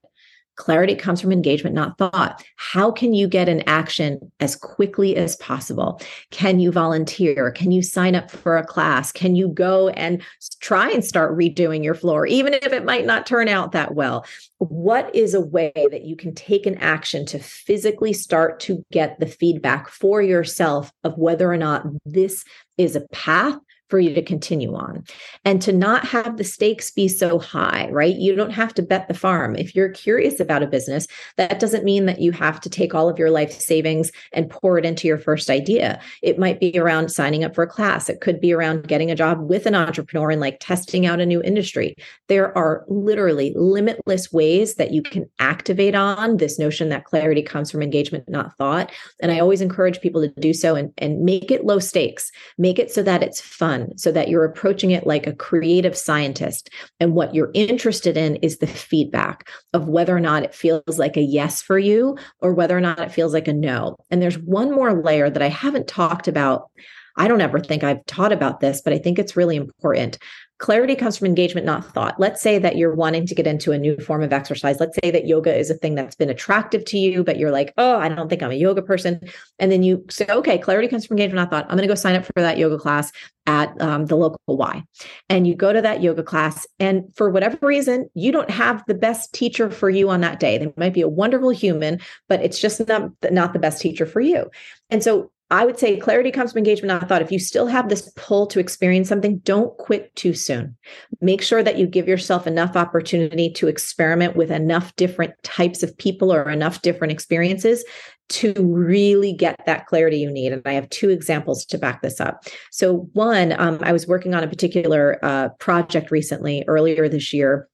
Clarity 0.57 0.95
comes 0.95 1.21
from 1.21 1.33
engagement, 1.33 1.75
not 1.75 1.97
thought. 1.97 2.45
How 2.57 2.91
can 2.91 3.15
you 3.15 3.27
get 3.27 3.49
an 3.49 3.63
action 3.67 4.33
as 4.39 4.55
quickly 4.55 5.17
as 5.17 5.37
possible? 5.37 6.01
Can 6.31 6.61
you 6.61 6.71
volunteer? 6.71 7.51
Can 7.51 7.71
you 7.71 7.83
sign 7.83 8.15
up 8.15 8.31
for 8.31 8.59
a 8.59 8.65
class? 8.65 9.13
Can 9.13 9.35
you 9.35 9.49
go 9.49 9.89
and 9.91 10.23
try 10.61 10.91
and 10.91 11.05
start 11.05 11.37
redoing 11.37 11.83
your 11.83 11.95
floor, 11.95 12.27
even 12.27 12.53
if 12.53 12.73
it 12.73 12.85
might 12.85 13.07
not 13.07 13.27
turn 13.27 13.49
out 13.49 13.73
that 13.73 13.95
well? 13.95 14.27
What 14.59 15.15
is 15.15 15.33
a 15.33 15.41
way 15.41 15.73
that 15.75 16.05
you 16.05 16.17
can 16.17 16.35
take 16.35 16.67
an 16.67 16.77
action 16.77 17.25
to 17.27 17.39
physically 17.39 18.13
start 18.13 18.61
to 18.61 18.85
get 18.93 19.19
the 19.21 19.27
feedback 19.27 19.89
for 19.89 20.21
yourself 20.21 20.93
of 21.03 21.17
whether 21.17 21.51
or 21.51 21.57
not 21.57 21.87
this 22.05 22.45
is 22.77 22.95
a 22.95 23.09
path 23.09 23.59
for 23.93 24.01
you 24.01 24.15
to 24.15 24.23
continue 24.23 24.75
on 24.75 25.05
and 25.45 25.61
to 25.61 25.71
not 25.71 26.03
have 26.07 26.39
the 26.39 26.45
stakes 26.45 26.91
be 26.91 27.09
so 27.09 27.39
high, 27.39 27.91
right? 27.91 28.17
You 28.17 28.35
don't 28.35 28.49
have 28.49 28.73
to 28.73 28.83
bet 28.83 29.07
the 29.07 29.13
farm. 29.13 29.55
If 29.55 29.77
you're 29.77 29.91
curious 29.91 30.41
about 30.41 30.63
a 30.63 30.67
business, 30.67 31.07
that 31.37 31.61
doesn't 31.61 31.85
mean 31.85 32.07
that 32.07 32.19
you 32.19 32.33
have 32.33 32.59
to 32.63 32.71
take 32.71 32.95
all 32.95 33.11
of 33.11 33.19
your 33.19 33.29
life 33.29 33.53
savings 33.53 34.11
and 34.33 34.49
pour 34.49 34.79
it 34.79 34.87
into 34.87 35.07
your 35.07 35.19
first 35.19 35.51
idea. 35.51 36.01
It 36.23 36.39
might 36.39 36.59
be 36.59 36.79
around 36.79 37.11
signing 37.11 37.45
up 37.45 37.55
for 37.55 37.65
a 37.65 37.67
class, 37.67 38.09
it 38.09 38.23
could 38.23 38.41
be 38.41 38.55
around 38.55 38.89
getting 38.89 39.11
a 39.11 39.15
job 39.15 39.47
with 39.47 39.67
an 39.67 39.75
entrepreneur 39.75 40.31
and 40.31 40.41
like 40.41 40.57
testing 40.59 41.05
out 41.05 41.21
a 41.21 41.27
new 41.27 41.43
industry. 41.43 41.95
There 42.29 42.57
are 42.57 42.87
literally 42.89 43.53
limitless 43.57 44.33
ways 44.33 44.77
that 44.77 44.93
you 44.93 45.03
can 45.03 45.29
activate 45.39 45.95
on 45.95 46.39
this 46.39 46.59
notion 46.59 46.89
that 46.89 47.05
clarity 47.05 47.43
comes 47.43 47.71
from 47.71 47.83
engagement, 47.83 48.27
not 48.27 48.57
thought. 48.57 48.91
And 49.21 49.31
I 49.31 49.41
always 49.41 49.61
encourage 49.61 50.01
people 50.01 50.23
to 50.23 50.33
do 50.41 50.55
so 50.55 50.77
and, 50.77 50.95
and 50.97 51.21
make 51.21 51.51
it 51.51 51.67
low 51.67 51.79
stakes, 51.79 52.33
make 52.57 52.79
it 52.79 52.91
so 52.91 53.03
that 53.03 53.23
it's 53.23 53.39
fun 53.39 53.82
so 53.97 54.13
that 54.13 54.29
you're 54.29 54.45
approaching 54.45 54.91
it 54.91 55.07
like 55.07 55.27
a 55.27 55.35
creative 55.35 55.97
scientist. 55.97 56.71
And 57.01 57.15
what 57.15 57.35
you're 57.35 57.51
interested 57.55 58.17
in 58.17 58.37
is 58.37 58.59
the 58.59 58.67
feedback 58.67 59.49
of 59.73 59.89
whether 59.89 60.17
or 60.17 60.21
not 60.21 60.43
it 60.43 60.55
feels 60.55 60.99
like 60.99 61.17
a 61.17 61.23
yes 61.23 61.63
for 61.63 61.79
you 61.79 62.17
or 62.41 62.53
whether 62.53 62.77
or 62.77 62.81
not 62.81 62.99
it 62.99 63.13
feels 63.13 63.33
like 63.33 63.49
a 63.49 63.53
no. 63.53 63.97
And 64.11 64.21
there's 64.21 64.39
one 64.39 64.73
more 64.73 65.03
layer 65.03 65.31
that 65.31 65.43
I 65.43 65.49
haven't 65.49 65.89
talked 65.89 66.29
about. 66.29 66.71
I 67.17 67.29
don't 67.29 67.41
ever 67.43 67.61
think 67.61 67.85
I've 67.85 68.05
taught 68.07 68.33
about 68.33 68.61
this, 68.61 68.81
but 68.81 68.93
I 68.93 68.99
think 68.99 69.19
it's 69.19 69.37
really 69.37 69.57
important. 69.57 70.19
Clarity 70.63 70.95
comes 70.95 71.19
from 71.19 71.27
engagement, 71.27 71.67
not 71.67 71.85
thought. 71.93 72.21
Let's 72.21 72.41
say 72.41 72.57
that 72.61 72.77
you're 72.77 72.95
wanting 72.95 73.27
to 73.27 73.35
get 73.35 73.49
into 73.49 73.73
a 73.73 73.79
new 73.79 73.97
form 73.97 74.23
of 74.23 74.33
exercise. 74.33 74.79
Let's 74.79 74.97
say 75.03 75.11
that 75.11 75.27
yoga 75.27 75.53
is 75.53 75.71
a 75.71 75.75
thing 75.75 75.97
that's 75.97 76.15
been 76.15 76.31
attractive 76.31 76.85
to 76.85 76.99
you, 76.99 77.25
but 77.25 77.37
you're 77.37 77.51
like, 77.51 77.75
oh, 77.79 77.99
I 77.99 78.09
don't 78.09 78.29
think 78.29 78.45
I'm 78.45 78.53
a 78.53 78.55
yoga 78.55 78.81
person. 78.81 79.21
And 79.59 79.73
then 79.73 79.83
you 79.83 80.05
say, 80.09 80.25
okay, 80.31 80.59
clarity 80.59 80.87
comes 80.87 81.05
from 81.05 81.15
engagement, 81.15 81.35
not 81.35 81.51
thought. 81.51 81.65
I'm 81.65 81.77
going 81.77 81.89
to 81.89 81.93
go 81.93 81.97
sign 81.97 82.15
up 82.15 82.25
for 82.25 82.33
that 82.37 82.59
yoga 82.59 82.79
class 82.79 83.11
at 83.47 83.79
um, 83.83 84.07
the 84.07 84.15
local 84.15 84.39
Y. 84.47 84.85
And 85.29 85.49
you 85.49 85.57
go 85.57 85.73
to 85.73 85.83
that 85.83 86.01
yoga 86.01 86.23
class, 86.23 86.65
and 86.79 87.13
for 87.17 87.29
whatever 87.29 87.59
reason, 87.67 88.09
you 88.15 88.31
don't 88.31 88.51
have 88.51 88.85
the 88.87 88.95
best 88.95 89.33
teacher 89.33 89.69
for 89.69 89.91
you 89.91 90.11
on 90.11 90.21
that 90.21 90.39
day. 90.39 90.59
They 90.59 90.73
might 90.77 90.95
be 90.95 91.01
a 91.03 91.09
wonderful 91.09 91.51
human, 91.51 91.99
but 92.29 92.41
it's 92.41 92.61
just 92.61 92.87
not, 92.87 93.11
not 93.33 93.53
the 93.53 93.59
best 93.59 93.83
teacher 93.83 94.07
for 94.07 94.21
you. 94.21 94.49
And 94.91 95.03
so 95.03 95.33
I 95.53 95.67
would 95.67 95.79
say 95.79 95.99
clarity 95.99 96.31
comes 96.31 96.53
from 96.53 96.61
engagement. 96.61 97.03
I 97.03 97.07
thought 97.07 97.21
if 97.21 97.31
you 97.31 97.39
still 97.39 97.67
have 97.67 97.91
this 97.91 98.11
pull 98.17 98.47
to 98.47 98.59
experience 98.59 99.07
something, 99.07 99.37
don't 99.41 99.77
quit 99.77 100.15
too 100.17 100.33
soon. 100.33 100.75
Make 101.21 101.43
sure 101.43 101.63
that 101.63 101.77
you 101.77 101.87
give 101.87 102.09
yourself 102.09 102.47
enough 102.47 102.75
opportunity 102.75 103.51
to 103.51 103.69
experiment 103.69 104.35
with 104.35 104.51
enough 104.51 104.97
different 104.97 105.35
types 105.43 105.83
of 105.83 105.97
people 105.99 106.33
or 106.33 106.49
enough 106.49 106.81
different 106.81 107.13
experiences 107.13 107.85
to 108.31 108.55
really 108.61 109.35
get 109.35 109.61
that 109.67 109.87
clarity 109.87 110.17
you 110.17 110.31
need. 110.31 110.55
And 110.55 110.63
I 110.65 110.73
have 110.73 110.89
two 110.89 111.11
examples 111.11 111.67
to 111.67 111.77
back 111.77 112.01
this 112.01 112.19
up. 112.19 112.47
So, 112.71 113.11
one, 113.13 113.53
um, 113.61 113.79
I 113.83 113.93
was 113.93 114.07
working 114.07 114.35
on 114.35 114.43
a 114.43 114.49
particular 114.49 115.19
uh, 115.23 115.51
project 115.61 116.11
recently, 116.11 116.65
earlier 116.67 117.11
this 117.11 117.35
year 117.35 117.69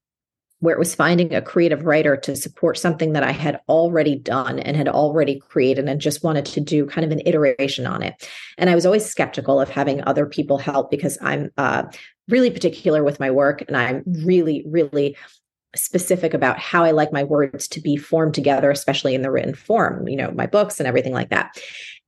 where 0.60 0.74
it 0.74 0.78
was 0.78 0.94
finding 0.94 1.34
a 1.34 1.42
creative 1.42 1.84
writer 1.84 2.16
to 2.16 2.34
support 2.34 2.78
something 2.78 3.12
that 3.12 3.22
I 3.22 3.30
had 3.30 3.60
already 3.68 4.16
done 4.16 4.58
and 4.58 4.76
had 4.76 4.88
already 4.88 5.38
created 5.38 5.88
and 5.88 6.00
just 6.00 6.24
wanted 6.24 6.46
to 6.46 6.60
do 6.60 6.86
kind 6.86 7.04
of 7.04 7.12
an 7.12 7.22
iteration 7.26 7.86
on 7.86 8.02
it. 8.02 8.28
And 8.56 8.68
I 8.68 8.74
was 8.74 8.84
always 8.84 9.06
skeptical 9.06 9.60
of 9.60 9.68
having 9.68 10.02
other 10.04 10.26
people 10.26 10.58
help 10.58 10.90
because 10.90 11.16
I'm 11.22 11.50
uh, 11.56 11.84
really 12.28 12.50
particular 12.50 13.04
with 13.04 13.20
my 13.20 13.30
work 13.30 13.62
and 13.68 13.76
I'm 13.76 14.02
really, 14.24 14.64
really 14.66 15.16
specific 15.76 16.34
about 16.34 16.58
how 16.58 16.82
I 16.82 16.90
like 16.90 17.12
my 17.12 17.24
words 17.24 17.68
to 17.68 17.80
be 17.80 17.96
formed 17.96 18.34
together, 18.34 18.70
especially 18.70 19.14
in 19.14 19.22
the 19.22 19.30
written 19.30 19.54
form, 19.54 20.08
you 20.08 20.16
know, 20.16 20.30
my 20.32 20.46
books 20.46 20.80
and 20.80 20.86
everything 20.86 21.12
like 21.12 21.30
that. 21.30 21.56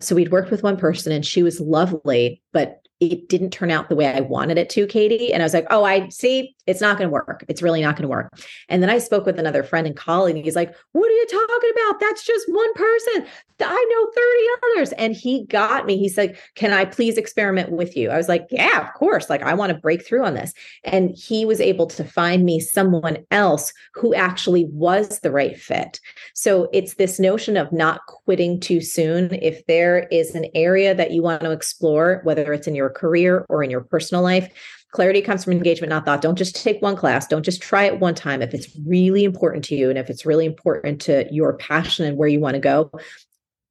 So 0.01 0.15
we'd 0.15 0.33
worked 0.33 0.51
with 0.51 0.63
one 0.63 0.77
person 0.77 1.13
and 1.13 1.25
she 1.25 1.43
was 1.43 1.61
lovely, 1.61 2.43
but 2.53 2.81
it 3.01 3.29
didn't 3.29 3.51
turn 3.51 3.71
out 3.71 3.89
the 3.89 3.97
way 3.97 4.07
I 4.07 4.21
wanted 4.21 4.59
it 4.59 4.69
to, 4.71 4.87
Katie. 4.87 5.33
And 5.33 5.43
I 5.43 5.47
was 5.47 5.55
like, 5.55 5.67
oh, 5.71 5.85
I 5.85 6.09
see, 6.11 6.55
it's 6.71 6.81
not 6.81 6.97
going 6.97 7.09
to 7.09 7.13
work. 7.13 7.45
It's 7.49 7.63
really 7.63 7.83
not 7.83 7.97
going 7.97 8.05
to 8.05 8.09
work. 8.09 8.33
And 8.69 8.83
then 8.83 8.89
I 8.89 8.99
spoke 8.99 9.27
with 9.27 9.39
another 9.39 9.63
friend 9.65 9.87
and 9.87 9.97
colleague, 9.97 10.37
and 10.37 10.45
he's 10.45 10.57
like, 10.57 10.75
what 10.93 11.11
are 11.11 11.15
you 11.15 11.27
talking 11.27 11.71
about? 11.73 12.01
That's 12.01 12.25
just 12.25 12.47
one 12.49 12.73
person. 12.75 13.27
I 13.63 13.87
know 13.91 14.11
30 14.15 14.81
others. 14.81 14.93
And 14.93 15.15
he 15.15 15.45
got 15.47 15.85
me. 15.85 15.99
He 15.99 16.09
said, 16.09 16.39
can 16.55 16.73
I 16.73 16.85
please 16.85 17.19
experiment 17.19 17.73
with 17.73 17.97
you? 17.97 18.09
I 18.09 18.17
was 18.17 18.29
like, 18.29 18.47
yeah, 18.51 18.81
of 18.81 18.95
course. 18.95 19.29
Like, 19.29 19.43
I 19.43 19.53
want 19.53 19.71
to 19.73 19.79
break 19.79 20.07
through 20.07 20.25
on 20.25 20.35
this. 20.35 20.55
And 20.85 21.11
he 21.11 21.45
was 21.45 21.61
able 21.61 21.87
to 21.89 22.05
find 22.05 22.45
me 22.45 22.61
someone 22.61 23.19
else 23.31 23.73
who 23.95 24.15
actually 24.15 24.65
was 24.67 25.21
the 25.21 25.31
right 25.31 25.59
fit. 25.59 26.01
So 26.35 26.69
it's 26.73 26.95
this 26.95 27.21
notion 27.21 27.57
of 27.57 27.73
not 27.73 28.07
quitting 28.07 28.61
too 28.61 28.81
soon. 28.81 29.35
If 29.43 29.67
there 29.67 30.07
is 30.11 30.35
an 30.35 30.47
area 30.55 30.95
that 30.95 31.11
you 31.11 31.23
want 31.23 31.43
to 31.43 31.51
explore, 31.51 32.21
whether 32.25 32.53
it's 32.53 32.67
in 32.67 32.75
your 32.75 32.91
career 32.91 33.45
or 33.49 33.63
in 33.63 33.71
your 33.71 33.83
personal 33.83 34.23
life, 34.23 34.49
clarity 34.93 35.23
comes 35.23 35.45
from 35.45 35.53
engagement, 35.53 35.91
not 35.91 36.05
thought. 36.05 36.21
Don't 36.21 36.39
just 36.39 36.57
take 36.57 36.81
one 36.83 36.97
class. 36.97 37.27
Don't 37.27 37.45
just 37.45 37.63
try 37.63 37.85
it 37.85 38.01
one 38.01 38.15
time. 38.15 38.43
If 38.43 38.55
it's 38.55 38.69
really 38.87 39.25
important 39.25 39.65
to 39.67 39.77
you 39.77 39.89
and 39.91 39.99
if 39.99 40.11
it's 40.11 40.27
really 40.27 40.47
important 40.47 41.01
to 41.03 41.27
your 41.31 41.55
passion 41.55 42.07
and 42.07 42.17
where 42.17 42.29
you 42.29 42.41
want 42.41 42.55
to 42.55 42.61
go, 42.61 42.91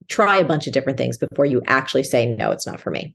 try 0.08 0.38
a 0.38 0.46
bunch 0.46 0.68
of 0.68 0.74
different 0.74 0.98
things 0.98 1.18
before 1.18 1.46
you 1.46 1.62
actually 1.68 2.04
say, 2.04 2.26
no, 2.26 2.52
it's 2.52 2.66
not 2.66 2.80
for 2.80 2.92
me. 2.92 3.14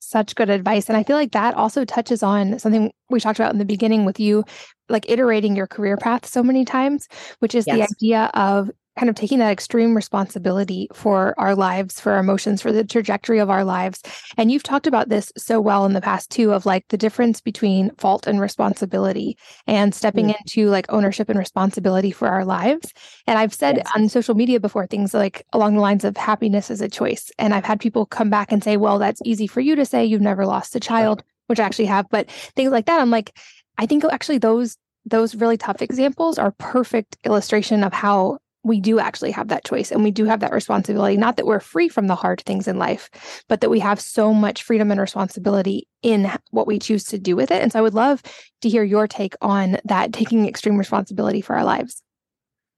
Such 0.00 0.34
good 0.34 0.48
advice. 0.48 0.88
And 0.88 0.96
I 0.96 1.02
feel 1.02 1.16
like 1.16 1.32
that 1.32 1.54
also 1.54 1.84
touches 1.84 2.22
on 2.22 2.58
something 2.58 2.92
we 3.10 3.20
talked 3.20 3.38
about 3.38 3.52
in 3.52 3.58
the 3.58 3.64
beginning 3.64 4.04
with 4.04 4.20
you, 4.20 4.44
like 4.88 5.08
iterating 5.08 5.56
your 5.56 5.66
career 5.66 5.96
path 5.96 6.24
so 6.24 6.42
many 6.42 6.64
times, 6.64 7.08
which 7.40 7.54
is 7.54 7.66
yes. 7.66 7.76
the 7.76 7.82
idea 7.82 8.30
of 8.34 8.70
kind 8.98 9.08
of 9.08 9.14
taking 9.14 9.38
that 9.38 9.52
extreme 9.52 9.94
responsibility 9.94 10.88
for 10.92 11.34
our 11.38 11.54
lives, 11.54 12.00
for 12.00 12.12
our 12.12 12.18
emotions, 12.18 12.60
for 12.60 12.72
the 12.72 12.84
trajectory 12.84 13.38
of 13.38 13.48
our 13.48 13.64
lives. 13.64 14.02
And 14.36 14.50
you've 14.50 14.64
talked 14.64 14.86
about 14.86 15.08
this 15.08 15.32
so 15.36 15.60
well 15.60 15.86
in 15.86 15.92
the 15.92 16.00
past 16.00 16.30
too, 16.30 16.52
of 16.52 16.66
like 16.66 16.86
the 16.88 16.98
difference 16.98 17.40
between 17.40 17.90
fault 17.96 18.26
and 18.26 18.40
responsibility 18.40 19.38
and 19.66 19.94
stepping 19.94 20.26
mm-hmm. 20.26 20.38
into 20.40 20.68
like 20.68 20.86
ownership 20.88 21.28
and 21.28 21.38
responsibility 21.38 22.10
for 22.10 22.28
our 22.28 22.44
lives. 22.44 22.92
And 23.26 23.38
I've 23.38 23.54
said 23.54 23.76
yes. 23.76 23.90
on 23.94 24.08
social 24.08 24.34
media 24.34 24.58
before 24.58 24.86
things 24.86 25.14
like 25.14 25.46
along 25.52 25.74
the 25.74 25.80
lines 25.80 26.04
of 26.04 26.16
happiness 26.16 26.70
is 26.70 26.80
a 26.80 26.88
choice. 26.88 27.30
And 27.38 27.54
I've 27.54 27.64
had 27.64 27.80
people 27.80 28.04
come 28.04 28.30
back 28.30 28.50
and 28.50 28.64
say, 28.64 28.76
well, 28.76 28.98
that's 28.98 29.22
easy 29.24 29.46
for 29.46 29.60
you 29.60 29.76
to 29.76 29.86
say. 29.86 30.04
You've 30.04 30.20
never 30.20 30.44
lost 30.44 30.74
a 30.74 30.80
child, 30.80 31.22
which 31.46 31.60
I 31.60 31.64
actually 31.64 31.86
have. 31.86 32.06
But 32.10 32.30
things 32.56 32.72
like 32.72 32.86
that, 32.86 33.00
I'm 33.00 33.10
like, 33.10 33.36
I 33.78 33.86
think 33.86 34.04
actually 34.04 34.38
those 34.38 34.76
those 35.06 35.34
really 35.34 35.56
tough 35.56 35.80
examples 35.80 36.38
are 36.38 36.50
perfect 36.58 37.16
illustration 37.24 37.82
of 37.82 37.94
how 37.94 38.38
we 38.68 38.80
do 38.80 38.98
actually 38.98 39.30
have 39.32 39.48
that 39.48 39.64
choice 39.64 39.90
and 39.90 40.04
we 40.04 40.10
do 40.10 40.24
have 40.24 40.40
that 40.40 40.52
responsibility. 40.52 41.16
Not 41.16 41.36
that 41.36 41.46
we're 41.46 41.60
free 41.60 41.88
from 41.88 42.06
the 42.06 42.14
hard 42.14 42.42
things 42.42 42.68
in 42.68 42.78
life, 42.78 43.10
but 43.48 43.60
that 43.60 43.70
we 43.70 43.80
have 43.80 44.00
so 44.00 44.32
much 44.32 44.62
freedom 44.62 44.90
and 44.90 45.00
responsibility 45.00 45.88
in 46.02 46.30
what 46.50 46.66
we 46.66 46.78
choose 46.78 47.04
to 47.04 47.18
do 47.18 47.34
with 47.34 47.50
it. 47.50 47.62
And 47.62 47.72
so 47.72 47.78
I 47.78 47.82
would 47.82 47.94
love 47.94 48.22
to 48.62 48.68
hear 48.68 48.84
your 48.84 49.08
take 49.08 49.34
on 49.40 49.78
that 49.84 50.12
taking 50.12 50.46
extreme 50.46 50.78
responsibility 50.78 51.40
for 51.40 51.56
our 51.56 51.64
lives. 51.64 52.02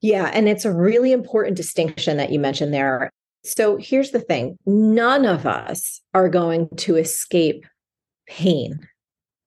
Yeah. 0.01 0.31
And 0.33 0.49
it's 0.49 0.65
a 0.65 0.73
really 0.73 1.11
important 1.11 1.57
distinction 1.57 2.17
that 2.17 2.31
you 2.31 2.39
mentioned 2.39 2.73
there. 2.73 3.11
So 3.43 3.77
here's 3.77 4.11
the 4.11 4.19
thing 4.19 4.57
none 4.65 5.25
of 5.25 5.45
us 5.45 6.01
are 6.13 6.29
going 6.29 6.69
to 6.77 6.95
escape 6.95 7.65
pain 8.27 8.87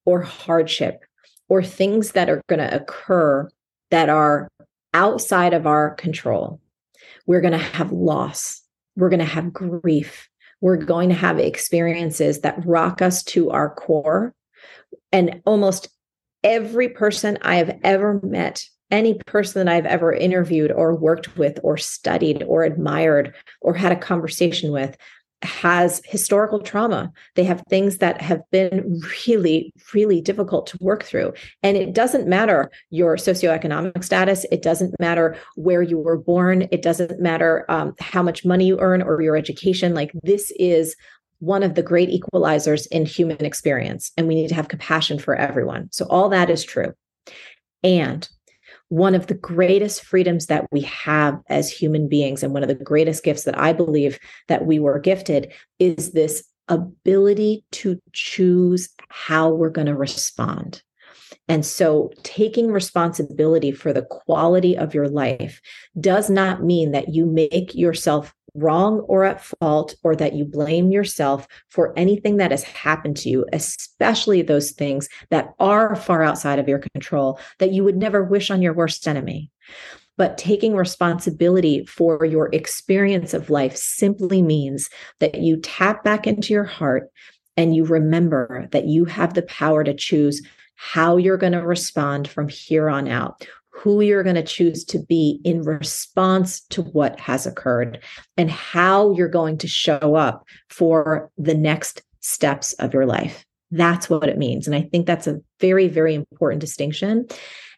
or 0.04 0.22
hardship 0.22 1.04
or 1.48 1.62
things 1.62 2.12
that 2.12 2.28
are 2.28 2.42
going 2.48 2.60
to 2.60 2.74
occur 2.74 3.48
that 3.90 4.08
are 4.08 4.48
outside 4.94 5.52
of 5.52 5.66
our 5.66 5.90
control. 5.94 6.60
We're 7.26 7.40
going 7.40 7.52
to 7.52 7.58
have 7.58 7.92
loss. 7.92 8.62
We're 8.96 9.10
going 9.10 9.20
to 9.20 9.24
have 9.26 9.52
grief. 9.52 10.28
We're 10.60 10.76
going 10.76 11.10
to 11.10 11.14
have 11.14 11.38
experiences 11.38 12.40
that 12.40 12.64
rock 12.64 13.02
us 13.02 13.22
to 13.24 13.50
our 13.50 13.74
core. 13.74 14.34
And 15.12 15.42
almost 15.44 15.88
every 16.42 16.88
person 16.88 17.38
I 17.42 17.56
have 17.56 17.78
ever 17.82 18.20
met, 18.22 18.64
any 18.90 19.14
person 19.26 19.64
that 19.66 19.74
I've 19.74 19.86
ever 19.86 20.12
interviewed 20.12 20.70
or 20.70 20.94
worked 20.94 21.36
with 21.36 21.58
or 21.62 21.76
studied 21.76 22.42
or 22.44 22.62
admired 22.62 23.34
or 23.60 23.74
had 23.74 23.92
a 23.92 23.96
conversation 23.96 24.70
with 24.70 24.96
has 25.42 26.00
historical 26.04 26.60
trauma. 26.60 27.12
They 27.34 27.44
have 27.44 27.62
things 27.68 27.98
that 27.98 28.20
have 28.20 28.40
been 28.50 29.00
really, 29.26 29.72
really 29.92 30.20
difficult 30.20 30.66
to 30.68 30.78
work 30.80 31.02
through. 31.02 31.32
And 31.62 31.76
it 31.76 31.92
doesn't 31.92 32.26
matter 32.26 32.70
your 32.90 33.16
socioeconomic 33.16 34.02
status. 34.02 34.46
It 34.50 34.62
doesn't 34.62 34.98
matter 34.98 35.36
where 35.56 35.82
you 35.82 35.98
were 35.98 36.18
born. 36.18 36.68
It 36.70 36.82
doesn't 36.82 37.20
matter 37.20 37.64
um, 37.68 37.94
how 38.00 38.22
much 38.22 38.44
money 38.44 38.66
you 38.66 38.80
earn 38.80 39.02
or 39.02 39.20
your 39.20 39.36
education. 39.36 39.94
Like, 39.94 40.12
this 40.22 40.52
is 40.58 40.96
one 41.40 41.62
of 41.62 41.74
the 41.74 41.82
great 41.82 42.08
equalizers 42.08 42.86
in 42.90 43.04
human 43.04 43.44
experience. 43.44 44.12
And 44.16 44.26
we 44.26 44.34
need 44.34 44.48
to 44.48 44.54
have 44.54 44.68
compassion 44.68 45.18
for 45.18 45.34
everyone. 45.34 45.88
So, 45.92 46.06
all 46.06 46.28
that 46.30 46.48
is 46.48 46.64
true. 46.64 46.94
And 47.82 48.26
one 48.88 49.14
of 49.14 49.26
the 49.26 49.34
greatest 49.34 50.04
freedoms 50.04 50.46
that 50.46 50.66
we 50.70 50.82
have 50.82 51.40
as 51.48 51.70
human 51.70 52.08
beings 52.08 52.42
and 52.42 52.52
one 52.52 52.62
of 52.62 52.68
the 52.68 52.74
greatest 52.74 53.24
gifts 53.24 53.44
that 53.44 53.58
i 53.58 53.72
believe 53.72 54.18
that 54.48 54.66
we 54.66 54.78
were 54.78 54.98
gifted 54.98 55.52
is 55.78 56.12
this 56.12 56.44
ability 56.68 57.64
to 57.72 58.00
choose 58.12 58.88
how 59.08 59.50
we're 59.50 59.70
going 59.70 59.86
to 59.86 59.96
respond. 59.96 60.82
And 61.48 61.64
so 61.66 62.10
taking 62.22 62.70
responsibility 62.70 63.70
for 63.70 63.92
the 63.92 64.02
quality 64.02 64.76
of 64.76 64.94
your 64.94 65.08
life 65.08 65.60
does 66.00 66.30
not 66.30 66.62
mean 66.62 66.92
that 66.92 67.12
you 67.12 67.26
make 67.26 67.74
yourself 67.74 68.33
wrong 68.54 69.00
or 69.00 69.24
at 69.24 69.42
fault 69.42 69.94
or 70.02 70.14
that 70.16 70.34
you 70.34 70.44
blame 70.44 70.90
yourself 70.90 71.46
for 71.68 71.92
anything 71.98 72.36
that 72.36 72.50
has 72.50 72.62
happened 72.62 73.16
to 73.18 73.28
you, 73.28 73.44
especially 73.52 74.42
those 74.42 74.70
things 74.70 75.08
that 75.30 75.54
are 75.58 75.96
far 75.96 76.22
outside 76.22 76.58
of 76.58 76.68
your 76.68 76.78
control 76.78 77.38
that 77.58 77.72
you 77.72 77.84
would 77.84 77.96
never 77.96 78.22
wish 78.22 78.50
on 78.50 78.62
your 78.62 78.72
worst 78.72 79.06
enemy. 79.08 79.50
But 80.16 80.38
taking 80.38 80.76
responsibility 80.76 81.84
for 81.86 82.24
your 82.24 82.48
experience 82.54 83.34
of 83.34 83.50
life 83.50 83.76
simply 83.76 84.42
means 84.42 84.88
that 85.18 85.40
you 85.40 85.56
tap 85.56 86.04
back 86.04 86.26
into 86.26 86.52
your 86.52 86.64
heart 86.64 87.10
and 87.56 87.74
you 87.74 87.84
remember 87.84 88.68
that 88.70 88.86
you 88.86 89.04
have 89.06 89.34
the 89.34 89.42
power 89.42 89.82
to 89.82 89.94
choose 89.94 90.40
how 90.76 91.16
you're 91.16 91.36
going 91.36 91.52
to 91.52 91.66
respond 91.66 92.28
from 92.28 92.48
here 92.48 92.88
on 92.88 93.08
out 93.08 93.46
who 93.74 94.00
you're 94.00 94.22
going 94.22 94.36
to 94.36 94.42
choose 94.42 94.84
to 94.84 94.98
be 95.00 95.40
in 95.44 95.62
response 95.62 96.60
to 96.60 96.82
what 96.82 97.18
has 97.18 97.44
occurred 97.46 97.98
and 98.36 98.50
how 98.50 99.12
you're 99.14 99.28
going 99.28 99.58
to 99.58 99.68
show 99.68 100.14
up 100.14 100.44
for 100.70 101.30
the 101.36 101.54
next 101.54 102.02
steps 102.20 102.72
of 102.74 102.94
your 102.94 103.04
life. 103.04 103.44
That's 103.70 104.08
what 104.08 104.28
it 104.28 104.38
means. 104.38 104.66
And 104.66 104.76
I 104.76 104.82
think 104.82 105.06
that's 105.06 105.26
a 105.26 105.40
very, 105.60 105.88
very 105.88 106.14
important 106.14 106.60
distinction. 106.60 107.26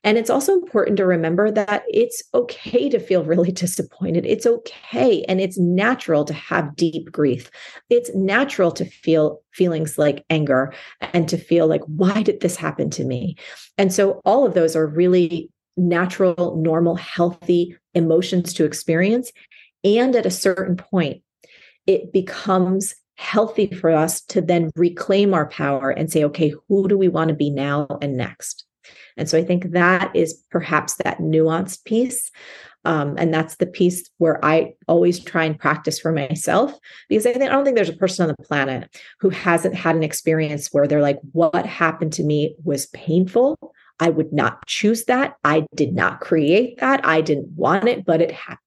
And 0.05 0.18
it's 0.18 0.30
also 0.30 0.53
important 0.53 0.99
to 0.99 1.07
remember 1.07 1.51
that 1.51 1.82
it's 1.88 2.22
okay 2.34 2.90
to 2.90 3.01
feel 3.01 3.24
really 3.24 3.51
disappointed. 3.51 4.26
It's 4.26 4.47
okay. 4.47 5.24
And 5.24 5.40
it's 5.40 5.59
natural 5.59 6.24
to 6.26 6.34
have 6.34 6.76
deep 6.76 7.11
grief. 7.11 7.51
It's 7.88 8.14
natural 8.14 8.70
to 8.72 8.84
feel 8.84 9.40
feelings 9.53 9.97
like 9.97 10.24
anger 10.28 10.74
and 11.01 11.28
to 11.30 11.38
feel 11.38 11.66
like, 11.66 11.82
why 11.86 12.22
did 12.22 12.40
this 12.40 12.57
happen 12.57 12.90
to 12.90 13.05
me? 13.05 13.36
And 13.78 13.92
so 13.92 14.20
all 14.26 14.47
of 14.47 14.53
those 14.53 14.76
are 14.76 14.86
really 14.86 15.51
natural, 15.77 16.57
normal, 16.57 16.97
healthy 16.97 17.77
emotions 17.95 18.53
to 18.55 18.64
experience. 18.64 19.33
And 19.85 20.14
at 20.16 20.27
a 20.27 20.31
certain 20.31 20.77
point, 20.77 21.22
it 21.87 22.12
becomes 22.12 22.95
healthy 23.16 23.68
for 23.68 23.91
us 23.91 24.20
to 24.20 24.41
then 24.41 24.70
reclaim 24.77 25.33
our 25.33 25.49
power 25.49 25.91
and 25.91 26.11
say, 26.11 26.24
okay, 26.24 26.53
who 26.68 26.89
do 26.89 26.99
we 26.99 27.09
want 27.09 27.29
to 27.29 27.35
be 27.35 27.51
now 27.51 27.87
and 28.03 28.16
next? 28.16 28.64
And 29.16 29.29
so 29.29 29.39
I 29.39 29.45
think 29.45 29.72
that 29.72 30.14
is 30.14 30.43
perhaps 30.51 30.95
that 30.97 31.18
nuanced 31.18 31.85
piece. 31.85 32.31
Um, 32.85 33.16
and 33.18 33.35
that's 33.35 33.57
the 33.57 33.66
piece 33.66 34.09
where 34.18 34.43
I 34.45 34.74
always 34.87 35.18
try 35.18 35.45
and 35.45 35.59
practice 35.59 35.99
for 35.99 36.12
myself 36.12 36.79
because 37.09 37.27
I 37.27 37.33
think 37.33 37.45
I 37.45 37.49
don't 37.49 37.64
think 37.64 37.74
there's 37.74 37.89
a 37.89 37.97
person 37.97 38.22
on 38.22 38.35
the 38.37 38.45
planet 38.45 38.97
who 39.18 39.29
hasn't 39.31 39.74
had 39.74 39.97
an 39.97 40.05
experience 40.05 40.68
where 40.70 40.87
they're 40.87 41.03
like, 41.03 41.18
what 41.33 41.66
happened 41.66 42.12
to 42.14 42.22
me 42.22 42.55
was 42.62 42.87
painful. 42.87 43.59
I 43.99 44.11
would 44.11 44.32
not 44.32 44.66
choose 44.66 45.05
that. 45.05 45.36
I 45.44 45.66
did 45.74 45.94
not 45.94 46.20
create 46.20 46.78
that. 46.80 47.05
I 47.05 47.20
didn't 47.20 47.49
want 47.51 47.88
it, 47.88 48.05
but 48.05 48.20
it 48.20 48.32
happened. 48.32 48.61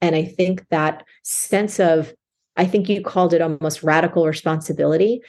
And 0.00 0.16
I 0.16 0.24
think 0.24 0.66
that 0.70 1.04
sense 1.22 1.78
of, 1.78 2.12
I 2.56 2.64
think 2.64 2.88
you 2.88 3.02
called 3.02 3.32
it 3.32 3.42
almost 3.42 3.82
radical 3.82 4.26
responsibility 4.26 5.22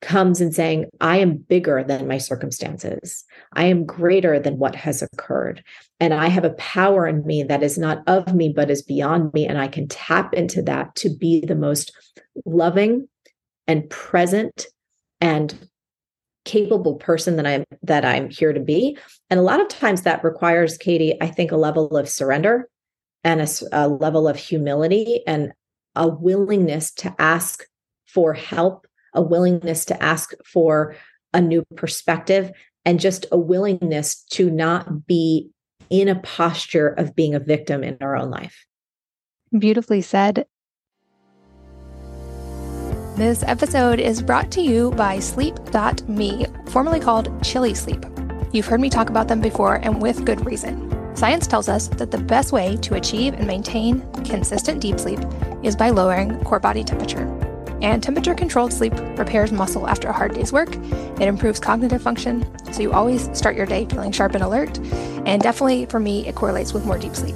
comes 0.00 0.40
in 0.40 0.52
saying, 0.52 0.86
I 1.00 1.16
am 1.18 1.38
bigger 1.38 1.82
than 1.82 2.06
my 2.06 2.18
circumstances. 2.18 3.24
I 3.54 3.64
am 3.64 3.84
greater 3.84 4.38
than 4.38 4.58
what 4.58 4.76
has 4.76 5.02
occurred. 5.02 5.64
And 5.98 6.14
I 6.14 6.28
have 6.28 6.44
a 6.44 6.50
power 6.50 7.06
in 7.06 7.26
me 7.26 7.42
that 7.42 7.62
is 7.62 7.78
not 7.78 8.02
of 8.06 8.32
me, 8.34 8.52
but 8.54 8.70
is 8.70 8.82
beyond 8.82 9.32
me. 9.34 9.46
And 9.46 9.58
I 9.58 9.66
can 9.66 9.88
tap 9.88 10.34
into 10.34 10.62
that 10.62 10.94
to 10.96 11.08
be 11.08 11.44
the 11.44 11.56
most 11.56 11.92
loving 12.44 13.08
and 13.66 13.88
present 13.90 14.66
and 15.20 15.68
capable 16.48 16.96
person 16.96 17.36
that 17.36 17.46
I'm 17.46 17.64
that 17.82 18.04
I'm 18.04 18.30
here 18.30 18.52
to 18.52 18.60
be. 18.60 18.98
And 19.30 19.38
a 19.38 19.42
lot 19.42 19.60
of 19.60 19.68
times 19.68 20.02
that 20.02 20.24
requires, 20.24 20.78
Katie, 20.78 21.20
I 21.20 21.28
think 21.28 21.52
a 21.52 21.56
level 21.56 21.96
of 21.96 22.08
surrender 22.08 22.68
and 23.22 23.40
a, 23.40 23.48
a 23.72 23.88
level 23.88 24.26
of 24.26 24.36
humility 24.36 25.20
and 25.26 25.52
a 25.94 26.08
willingness 26.08 26.90
to 26.92 27.14
ask 27.18 27.64
for 28.06 28.32
help 28.32 28.86
a 29.14 29.22
willingness 29.22 29.84
to 29.86 30.02
ask 30.02 30.32
for 30.44 30.96
a 31.34 31.40
new 31.40 31.64
perspective, 31.76 32.50
and 32.84 33.00
just 33.00 33.26
a 33.32 33.38
willingness 33.38 34.22
to 34.30 34.50
not 34.50 35.06
be 35.06 35.50
in 35.90 36.08
a 36.08 36.20
posture 36.20 36.88
of 36.88 37.14
being 37.14 37.34
a 37.34 37.40
victim 37.40 37.84
in 37.84 37.98
our 38.00 38.16
own 38.16 38.30
life. 38.30 38.64
Beautifully 39.58 40.00
said. 40.00 40.46
This 43.18 43.42
episode 43.42 43.98
is 43.98 44.22
brought 44.22 44.52
to 44.52 44.60
you 44.60 44.92
by 44.92 45.18
Sleep.me, 45.18 46.46
formerly 46.66 47.00
called 47.00 47.42
Chili 47.42 47.74
Sleep. 47.74 48.06
You've 48.52 48.66
heard 48.66 48.80
me 48.80 48.88
talk 48.88 49.10
about 49.10 49.26
them 49.26 49.40
before, 49.40 49.80
and 49.82 50.00
with 50.00 50.24
good 50.24 50.46
reason. 50.46 51.16
Science 51.16 51.48
tells 51.48 51.68
us 51.68 51.88
that 51.88 52.12
the 52.12 52.18
best 52.18 52.52
way 52.52 52.76
to 52.76 52.94
achieve 52.94 53.34
and 53.34 53.44
maintain 53.44 54.08
consistent 54.22 54.80
deep 54.80 55.00
sleep 55.00 55.18
is 55.64 55.74
by 55.74 55.90
lowering 55.90 56.38
core 56.44 56.60
body 56.60 56.84
temperature. 56.84 57.26
And 57.82 58.00
temperature 58.00 58.36
controlled 58.36 58.72
sleep 58.72 58.92
repairs 59.18 59.50
muscle 59.50 59.88
after 59.88 60.06
a 60.06 60.12
hard 60.12 60.34
day's 60.34 60.52
work. 60.52 60.76
It 60.76 61.22
improves 61.22 61.58
cognitive 61.58 62.00
function, 62.00 62.46
so 62.72 62.82
you 62.82 62.92
always 62.92 63.36
start 63.36 63.56
your 63.56 63.66
day 63.66 63.84
feeling 63.86 64.12
sharp 64.12 64.36
and 64.36 64.44
alert. 64.44 64.78
And 65.26 65.42
definitely 65.42 65.86
for 65.86 65.98
me, 65.98 66.24
it 66.28 66.36
correlates 66.36 66.72
with 66.72 66.84
more 66.84 66.98
deep 66.98 67.16
sleep. 67.16 67.34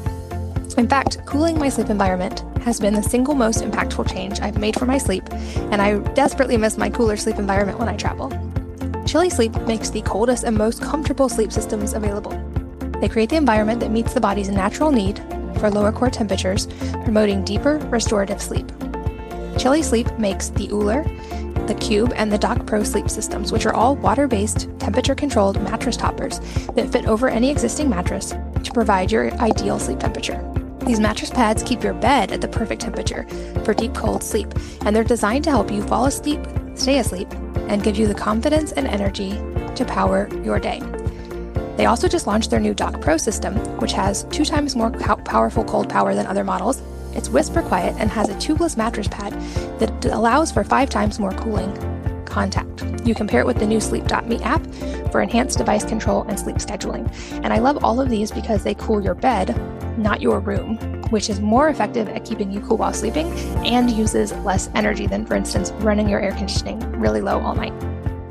In 0.78 0.88
fact, 0.88 1.24
cooling 1.26 1.58
my 1.58 1.68
sleep 1.68 1.90
environment 1.90 2.44
has 2.62 2.80
been 2.80 2.94
the 2.94 3.02
single 3.02 3.34
most 3.34 3.62
impactful 3.62 4.12
change 4.12 4.40
I've 4.40 4.58
made 4.58 4.78
for 4.78 4.86
my 4.86 4.98
sleep, 4.98 5.24
and 5.70 5.82
I 5.82 5.98
desperately 6.14 6.56
miss 6.56 6.78
my 6.78 6.88
cooler 6.88 7.16
sleep 7.16 7.38
environment 7.38 7.78
when 7.78 7.88
I 7.88 7.96
travel. 7.96 8.30
Chili 9.06 9.30
Sleep 9.30 9.54
makes 9.62 9.90
the 9.90 10.02
coldest 10.02 10.44
and 10.44 10.56
most 10.56 10.80
comfortable 10.80 11.28
sleep 11.28 11.52
systems 11.52 11.92
available. 11.92 12.32
They 13.00 13.08
create 13.08 13.30
the 13.30 13.36
environment 13.36 13.80
that 13.80 13.90
meets 13.90 14.14
the 14.14 14.20
body's 14.20 14.48
natural 14.48 14.92
need 14.92 15.18
for 15.58 15.70
lower 15.70 15.92
core 15.92 16.10
temperatures, 16.10 16.66
promoting 17.04 17.44
deeper, 17.44 17.78
restorative 17.90 18.40
sleep. 18.40 18.70
Chili 19.58 19.82
Sleep 19.82 20.10
makes 20.18 20.48
the 20.48 20.68
Ooler, 20.68 21.04
the 21.66 21.74
Cube, 21.74 22.12
and 22.16 22.32
the 22.32 22.38
Dock 22.38 22.64
Pro 22.66 22.82
sleep 22.82 23.10
systems, 23.10 23.52
which 23.52 23.66
are 23.66 23.74
all 23.74 23.96
water 23.96 24.26
based, 24.26 24.68
temperature 24.78 25.14
controlled 25.14 25.60
mattress 25.62 25.96
toppers 25.96 26.38
that 26.74 26.90
fit 26.90 27.06
over 27.06 27.28
any 27.28 27.50
existing 27.50 27.90
mattress 27.90 28.34
to 28.64 28.72
provide 28.72 29.12
your 29.12 29.32
ideal 29.34 29.78
sleep 29.78 29.98
temperature. 29.98 30.40
These 30.86 31.00
mattress 31.00 31.30
pads 31.30 31.62
keep 31.62 31.82
your 31.82 31.94
bed 31.94 32.32
at 32.32 32.40
the 32.40 32.48
perfect 32.48 32.82
temperature 32.82 33.26
for 33.64 33.74
deep 33.74 33.94
cold 33.94 34.22
sleep, 34.22 34.48
and 34.84 34.94
they're 34.94 35.04
designed 35.04 35.44
to 35.44 35.50
help 35.50 35.70
you 35.70 35.82
fall 35.82 36.06
asleep, 36.06 36.40
stay 36.74 36.98
asleep, 36.98 37.32
and 37.68 37.82
give 37.82 37.96
you 37.96 38.06
the 38.06 38.14
confidence 38.14 38.72
and 38.72 38.86
energy 38.86 39.32
to 39.74 39.84
power 39.84 40.28
your 40.42 40.58
day. 40.58 40.80
They 41.76 41.86
also 41.86 42.08
just 42.08 42.26
launched 42.26 42.50
their 42.50 42.60
new 42.60 42.74
Dock 42.74 43.00
Pro 43.00 43.16
system, 43.16 43.56
which 43.78 43.92
has 43.92 44.24
two 44.24 44.44
times 44.44 44.76
more 44.76 44.90
powerful 44.90 45.64
cold 45.64 45.88
power 45.88 46.14
than 46.14 46.26
other 46.26 46.44
models 46.44 46.82
it's 47.14 47.28
whisper 47.28 47.62
quiet 47.62 47.94
and 47.98 48.10
has 48.10 48.28
a 48.28 48.34
tubeless 48.34 48.76
mattress 48.76 49.08
pad 49.08 49.32
that 49.78 50.04
allows 50.06 50.50
for 50.50 50.64
five 50.64 50.88
times 50.88 51.18
more 51.18 51.32
cooling 51.32 51.72
contact. 52.24 52.82
You 53.06 53.14
can 53.14 53.26
pair 53.26 53.40
it 53.40 53.46
with 53.46 53.58
the 53.58 53.66
new 53.66 53.80
Sleep.me 53.80 54.38
app 54.42 54.64
for 55.10 55.20
enhanced 55.20 55.58
device 55.58 55.84
control 55.84 56.22
and 56.22 56.38
sleep 56.38 56.56
scheduling. 56.56 57.12
And 57.44 57.52
I 57.52 57.58
love 57.58 57.84
all 57.84 58.00
of 58.00 58.08
these 58.08 58.32
because 58.32 58.64
they 58.64 58.74
cool 58.74 59.02
your 59.02 59.14
bed, 59.14 59.48
not 59.98 60.20
your 60.20 60.40
room, 60.40 60.76
which 61.10 61.28
is 61.28 61.40
more 61.40 61.68
effective 61.68 62.08
at 62.08 62.24
keeping 62.24 62.50
you 62.50 62.60
cool 62.60 62.76
while 62.76 62.92
sleeping 62.92 63.26
and 63.64 63.90
uses 63.90 64.32
less 64.44 64.68
energy 64.74 65.06
than, 65.06 65.26
for 65.26 65.34
instance, 65.34 65.72
running 65.80 66.08
your 66.08 66.20
air 66.20 66.32
conditioning 66.32 66.80
really 66.92 67.20
low 67.20 67.40
all 67.40 67.54
night. 67.54 67.72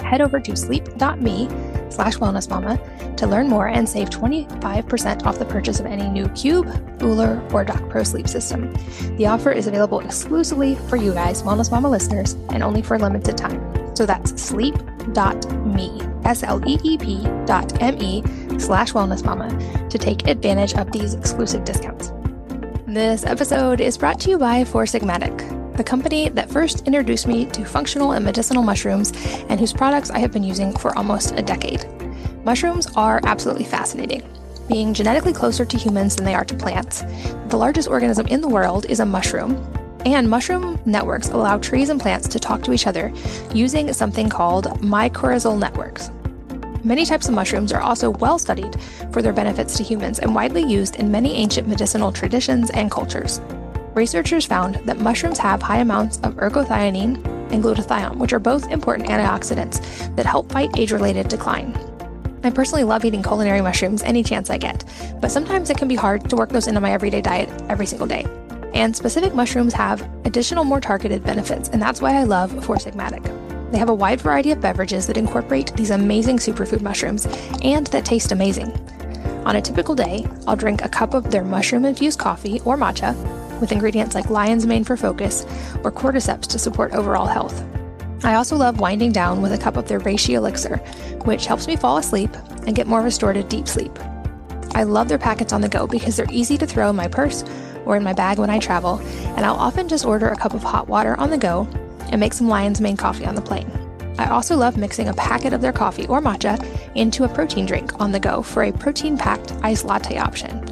Head 0.01 0.21
over 0.21 0.39
to 0.39 0.55
sleep.me 0.55 1.47
slash 1.89 2.17
wellness 2.17 2.49
mama 2.49 2.79
to 3.17 3.27
learn 3.27 3.47
more 3.47 3.67
and 3.67 3.87
save 3.87 4.09
25% 4.09 5.25
off 5.25 5.39
the 5.39 5.45
purchase 5.45 5.79
of 5.79 5.85
any 5.85 6.09
new 6.09 6.27
Cube, 6.29 6.67
Ooler, 7.01 7.41
or 7.53 7.63
Dock 7.63 7.87
Pro 7.89 8.03
sleep 8.03 8.27
system. 8.27 8.73
The 9.17 9.27
offer 9.27 9.51
is 9.51 9.67
available 9.67 9.99
exclusively 9.99 10.75
for 10.89 10.95
you 10.95 11.13
guys, 11.13 11.43
Wellness 11.43 11.71
Mama 11.71 11.89
listeners, 11.89 12.33
and 12.49 12.63
only 12.63 12.81
for 12.81 12.95
a 12.95 12.99
limited 12.99 13.37
time. 13.37 13.95
So 13.95 14.05
that's 14.05 14.41
sleep.me, 14.41 16.01
S-L-E-E-P 16.25 17.23
dot 17.45 17.81
M-E 17.81 18.23
slash 18.59 18.93
wellness 18.93 19.23
mama 19.23 19.49
to 19.89 19.97
take 19.97 20.27
advantage 20.27 20.73
of 20.73 20.91
these 20.91 21.13
exclusive 21.13 21.63
discounts. 21.63 22.11
This 22.87 23.25
episode 23.25 23.79
is 23.79 23.97
brought 23.97 24.19
to 24.21 24.29
you 24.29 24.37
by 24.37 24.65
Four 24.65 24.83
Sigmatic, 24.83 25.77
the 25.77 25.83
company 25.83 26.29
that 26.29 26.51
first 26.51 26.85
introduced 26.85 27.25
me 27.25 27.45
to 27.45 27.63
functional 27.63 28.11
and 28.11 28.25
medicinal 28.25 28.63
mushrooms 28.63 29.13
and 29.49 29.59
whose 29.59 29.73
products 29.73 30.09
I 30.11 30.19
have 30.19 30.31
been 30.31 30.43
using 30.43 30.75
for 30.75 30.97
almost 30.97 31.31
a 31.31 31.41
decade. 31.41 31.85
Mushrooms 32.43 32.87
are 32.95 33.21
absolutely 33.23 33.63
fascinating. 33.65 34.23
Being 34.67 34.93
genetically 34.93 35.33
closer 35.33 35.65
to 35.65 35.77
humans 35.77 36.15
than 36.15 36.25
they 36.25 36.35
are 36.35 36.45
to 36.45 36.55
plants, 36.55 37.03
the 37.47 37.57
largest 37.57 37.87
organism 37.87 38.27
in 38.27 38.41
the 38.41 38.49
world 38.49 38.85
is 38.87 38.99
a 38.99 39.05
mushroom. 39.05 39.55
And 40.05 40.29
mushroom 40.29 40.79
networks 40.85 41.29
allow 41.29 41.57
trees 41.59 41.89
and 41.89 41.99
plants 41.99 42.27
to 42.29 42.39
talk 42.39 42.63
to 42.63 42.73
each 42.73 42.87
other 42.87 43.13
using 43.53 43.93
something 43.93 44.29
called 44.29 44.65
mycorrhizal 44.81 45.57
networks. 45.59 46.09
Many 46.83 47.05
types 47.05 47.27
of 47.27 47.35
mushrooms 47.35 47.71
are 47.71 47.81
also 47.81 48.09
well 48.09 48.39
studied 48.39 48.75
for 49.11 49.21
their 49.21 49.33
benefits 49.33 49.77
to 49.77 49.83
humans 49.83 50.17
and 50.17 50.33
widely 50.33 50.63
used 50.63 50.95
in 50.95 51.11
many 51.11 51.35
ancient 51.35 51.67
medicinal 51.67 52.11
traditions 52.11 52.71
and 52.71 52.89
cultures. 52.89 53.39
Researchers 53.93 54.45
found 54.45 54.75
that 54.87 54.99
mushrooms 54.99 55.37
have 55.37 55.61
high 55.61 55.77
amounts 55.77 56.17
of 56.19 56.35
ergothioneine 56.35 57.23
and 57.51 57.63
glutathione, 57.63 58.15
which 58.15 58.33
are 58.33 58.39
both 58.39 58.69
important 58.69 59.09
antioxidants 59.09 60.15
that 60.15 60.25
help 60.25 60.51
fight 60.51 60.71
age 60.75 60.91
related 60.91 61.27
decline. 61.27 61.75
I 62.43 62.49
personally 62.49 62.83
love 62.83 63.05
eating 63.05 63.21
culinary 63.21 63.61
mushrooms 63.61 64.01
any 64.01 64.23
chance 64.23 64.49
I 64.49 64.57
get, 64.57 64.83
but 65.21 65.29
sometimes 65.29 65.69
it 65.69 65.77
can 65.77 65.87
be 65.87 65.95
hard 65.95 66.27
to 66.31 66.35
work 66.35 66.49
those 66.49 66.67
into 66.67 66.81
my 66.81 66.93
everyday 66.93 67.21
diet 67.21 67.49
every 67.69 67.85
single 67.85 68.07
day. 68.07 68.25
And 68.73 68.95
specific 68.95 69.35
mushrooms 69.35 69.73
have 69.73 70.01
additional 70.25 70.63
more 70.63 70.81
targeted 70.81 71.23
benefits, 71.23 71.69
and 71.69 71.79
that's 71.79 72.01
why 72.01 72.15
I 72.15 72.23
love 72.23 72.65
Four 72.65 72.77
Sigmatic. 72.77 73.50
They 73.71 73.77
have 73.77 73.89
a 73.89 73.95
wide 73.95 74.19
variety 74.19 74.51
of 74.51 74.59
beverages 74.59 75.07
that 75.07 75.15
incorporate 75.15 75.73
these 75.75 75.91
amazing 75.91 76.37
superfood 76.37 76.81
mushrooms 76.81 77.25
and 77.63 77.87
that 77.87 78.03
taste 78.03 78.33
amazing. 78.33 78.71
On 79.45 79.55
a 79.55 79.61
typical 79.61 79.95
day, 79.95 80.27
I'll 80.45 80.57
drink 80.57 80.83
a 80.83 80.89
cup 80.89 81.13
of 81.13 81.31
their 81.31 81.43
mushroom 81.43 81.85
infused 81.85 82.19
coffee 82.19 82.59
or 82.65 82.77
matcha 82.77 83.15
with 83.61 83.71
ingredients 83.71 84.13
like 84.13 84.29
lion's 84.29 84.67
mane 84.67 84.83
for 84.83 84.97
focus 84.97 85.45
or 85.83 85.91
cordyceps 85.91 86.47
to 86.47 86.59
support 86.59 86.91
overall 86.91 87.25
health. 87.25 87.63
I 88.23 88.35
also 88.35 88.57
love 88.57 88.79
winding 88.79 89.13
down 89.13 89.41
with 89.41 89.53
a 89.53 89.57
cup 89.57 89.77
of 89.77 89.87
their 89.87 90.01
reishi 90.01 90.35
elixir, 90.35 90.77
which 91.23 91.45
helps 91.45 91.65
me 91.65 91.77
fall 91.77 91.97
asleep 91.97 92.35
and 92.67 92.75
get 92.75 92.87
more 92.87 93.01
restorative 93.01 93.47
deep 93.47 93.67
sleep. 93.67 93.97
I 94.75 94.83
love 94.83 95.07
their 95.07 95.17
packets 95.17 95.53
on 95.53 95.61
the 95.61 95.69
go 95.69 95.87
because 95.87 96.17
they're 96.17 96.27
easy 96.29 96.57
to 96.57 96.67
throw 96.67 96.89
in 96.89 96.95
my 96.95 97.07
purse 97.07 97.43
or 97.85 97.95
in 97.95 98.03
my 98.03 98.13
bag 98.13 98.37
when 98.37 98.49
I 98.49 98.59
travel, 98.59 98.99
and 99.35 99.45
I'll 99.45 99.55
often 99.55 99.87
just 99.87 100.05
order 100.05 100.27
a 100.27 100.37
cup 100.37 100.53
of 100.53 100.61
hot 100.61 100.87
water 100.87 101.17
on 101.19 101.29
the 101.29 101.37
go 101.37 101.67
and 102.09 102.19
make 102.19 102.33
some 102.33 102.47
lion's 102.47 102.81
mane 102.81 102.97
coffee 102.97 103.25
on 103.25 103.35
the 103.35 103.41
plane. 103.41 103.69
I 104.17 104.29
also 104.29 104.55
love 104.55 104.77
mixing 104.77 105.07
a 105.07 105.13
packet 105.13 105.53
of 105.53 105.61
their 105.61 105.73
coffee 105.73 106.07
or 106.07 106.21
matcha 106.21 106.63
into 106.95 107.23
a 107.23 107.29
protein 107.29 107.65
drink 107.65 107.99
on 107.99 108.11
the 108.11 108.19
go 108.19 108.41
for 108.41 108.63
a 108.63 108.71
protein 108.71 109.17
packed 109.17 109.53
iced 109.63 109.85
latte 109.85 110.17
option. 110.17 110.69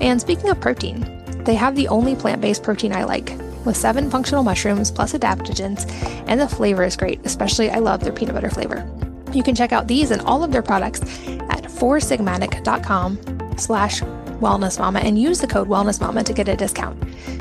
And 0.00 0.20
speaking 0.20 0.50
of 0.50 0.60
protein, 0.60 1.22
they 1.44 1.54
have 1.54 1.76
the 1.76 1.88
only 1.88 2.16
plant 2.16 2.40
based 2.40 2.62
protein 2.62 2.92
I 2.92 3.04
like, 3.04 3.36
with 3.64 3.76
seven 3.76 4.10
functional 4.10 4.42
mushrooms 4.42 4.90
plus 4.90 5.12
adaptogens, 5.12 5.90
and 6.26 6.40
the 6.40 6.48
flavor 6.48 6.82
is 6.82 6.96
great, 6.96 7.20
especially 7.24 7.70
I 7.70 7.78
love 7.78 8.00
their 8.00 8.12
peanut 8.12 8.34
butter 8.34 8.50
flavor. 8.50 8.88
You 9.32 9.42
can 9.42 9.54
check 9.54 9.72
out 9.72 9.86
these 9.86 10.10
and 10.10 10.22
all 10.22 10.42
of 10.42 10.52
their 10.52 10.62
products 10.62 11.02
at 11.02 11.64
foursigmatic.com 11.64 13.58
slash 13.58 14.00
wellnessmama 14.40 15.04
and 15.04 15.20
use 15.20 15.40
the 15.40 15.46
code 15.46 15.68
wellnessmama 15.68 16.24
to 16.24 16.32
get 16.32 16.48
a 16.48 16.56
discount. 16.56 16.96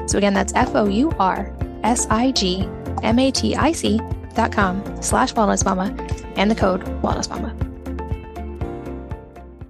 So 0.10 0.18
again, 0.18 0.34
that's 0.34 0.54
F-O-U-R-S-I-G-M-A-T-I-C 0.54 2.77
dot 3.02 4.52
com 4.52 5.02
slash 5.02 5.34
wellnessmama 5.34 6.38
and 6.38 6.52
the 6.52 6.56
code 6.56 6.84
wellnessmama. 7.02 7.64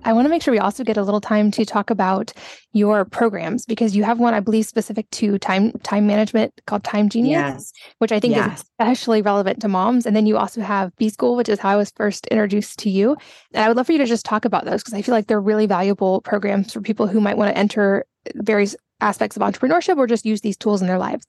I 0.03 0.13
want 0.13 0.23
to 0.23 0.29
make 0.29 0.41
sure 0.41 0.53
we 0.53 0.59
also 0.59 0.85
get 0.85 0.95
a 0.95 1.03
little 1.03 1.19
time 1.19 1.51
to 1.51 1.65
talk 1.65 1.89
about 1.89 2.31
your 2.71 3.03
programs 3.03 3.65
because 3.65 3.93
you 3.93 4.05
have 4.05 4.19
one, 4.19 4.33
I 4.33 4.39
believe, 4.39 4.65
specific 4.65 5.09
to 5.11 5.37
time 5.37 5.73
time 5.83 6.07
management 6.07 6.53
called 6.65 6.85
Time 6.85 7.09
Genius, 7.09 7.31
yes. 7.31 7.73
which 7.97 8.13
I 8.13 8.19
think 8.21 8.33
yes. 8.33 8.59
is 8.59 8.65
especially 8.79 9.21
relevant 9.21 9.59
to 9.61 9.67
moms. 9.67 10.05
And 10.05 10.15
then 10.15 10.25
you 10.25 10.37
also 10.37 10.61
have 10.61 10.95
B-School, 10.95 11.35
which 11.35 11.49
is 11.49 11.59
how 11.59 11.71
I 11.71 11.75
was 11.75 11.91
first 11.97 12.25
introduced 12.27 12.79
to 12.79 12.89
you. 12.89 13.17
And 13.53 13.65
I 13.65 13.67
would 13.67 13.75
love 13.75 13.87
for 13.87 13.91
you 13.91 13.97
to 13.97 14.05
just 14.05 14.25
talk 14.25 14.45
about 14.45 14.63
those 14.63 14.81
because 14.81 14.93
I 14.93 15.01
feel 15.01 15.13
like 15.13 15.27
they're 15.27 15.41
really 15.41 15.65
valuable 15.65 16.21
programs 16.21 16.71
for 16.71 16.79
people 16.79 17.07
who 17.07 17.19
might 17.19 17.37
want 17.37 17.53
to 17.53 17.57
enter 17.57 18.05
various 18.35 18.77
aspects 19.01 19.35
of 19.35 19.41
entrepreneurship 19.41 19.97
or 19.97 20.07
just 20.07 20.25
use 20.25 20.39
these 20.39 20.55
tools 20.55 20.81
in 20.81 20.87
their 20.87 20.99
lives. 20.99 21.27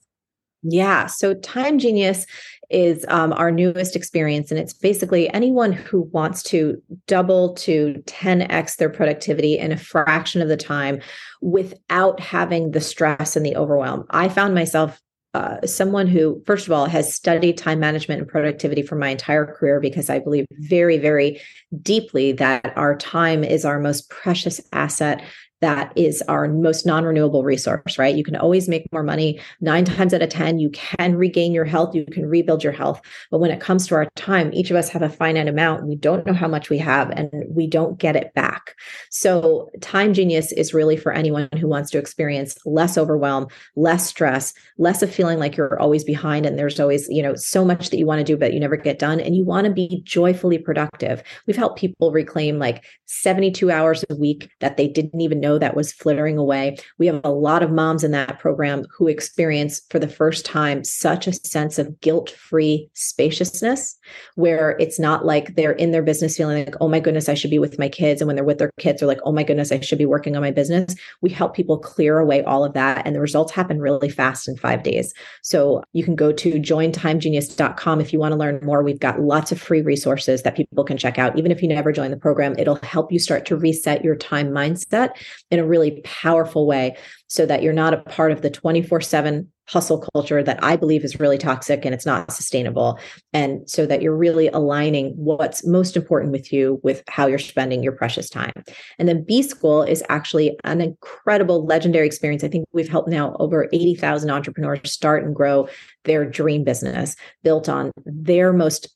Yeah. 0.63 1.05
So 1.05 1.33
Time 1.35 1.79
Genius 1.79 2.25
is 2.69 3.03
um, 3.07 3.33
our 3.33 3.51
newest 3.51 3.95
experience. 3.95 4.51
And 4.51 4.59
it's 4.59 4.73
basically 4.73 5.31
anyone 5.33 5.71
who 5.71 6.01
wants 6.11 6.43
to 6.43 6.81
double 7.07 7.55
to 7.55 8.01
10x 8.05 8.77
their 8.77 8.89
productivity 8.89 9.57
in 9.57 9.71
a 9.71 9.77
fraction 9.77 10.41
of 10.41 10.49
the 10.49 10.57
time 10.57 11.01
without 11.41 12.19
having 12.19 12.71
the 12.71 12.81
stress 12.81 13.35
and 13.35 13.45
the 13.45 13.55
overwhelm. 13.55 14.05
I 14.11 14.29
found 14.29 14.53
myself 14.53 15.01
uh, 15.35 15.65
someone 15.65 16.07
who, 16.07 16.41
first 16.47 16.65
of 16.65 16.73
all, 16.73 16.85
has 16.85 17.13
studied 17.13 17.57
time 17.57 17.79
management 17.79 18.19
and 18.19 18.27
productivity 18.27 18.81
for 18.81 18.95
my 18.95 19.09
entire 19.09 19.45
career 19.45 19.79
because 19.79 20.09
I 20.09 20.17
believe 20.17 20.45
very, 20.51 20.97
very 20.97 21.39
deeply 21.81 22.31
that 22.33 22.73
our 22.75 22.97
time 22.97 23.43
is 23.43 23.63
our 23.63 23.79
most 23.79 24.09
precious 24.09 24.59
asset 24.73 25.23
that 25.61 25.93
is 25.95 26.21
our 26.27 26.47
most 26.47 26.85
non-renewable 26.85 27.43
resource 27.43 27.97
right? 27.97 28.15
You 28.15 28.23
can 28.23 28.35
always 28.35 28.67
make 28.67 28.91
more 28.91 29.03
money. 29.03 29.39
Nine 29.61 29.85
times 29.85 30.13
out 30.13 30.21
of 30.21 30.29
ten 30.29 30.59
you 30.59 30.69
can 30.71 31.15
regain 31.15 31.51
your 31.51 31.65
health 31.65 31.95
you 31.95 32.05
can 32.05 32.25
rebuild 32.25 32.63
your 32.63 32.73
health. 32.73 33.01
But 33.31 33.39
when 33.39 33.51
it 33.51 33.59
comes 33.59 33.87
to 33.87 33.95
our 33.95 34.07
time 34.15 34.51
each 34.53 34.71
of 34.71 34.77
us 34.77 34.89
have 34.89 35.01
a 35.01 35.09
finite 35.09 35.47
amount. 35.47 35.85
We 35.85 35.95
don't 35.95 36.25
know 36.25 36.33
how 36.33 36.47
much 36.47 36.69
we 36.69 36.77
have 36.79 37.09
and 37.11 37.29
we 37.49 37.67
don't 37.67 37.99
get 37.99 38.15
it 38.15 38.33
back. 38.33 38.75
So 39.09 39.69
time 39.81 40.13
genius 40.13 40.51
is 40.51 40.73
really 40.73 40.97
for 40.97 41.11
anyone 41.11 41.49
who 41.59 41.67
wants 41.67 41.91
to 41.91 41.97
experience 41.97 42.57
less 42.65 42.97
overwhelm 42.97 43.47
less 43.75 44.07
stress 44.07 44.53
less 44.77 45.01
of 45.01 45.13
feeling 45.13 45.39
like 45.39 45.55
you're 45.55 45.79
always 45.79 46.03
behind 46.03 46.45
and 46.45 46.57
there's 46.57 46.79
always 46.79 47.07
you 47.09 47.21
know 47.21 47.35
so 47.35 47.63
much 47.65 47.89
that 47.89 47.97
you 47.97 48.05
want 48.05 48.19
to 48.19 48.23
do 48.23 48.37
but 48.37 48.53
you 48.53 48.59
never 48.59 48.77
get 48.77 48.99
done. 48.99 49.19
And 49.19 49.35
you 49.35 49.43
want 49.43 49.65
to 49.65 49.73
be 49.73 50.01
joyfully 50.03 50.57
productive. 50.57 51.23
We've 51.45 51.55
helped 51.55 51.79
people 51.79 52.11
reclaim 52.11 52.59
like 52.59 52.83
72 53.05 53.71
hours 53.71 54.05
a 54.09 54.15
week 54.15 54.49
that 54.59 54.77
they 54.77 54.87
didn't 54.87 55.21
even 55.21 55.39
know 55.39 55.48
know 55.49 55.57
that 55.57 55.75
was 55.75 55.91
flittering 55.91 56.37
away. 56.37 56.77
We 56.97 57.07
have 57.07 57.21
a 57.23 57.31
lot 57.31 57.63
of 57.63 57.71
moms 57.71 58.03
in 58.03 58.11
that 58.11 58.39
program 58.39 58.85
who 58.95 59.07
experience 59.07 59.81
for 59.89 59.99
the 59.99 60.07
first 60.07 60.45
time 60.45 60.83
such 60.83 61.27
a 61.27 61.33
sense 61.33 61.79
of 61.79 61.99
guilt 62.01 62.29
free 62.29 62.89
spaciousness 62.93 63.97
where 64.35 64.75
it's 64.79 64.99
not 64.99 65.25
like 65.25 65.55
they're 65.55 65.71
in 65.71 65.91
their 65.91 66.03
business 66.03 66.37
feeling 66.37 66.65
like, 66.65 66.75
oh 66.79 66.87
my 66.87 66.99
goodness, 66.99 67.29
I 67.29 67.33
should 67.33 67.49
be 67.49 67.59
with 67.59 67.79
my 67.79 67.89
kids. 67.89 68.21
And 68.21 68.27
when 68.27 68.35
they're 68.35 68.45
with 68.45 68.59
their 68.59 68.71
kids, 68.79 68.99
they're 68.99 69.07
like, 69.07 69.19
oh 69.23 69.31
my 69.31 69.43
goodness, 69.43 69.71
I 69.71 69.79
should 69.79 69.97
be 69.97 70.05
working 70.05 70.35
on 70.35 70.41
my 70.41 70.51
business. 70.51 70.95
We 71.21 71.29
help 71.29 71.55
people 71.55 71.77
clear 71.77 72.19
away 72.19 72.43
all 72.43 72.63
of 72.63 72.73
that. 72.73 73.05
And 73.05 73.15
the 73.15 73.21
results 73.21 73.51
happen 73.51 73.79
really 73.79 74.09
fast 74.09 74.47
in 74.47 74.57
five 74.57 74.83
days. 74.83 75.13
So 75.41 75.83
you 75.93 76.03
can 76.03 76.15
go 76.15 76.31
to 76.31 76.53
jointimegenius.com 76.53 78.01
if 78.01 78.13
you 78.13 78.19
want 78.19 78.33
to 78.33 78.37
learn 78.37 78.59
more. 78.63 78.83
We've 78.83 78.99
got 78.99 79.21
lots 79.21 79.51
of 79.51 79.59
free 79.59 79.81
resources 79.81 80.43
that 80.43 80.55
people 80.55 80.83
can 80.83 80.97
check 80.97 81.17
out. 81.17 81.37
Even 81.37 81.51
if 81.51 81.61
you 81.61 81.67
never 81.67 81.91
join 81.91 82.11
the 82.11 82.17
program, 82.17 82.55
it'll 82.57 82.79
help 82.83 83.11
you 83.11 83.19
start 83.19 83.45
to 83.47 83.55
reset 83.55 84.03
your 84.03 84.15
time 84.15 84.49
mindset 84.49 85.11
in 85.51 85.59
a 85.59 85.65
really 85.65 86.01
powerful 86.03 86.67
way 86.67 86.95
so 87.27 87.45
that 87.45 87.63
you're 87.63 87.73
not 87.73 87.93
a 87.93 87.97
part 87.97 88.31
of 88.31 88.41
the 88.41 88.49
24 88.49 89.01
7 89.01 89.51
hustle 89.69 90.03
culture 90.13 90.41
that 90.41 90.61
I 90.63 90.75
believe 90.75 91.03
is 91.03 91.19
really 91.19 91.37
toxic 91.37 91.85
and 91.85 91.93
it's 91.93 92.05
not 92.05 92.31
sustainable. 92.31 92.99
And 93.33 93.69
so 93.69 93.85
that 93.85 94.01
you're 94.01 94.15
really 94.15 94.47
aligning 94.47 95.13
what's 95.15 95.65
most 95.65 95.95
important 95.95 96.31
with 96.31 96.51
you 96.51 96.79
with 96.83 97.03
how 97.07 97.27
you're 97.27 97.37
spending 97.37 97.83
your 97.83 97.91
precious 97.91 98.29
time. 98.29 98.51
And 98.97 99.07
then 99.07 99.23
B-School 99.23 99.83
is 99.83 100.03
actually 100.09 100.57
an 100.63 100.81
incredible, 100.81 101.65
legendary 101.65 102.07
experience. 102.07 102.43
I 102.43 102.47
think 102.47 102.65
we've 102.73 102.89
helped 102.89 103.09
now 103.09 103.35
over 103.39 103.69
80,000 103.71 104.31
entrepreneurs 104.31 104.91
start 104.91 105.23
and 105.23 105.35
grow 105.35 105.69
their 106.03 106.25
dream 106.25 106.63
business 106.63 107.15
built 107.43 107.69
on 107.69 107.91
their 108.05 108.51
most 108.51 108.89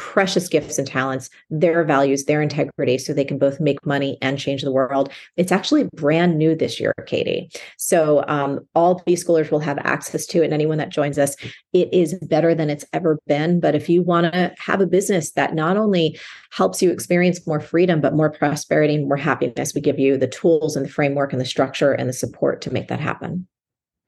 precious 0.00 0.48
gifts 0.48 0.78
and 0.78 0.86
talents, 0.88 1.28
their 1.50 1.84
values, 1.84 2.24
their 2.24 2.40
integrity, 2.40 2.96
so 2.96 3.12
they 3.12 3.24
can 3.24 3.36
both 3.36 3.60
make 3.60 3.84
money 3.84 4.16
and 4.22 4.38
change 4.38 4.62
the 4.62 4.72
world. 4.72 5.12
It's 5.36 5.52
actually 5.52 5.90
brand 5.94 6.38
new 6.38 6.56
this 6.56 6.80
year, 6.80 6.94
Katie. 7.06 7.50
So 7.76 8.24
um, 8.26 8.60
all 8.74 9.02
B 9.04 9.12
schoolers 9.14 9.50
will 9.50 9.60
have 9.60 9.76
access 9.80 10.24
to 10.28 10.40
it, 10.40 10.46
and 10.46 10.54
anyone 10.54 10.78
that 10.78 10.88
joins 10.88 11.18
us, 11.18 11.36
it 11.74 11.92
is 11.92 12.14
better 12.22 12.54
than 12.54 12.70
it's 12.70 12.86
ever 12.94 13.18
been. 13.26 13.60
But 13.60 13.74
if 13.74 13.90
you 13.90 14.02
want 14.02 14.32
to 14.32 14.54
have 14.58 14.80
a 14.80 14.86
business 14.86 15.32
that 15.32 15.54
not 15.54 15.76
only 15.76 16.18
helps 16.50 16.80
you 16.80 16.90
experience 16.90 17.46
more 17.46 17.60
freedom, 17.60 18.00
but 18.00 18.14
more 18.14 18.30
prosperity 18.30 18.94
and 18.94 19.06
more 19.06 19.18
happiness, 19.18 19.74
we 19.74 19.82
give 19.82 19.98
you 19.98 20.16
the 20.16 20.26
tools 20.26 20.76
and 20.76 20.86
the 20.86 20.90
framework 20.90 21.32
and 21.32 21.40
the 21.42 21.44
structure 21.44 21.92
and 21.92 22.08
the 22.08 22.14
support 22.14 22.62
to 22.62 22.72
make 22.72 22.88
that 22.88 23.00
happen. 23.00 23.46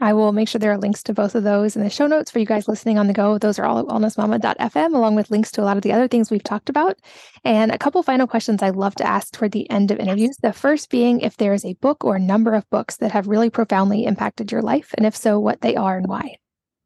I 0.02 0.12
will 0.14 0.32
make 0.32 0.48
sure 0.48 0.58
there 0.58 0.72
are 0.72 0.78
links 0.78 1.00
to 1.04 1.14
both 1.14 1.36
of 1.36 1.44
those 1.44 1.76
in 1.76 1.82
the 1.84 1.88
show 1.88 2.08
notes 2.08 2.28
for 2.28 2.40
you 2.40 2.44
guys 2.44 2.66
listening 2.66 2.98
on 2.98 3.06
the 3.06 3.12
go. 3.12 3.38
Those 3.38 3.56
are 3.60 3.64
all 3.64 3.78
at 3.78 3.86
wellnessmama.fm, 3.86 4.94
along 4.96 5.14
with 5.14 5.30
links 5.30 5.52
to 5.52 5.62
a 5.62 5.64
lot 5.64 5.76
of 5.76 5.84
the 5.84 5.92
other 5.92 6.08
things 6.08 6.28
we've 6.28 6.42
talked 6.42 6.68
about. 6.68 6.98
And 7.44 7.70
a 7.70 7.78
couple 7.78 8.02
final 8.02 8.26
questions 8.26 8.64
I 8.64 8.70
love 8.70 8.96
to 8.96 9.06
ask 9.06 9.32
toward 9.32 9.52
the 9.52 9.70
end 9.70 9.92
of 9.92 10.00
interviews. 10.00 10.36
The 10.42 10.52
first 10.52 10.90
being 10.90 11.20
if 11.20 11.36
there 11.36 11.52
is 11.54 11.64
a 11.64 11.74
book 11.74 12.04
or 12.04 12.16
a 12.16 12.20
number 12.20 12.54
of 12.54 12.68
books 12.68 12.96
that 12.96 13.12
have 13.12 13.28
really 13.28 13.48
profoundly 13.48 14.04
impacted 14.04 14.50
your 14.50 14.60
life, 14.60 14.92
and 14.96 15.06
if 15.06 15.14
so, 15.14 15.38
what 15.38 15.60
they 15.60 15.76
are 15.76 15.98
and 15.98 16.08
why. 16.08 16.34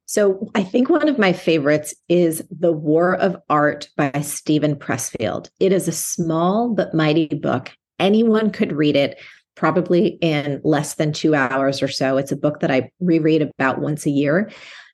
So 0.04 0.50
I 0.54 0.62
think 0.62 0.90
one 0.90 1.08
of 1.08 1.18
my 1.18 1.32
favorites 1.32 1.94
is 2.10 2.46
The 2.50 2.70
War 2.70 3.16
of 3.16 3.38
Art 3.48 3.88
by 3.96 4.12
Steven 4.20 4.76
Pressfield. 4.76 5.48
It 5.58 5.72
is 5.72 5.88
a 5.88 5.92
small 5.92 6.74
but 6.74 6.92
mighty 6.92 7.28
book. 7.28 7.72
Anyone 7.98 8.50
could 8.50 8.72
read 8.72 8.94
it 8.94 9.18
probably 9.56 10.18
in 10.20 10.60
less 10.62 10.94
than 10.94 11.12
two 11.12 11.34
hours 11.34 11.82
or 11.82 11.88
so. 11.88 12.18
It's 12.18 12.32
a 12.32 12.36
book 12.36 12.60
that 12.60 12.70
I 12.70 12.90
reread 13.00 13.42
about 13.42 13.80
once 13.80 14.06
a 14.06 14.10
year. 14.10 14.50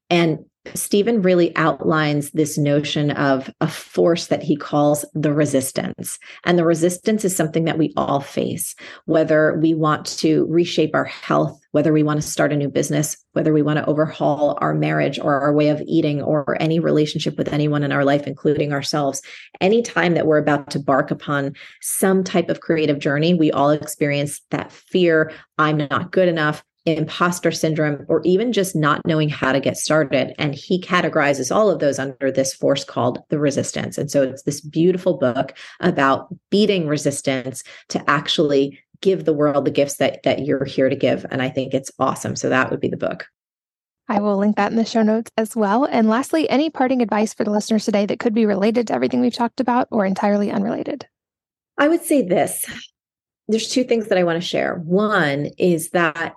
And 0.09 0.39
Steven 0.75 1.23
really 1.23 1.55
outlines 1.57 2.31
this 2.31 2.57
notion 2.57 3.11
of 3.13 3.51
a 3.61 3.67
force 3.67 4.29
that 4.29 4.43
he 4.43 4.57
calls 4.57 5.05
the 5.13 5.33
resistance. 5.33 6.19
And 6.45 6.57
the 6.59 6.65
resistance 6.65 7.25
is 7.25 7.35
something 7.35 7.65
that 7.65 7.79
we 7.79 7.93
all 7.97 8.21
face, 8.21 8.75
whether 9.07 9.59
we 9.59 9.75
want 9.75 10.07
to 10.19 10.47
reshape 10.49 10.95
our 10.95 11.05
health, 11.05 11.61
whether 11.73 11.93
we 11.93 12.03
want 12.05 12.23
to 12.23 12.27
start 12.27 12.53
a 12.53 12.57
new 12.57 12.69
business, 12.69 13.17
whether 13.33 13.53
we 13.53 13.63
want 13.63 13.79
to 13.79 13.87
overhaul 13.87 14.57
our 14.61 14.73
marriage 14.73 15.19
or 15.19 15.41
our 15.41 15.53
way 15.53 15.69
of 15.69 15.83
eating 15.87 16.23
or 16.23 16.57
any 16.61 16.79
relationship 16.79 17.37
with 17.37 17.53
anyone 17.53 17.83
in 17.83 17.91
our 17.91 18.05
life, 18.05 18.27
including 18.27 18.73
ourselves. 18.73 19.21
Anytime 19.61 20.15
that 20.15 20.27
we're 20.27 20.39
about 20.39 20.71
to 20.71 20.79
bark 20.79 21.11
upon 21.11 21.55
some 21.81 22.23
type 22.23 22.49
of 22.49 22.61
creative 22.61 22.99
journey, 22.99 23.35
we 23.35 23.51
all 23.51 23.71
experience 23.71 24.41
that 24.51 24.71
fear 24.71 25.33
I'm 25.59 25.89
not 25.91 26.13
good 26.13 26.29
enough 26.29 26.63
imposter 26.85 27.53
syndrome, 27.53 28.05
or 28.09 28.23
even 28.25 28.53
just 28.53 28.75
not 28.75 29.07
knowing 29.07 29.29
how 29.29 29.53
to 29.53 29.61
get 29.61 29.77
started. 29.77 30.35
And 30.39 30.55
he 30.55 30.81
categorizes 30.81 31.55
all 31.55 31.71
of 31.71 31.79
those 31.79 31.99
under 31.99 32.31
this 32.31 32.53
force 32.53 32.85
called 32.85 33.21
the 33.29 33.39
resistance. 33.39 33.99
And 33.99 34.11
so 34.11 34.23
it's 34.23 34.43
this 34.43 34.61
beautiful 34.61 35.17
book 35.17 35.55
about 35.81 36.35
beating 36.51 36.89
resistance 36.89 37.63
to 37.89 38.03
actually 38.11 38.81
give 39.01 39.25
the 39.25 39.33
world 39.33 39.65
the 39.65 39.71
gifts 39.71 39.97
that 39.97 40.23
that 40.23 40.45
you're 40.45 40.65
here 40.65 40.89
to 40.89 40.97
give. 40.97 41.27
And 41.31 41.43
I 41.43 41.49
think 41.49 41.75
it's 41.75 41.91
awesome. 41.99 42.37
So 42.37 42.49
that 42.49 42.71
would 42.71 42.81
be 42.81 42.89
the 42.89 42.97
book. 42.97 43.27
I 44.09 44.21
will 44.21 44.37
link 44.37 44.57
that 44.57 44.73
in 44.73 44.77
the 44.77 44.85
show 44.85 45.03
notes 45.03 45.31
as 45.37 45.55
well. 45.55 45.85
And 45.85 46.09
lastly, 46.09 46.49
any 46.51 46.71
parting 46.71 47.01
advice 47.01 47.33
for 47.33 47.45
the 47.45 47.51
listeners 47.51 47.85
today 47.85 48.05
that 48.07 48.19
could 48.19 48.35
be 48.35 48.47
related 48.47 48.89
to 48.89 48.95
everything 48.95 49.21
we've 49.21 49.33
talked 49.33 49.61
about 49.61 49.89
or 49.91 50.05
entirely 50.05 50.51
unrelated? 50.51 51.07
I 51.79 51.89
would 51.89 52.03
say 52.03 52.23
this. 52.23 52.65
There's 53.49 53.69
two 53.69 53.85
things 53.85 54.09
that 54.09 54.19
I 54.19 54.25
want 54.25 54.41
to 54.41 54.47
share. 54.47 54.77
One 54.85 55.47
is 55.59 55.91
that 55.91 56.35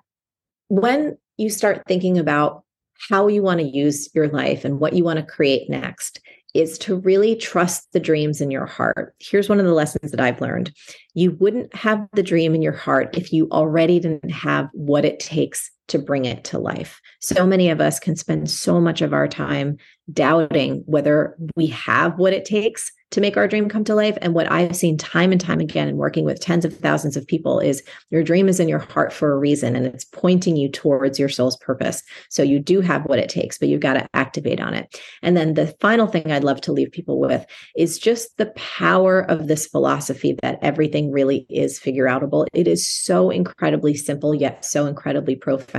when 0.67 1.17
you 1.37 1.49
start 1.49 1.83
thinking 1.87 2.17
about 2.17 2.63
how 3.09 3.27
you 3.27 3.41
want 3.41 3.59
to 3.59 3.65
use 3.65 4.09
your 4.13 4.27
life 4.29 4.65
and 4.65 4.79
what 4.79 4.93
you 4.93 5.03
want 5.03 5.19
to 5.19 5.25
create 5.25 5.69
next 5.69 6.19
is 6.53 6.77
to 6.77 6.95
really 6.95 7.35
trust 7.35 7.91
the 7.91 7.99
dreams 7.99 8.39
in 8.39 8.49
your 8.49 8.65
heart. 8.65 9.13
Here's 9.19 9.49
one 9.49 9.59
of 9.59 9.65
the 9.65 9.73
lessons 9.73 10.11
that 10.11 10.21
I've 10.21 10.39
learned. 10.39 10.71
You 11.13 11.31
wouldn't 11.31 11.75
have 11.75 12.07
the 12.13 12.23
dream 12.23 12.55
in 12.55 12.61
your 12.61 12.73
heart 12.73 13.17
if 13.17 13.33
you 13.33 13.49
already 13.51 13.99
didn't 13.99 14.31
have 14.31 14.69
what 14.71 15.03
it 15.03 15.19
takes 15.19 15.69
to 15.87 15.99
bring 15.99 16.25
it 16.25 16.43
to 16.45 16.59
life. 16.59 16.99
So 17.21 17.45
many 17.45 17.69
of 17.69 17.81
us 17.81 17.99
can 17.99 18.15
spend 18.15 18.49
so 18.49 18.79
much 18.79 19.01
of 19.01 19.13
our 19.13 19.27
time 19.27 19.77
doubting 20.11 20.83
whether 20.85 21.35
we 21.55 21.67
have 21.67 22.17
what 22.17 22.33
it 22.33 22.45
takes 22.45 22.91
to 23.11 23.21
make 23.21 23.37
our 23.37 23.47
dream 23.47 23.69
come 23.69 23.83
to 23.85 23.95
life. 23.95 24.17
And 24.21 24.33
what 24.33 24.51
I've 24.51 24.75
seen 24.75 24.97
time 24.97 25.31
and 25.31 25.39
time 25.39 25.59
again 25.59 25.87
in 25.87 25.95
working 25.95 26.25
with 26.25 26.41
tens 26.41 26.65
of 26.65 26.75
thousands 26.75 27.15
of 27.15 27.25
people 27.25 27.59
is 27.59 27.81
your 28.09 28.23
dream 28.23 28.49
is 28.49 28.59
in 28.59 28.67
your 28.67 28.79
heart 28.79 29.13
for 29.13 29.31
a 29.31 29.37
reason 29.37 29.75
and 29.75 29.85
it's 29.85 30.03
pointing 30.03 30.57
you 30.57 30.69
towards 30.69 31.17
your 31.17 31.29
soul's 31.29 31.55
purpose. 31.57 32.03
So 32.29 32.43
you 32.43 32.59
do 32.59 32.81
have 32.81 33.03
what 33.05 33.19
it 33.19 33.29
takes, 33.29 33.57
but 33.57 33.69
you've 33.69 33.79
got 33.79 33.93
to 33.93 34.07
activate 34.13 34.59
on 34.59 34.73
it. 34.73 34.99
And 35.21 35.37
then 35.37 35.53
the 35.53 35.67
final 35.79 36.07
thing 36.07 36.31
I'd 36.31 36.43
love 36.43 36.61
to 36.61 36.73
leave 36.73 36.91
people 36.91 37.19
with 37.19 37.45
is 37.77 37.99
just 37.99 38.35
the 38.37 38.47
power 38.57 39.21
of 39.21 39.47
this 39.47 39.67
philosophy 39.67 40.35
that 40.41 40.59
everything 40.61 41.11
really 41.11 41.45
is 41.49 41.79
figureoutable. 41.79 42.47
It 42.53 42.67
is 42.67 42.85
so 42.85 43.29
incredibly 43.29 43.95
simple, 43.95 44.35
yet 44.35 44.65
so 44.65 44.87
incredibly 44.87 45.35
profound. 45.35 45.74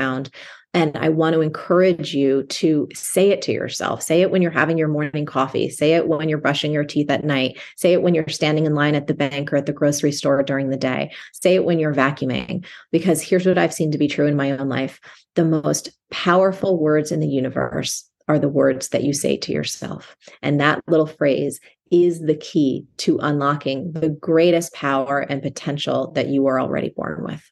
And 0.74 0.94
I 0.98 1.08
want 1.08 1.32
to 1.32 1.40
encourage 1.40 2.12
you 2.12 2.42
to 2.42 2.86
say 2.92 3.30
it 3.30 3.40
to 3.42 3.52
yourself. 3.52 4.02
Say 4.02 4.20
it 4.20 4.30
when 4.30 4.42
you're 4.42 4.50
having 4.50 4.76
your 4.76 4.88
morning 4.88 5.24
coffee. 5.24 5.70
Say 5.70 5.94
it 5.94 6.06
when 6.06 6.28
you're 6.28 6.36
brushing 6.36 6.70
your 6.70 6.84
teeth 6.84 7.10
at 7.10 7.24
night. 7.24 7.58
Say 7.76 7.94
it 7.94 8.02
when 8.02 8.14
you're 8.14 8.28
standing 8.28 8.66
in 8.66 8.74
line 8.74 8.94
at 8.94 9.06
the 9.06 9.14
bank 9.14 9.50
or 9.50 9.56
at 9.56 9.64
the 9.64 9.72
grocery 9.72 10.12
store 10.12 10.42
during 10.42 10.68
the 10.68 10.76
day. 10.76 11.12
Say 11.32 11.54
it 11.54 11.64
when 11.64 11.78
you're 11.78 11.94
vacuuming. 11.94 12.66
Because 12.92 13.22
here's 13.22 13.46
what 13.46 13.56
I've 13.56 13.72
seen 13.72 13.90
to 13.92 13.96
be 13.96 14.06
true 14.06 14.26
in 14.26 14.36
my 14.36 14.50
own 14.50 14.68
life 14.68 15.00
the 15.34 15.46
most 15.46 15.90
powerful 16.10 16.78
words 16.78 17.10
in 17.10 17.20
the 17.20 17.26
universe 17.26 18.06
are 18.28 18.38
the 18.38 18.48
words 18.48 18.88
that 18.88 19.04
you 19.04 19.14
say 19.14 19.36
to 19.38 19.52
yourself. 19.52 20.14
And 20.42 20.60
that 20.60 20.82
little 20.88 21.06
phrase 21.06 21.58
is 21.90 22.20
the 22.20 22.34
key 22.34 22.86
to 22.98 23.18
unlocking 23.22 23.92
the 23.92 24.08
greatest 24.08 24.74
power 24.74 25.20
and 25.20 25.42
potential 25.42 26.10
that 26.12 26.28
you 26.28 26.46
are 26.48 26.60
already 26.60 26.90
born 26.90 27.22
with. 27.22 27.50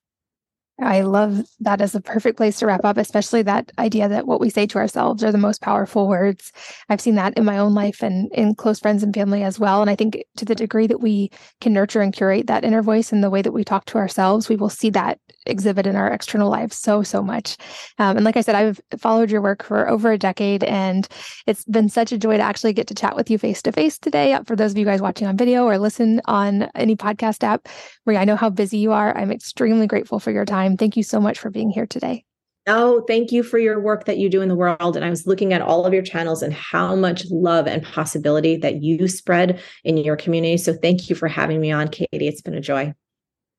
I 0.81 1.03
love 1.03 1.45
that 1.61 1.81
as 1.81 1.95
a 1.95 2.01
perfect 2.01 2.37
place 2.37 2.59
to 2.59 2.67
wrap 2.67 2.85
up, 2.85 2.97
especially 2.97 3.43
that 3.43 3.71
idea 3.79 4.09
that 4.09 4.27
what 4.27 4.41
we 4.41 4.51
say 4.51 4.67
to 4.67 4.79
ourselves 4.79 5.23
are 5.23 5.31
the 5.31 5.39
most 5.39 5.61
powerful 5.61 6.09
words. 6.09 6.51
I've 6.89 7.01
seen 7.01 7.15
that 7.15 7.39
in 7.39 7.45
my 7.45 7.59
own 7.59 7.75
life 7.75 8.03
and 8.03 8.29
in 8.33 8.57
close 8.57 8.81
friends 8.81 9.05
and 9.05 9.15
family 9.15 9.45
as 9.45 9.61
well. 9.61 9.83
And 9.83 9.89
I 9.89 9.95
think 9.95 10.25
to 10.37 10.45
the 10.45 10.57
degree 10.57 10.89
that 10.89 11.01
we 11.01 11.31
can 11.61 11.73
nurture 11.73 12.01
and 12.01 12.13
curate 12.13 12.49
that 12.49 12.65
inner 12.65 12.83
voice 12.83 13.13
in 13.13 13.21
the 13.21 13.31
way 13.31 13.41
that 13.41 13.53
we 13.53 13.63
talk 13.63 13.85
to 13.87 13.99
ourselves, 13.99 14.49
we 14.49 14.57
will 14.57 14.69
see 14.69 14.91
that 14.91 15.21
exhibit 15.47 15.87
in 15.87 15.97
our 15.97 16.11
external 16.11 16.51
lives 16.51 16.77
so, 16.77 17.03
so 17.03 17.23
much. 17.23 17.57
Um, 17.99 18.17
and 18.17 18.25
like 18.25 18.37
I 18.37 18.41
said, 18.41 18.55
I've 18.55 18.81
followed 18.99 19.31
your 19.31 19.41
work 19.41 19.63
for 19.63 19.89
over 19.89 20.13
a 20.13 20.19
decade, 20.19 20.65
and 20.65 21.07
it's 21.47 21.65
been 21.65 21.89
such 21.89 22.13
a 22.13 22.19
joy 22.19 22.37
to 22.37 22.43
actually 22.43 22.73
get 22.73 22.87
to 22.89 22.95
chat 22.95 23.17
with 23.17 23.31
you 23.31 23.39
face 23.39 23.63
to 23.63 23.73
face 23.73 23.99
today. 23.99 24.39
For 24.47 24.57
those 24.57 24.73
of 24.73 24.79
you 24.79 24.85
guys 24.85 25.03
watching 25.03 25.27
on 25.27 25.37
video 25.37 25.65
or 25.65 25.79
listen 25.79 26.21
on 26.27 26.71
any 26.75 26.97
podcast 26.97 27.43
app, 27.43 27.69
Marie, 28.07 28.17
I 28.17 28.25
know 28.25 28.37
how 28.37 28.51
busy 28.51 28.79
you 28.79 28.93
are. 28.93 29.17
I'm 29.17 29.31
extremely 29.31 29.87
grateful 29.87 30.19
for 30.19 30.31
your 30.31 30.45
time. 30.45 30.77
Thank 30.77 30.97
you 30.97 31.03
so 31.03 31.21
much 31.21 31.39
for 31.39 31.51
being 31.51 31.71
here 31.71 31.87
today. 31.87 32.25
Oh, 32.67 33.05
thank 33.07 33.31
you 33.31 33.43
for 33.43 33.59
your 33.59 33.79
work 33.79 34.07
that 34.07 34.17
you 34.17 34.31
do 34.31 34.41
in 34.41 34.49
the 34.49 34.55
world. 34.55 34.97
And 34.97 35.05
I 35.05 35.11
was 35.11 35.27
looking 35.27 35.53
at 35.53 35.61
all 35.61 35.85
of 35.85 35.93
your 35.93 36.03
channels 36.03 36.43
and 36.43 36.55
how 36.55 36.97
much 36.97 37.25
love 37.31 37.67
and 37.67 37.83
possibility 37.83 38.57
that 38.57 38.83
you 38.83 39.07
spread 39.07 39.61
in 39.85 39.99
your 39.99 40.17
community. 40.17 40.57
So 40.57 40.73
thank 40.73 41.11
you 41.11 41.15
for 41.15 41.29
having 41.29 41.61
me 41.61 41.73
on, 41.73 41.89
Katie. 41.89 42.27
It's 42.27 42.41
been 42.41 42.55
a 42.55 42.63
joy. 42.63 42.95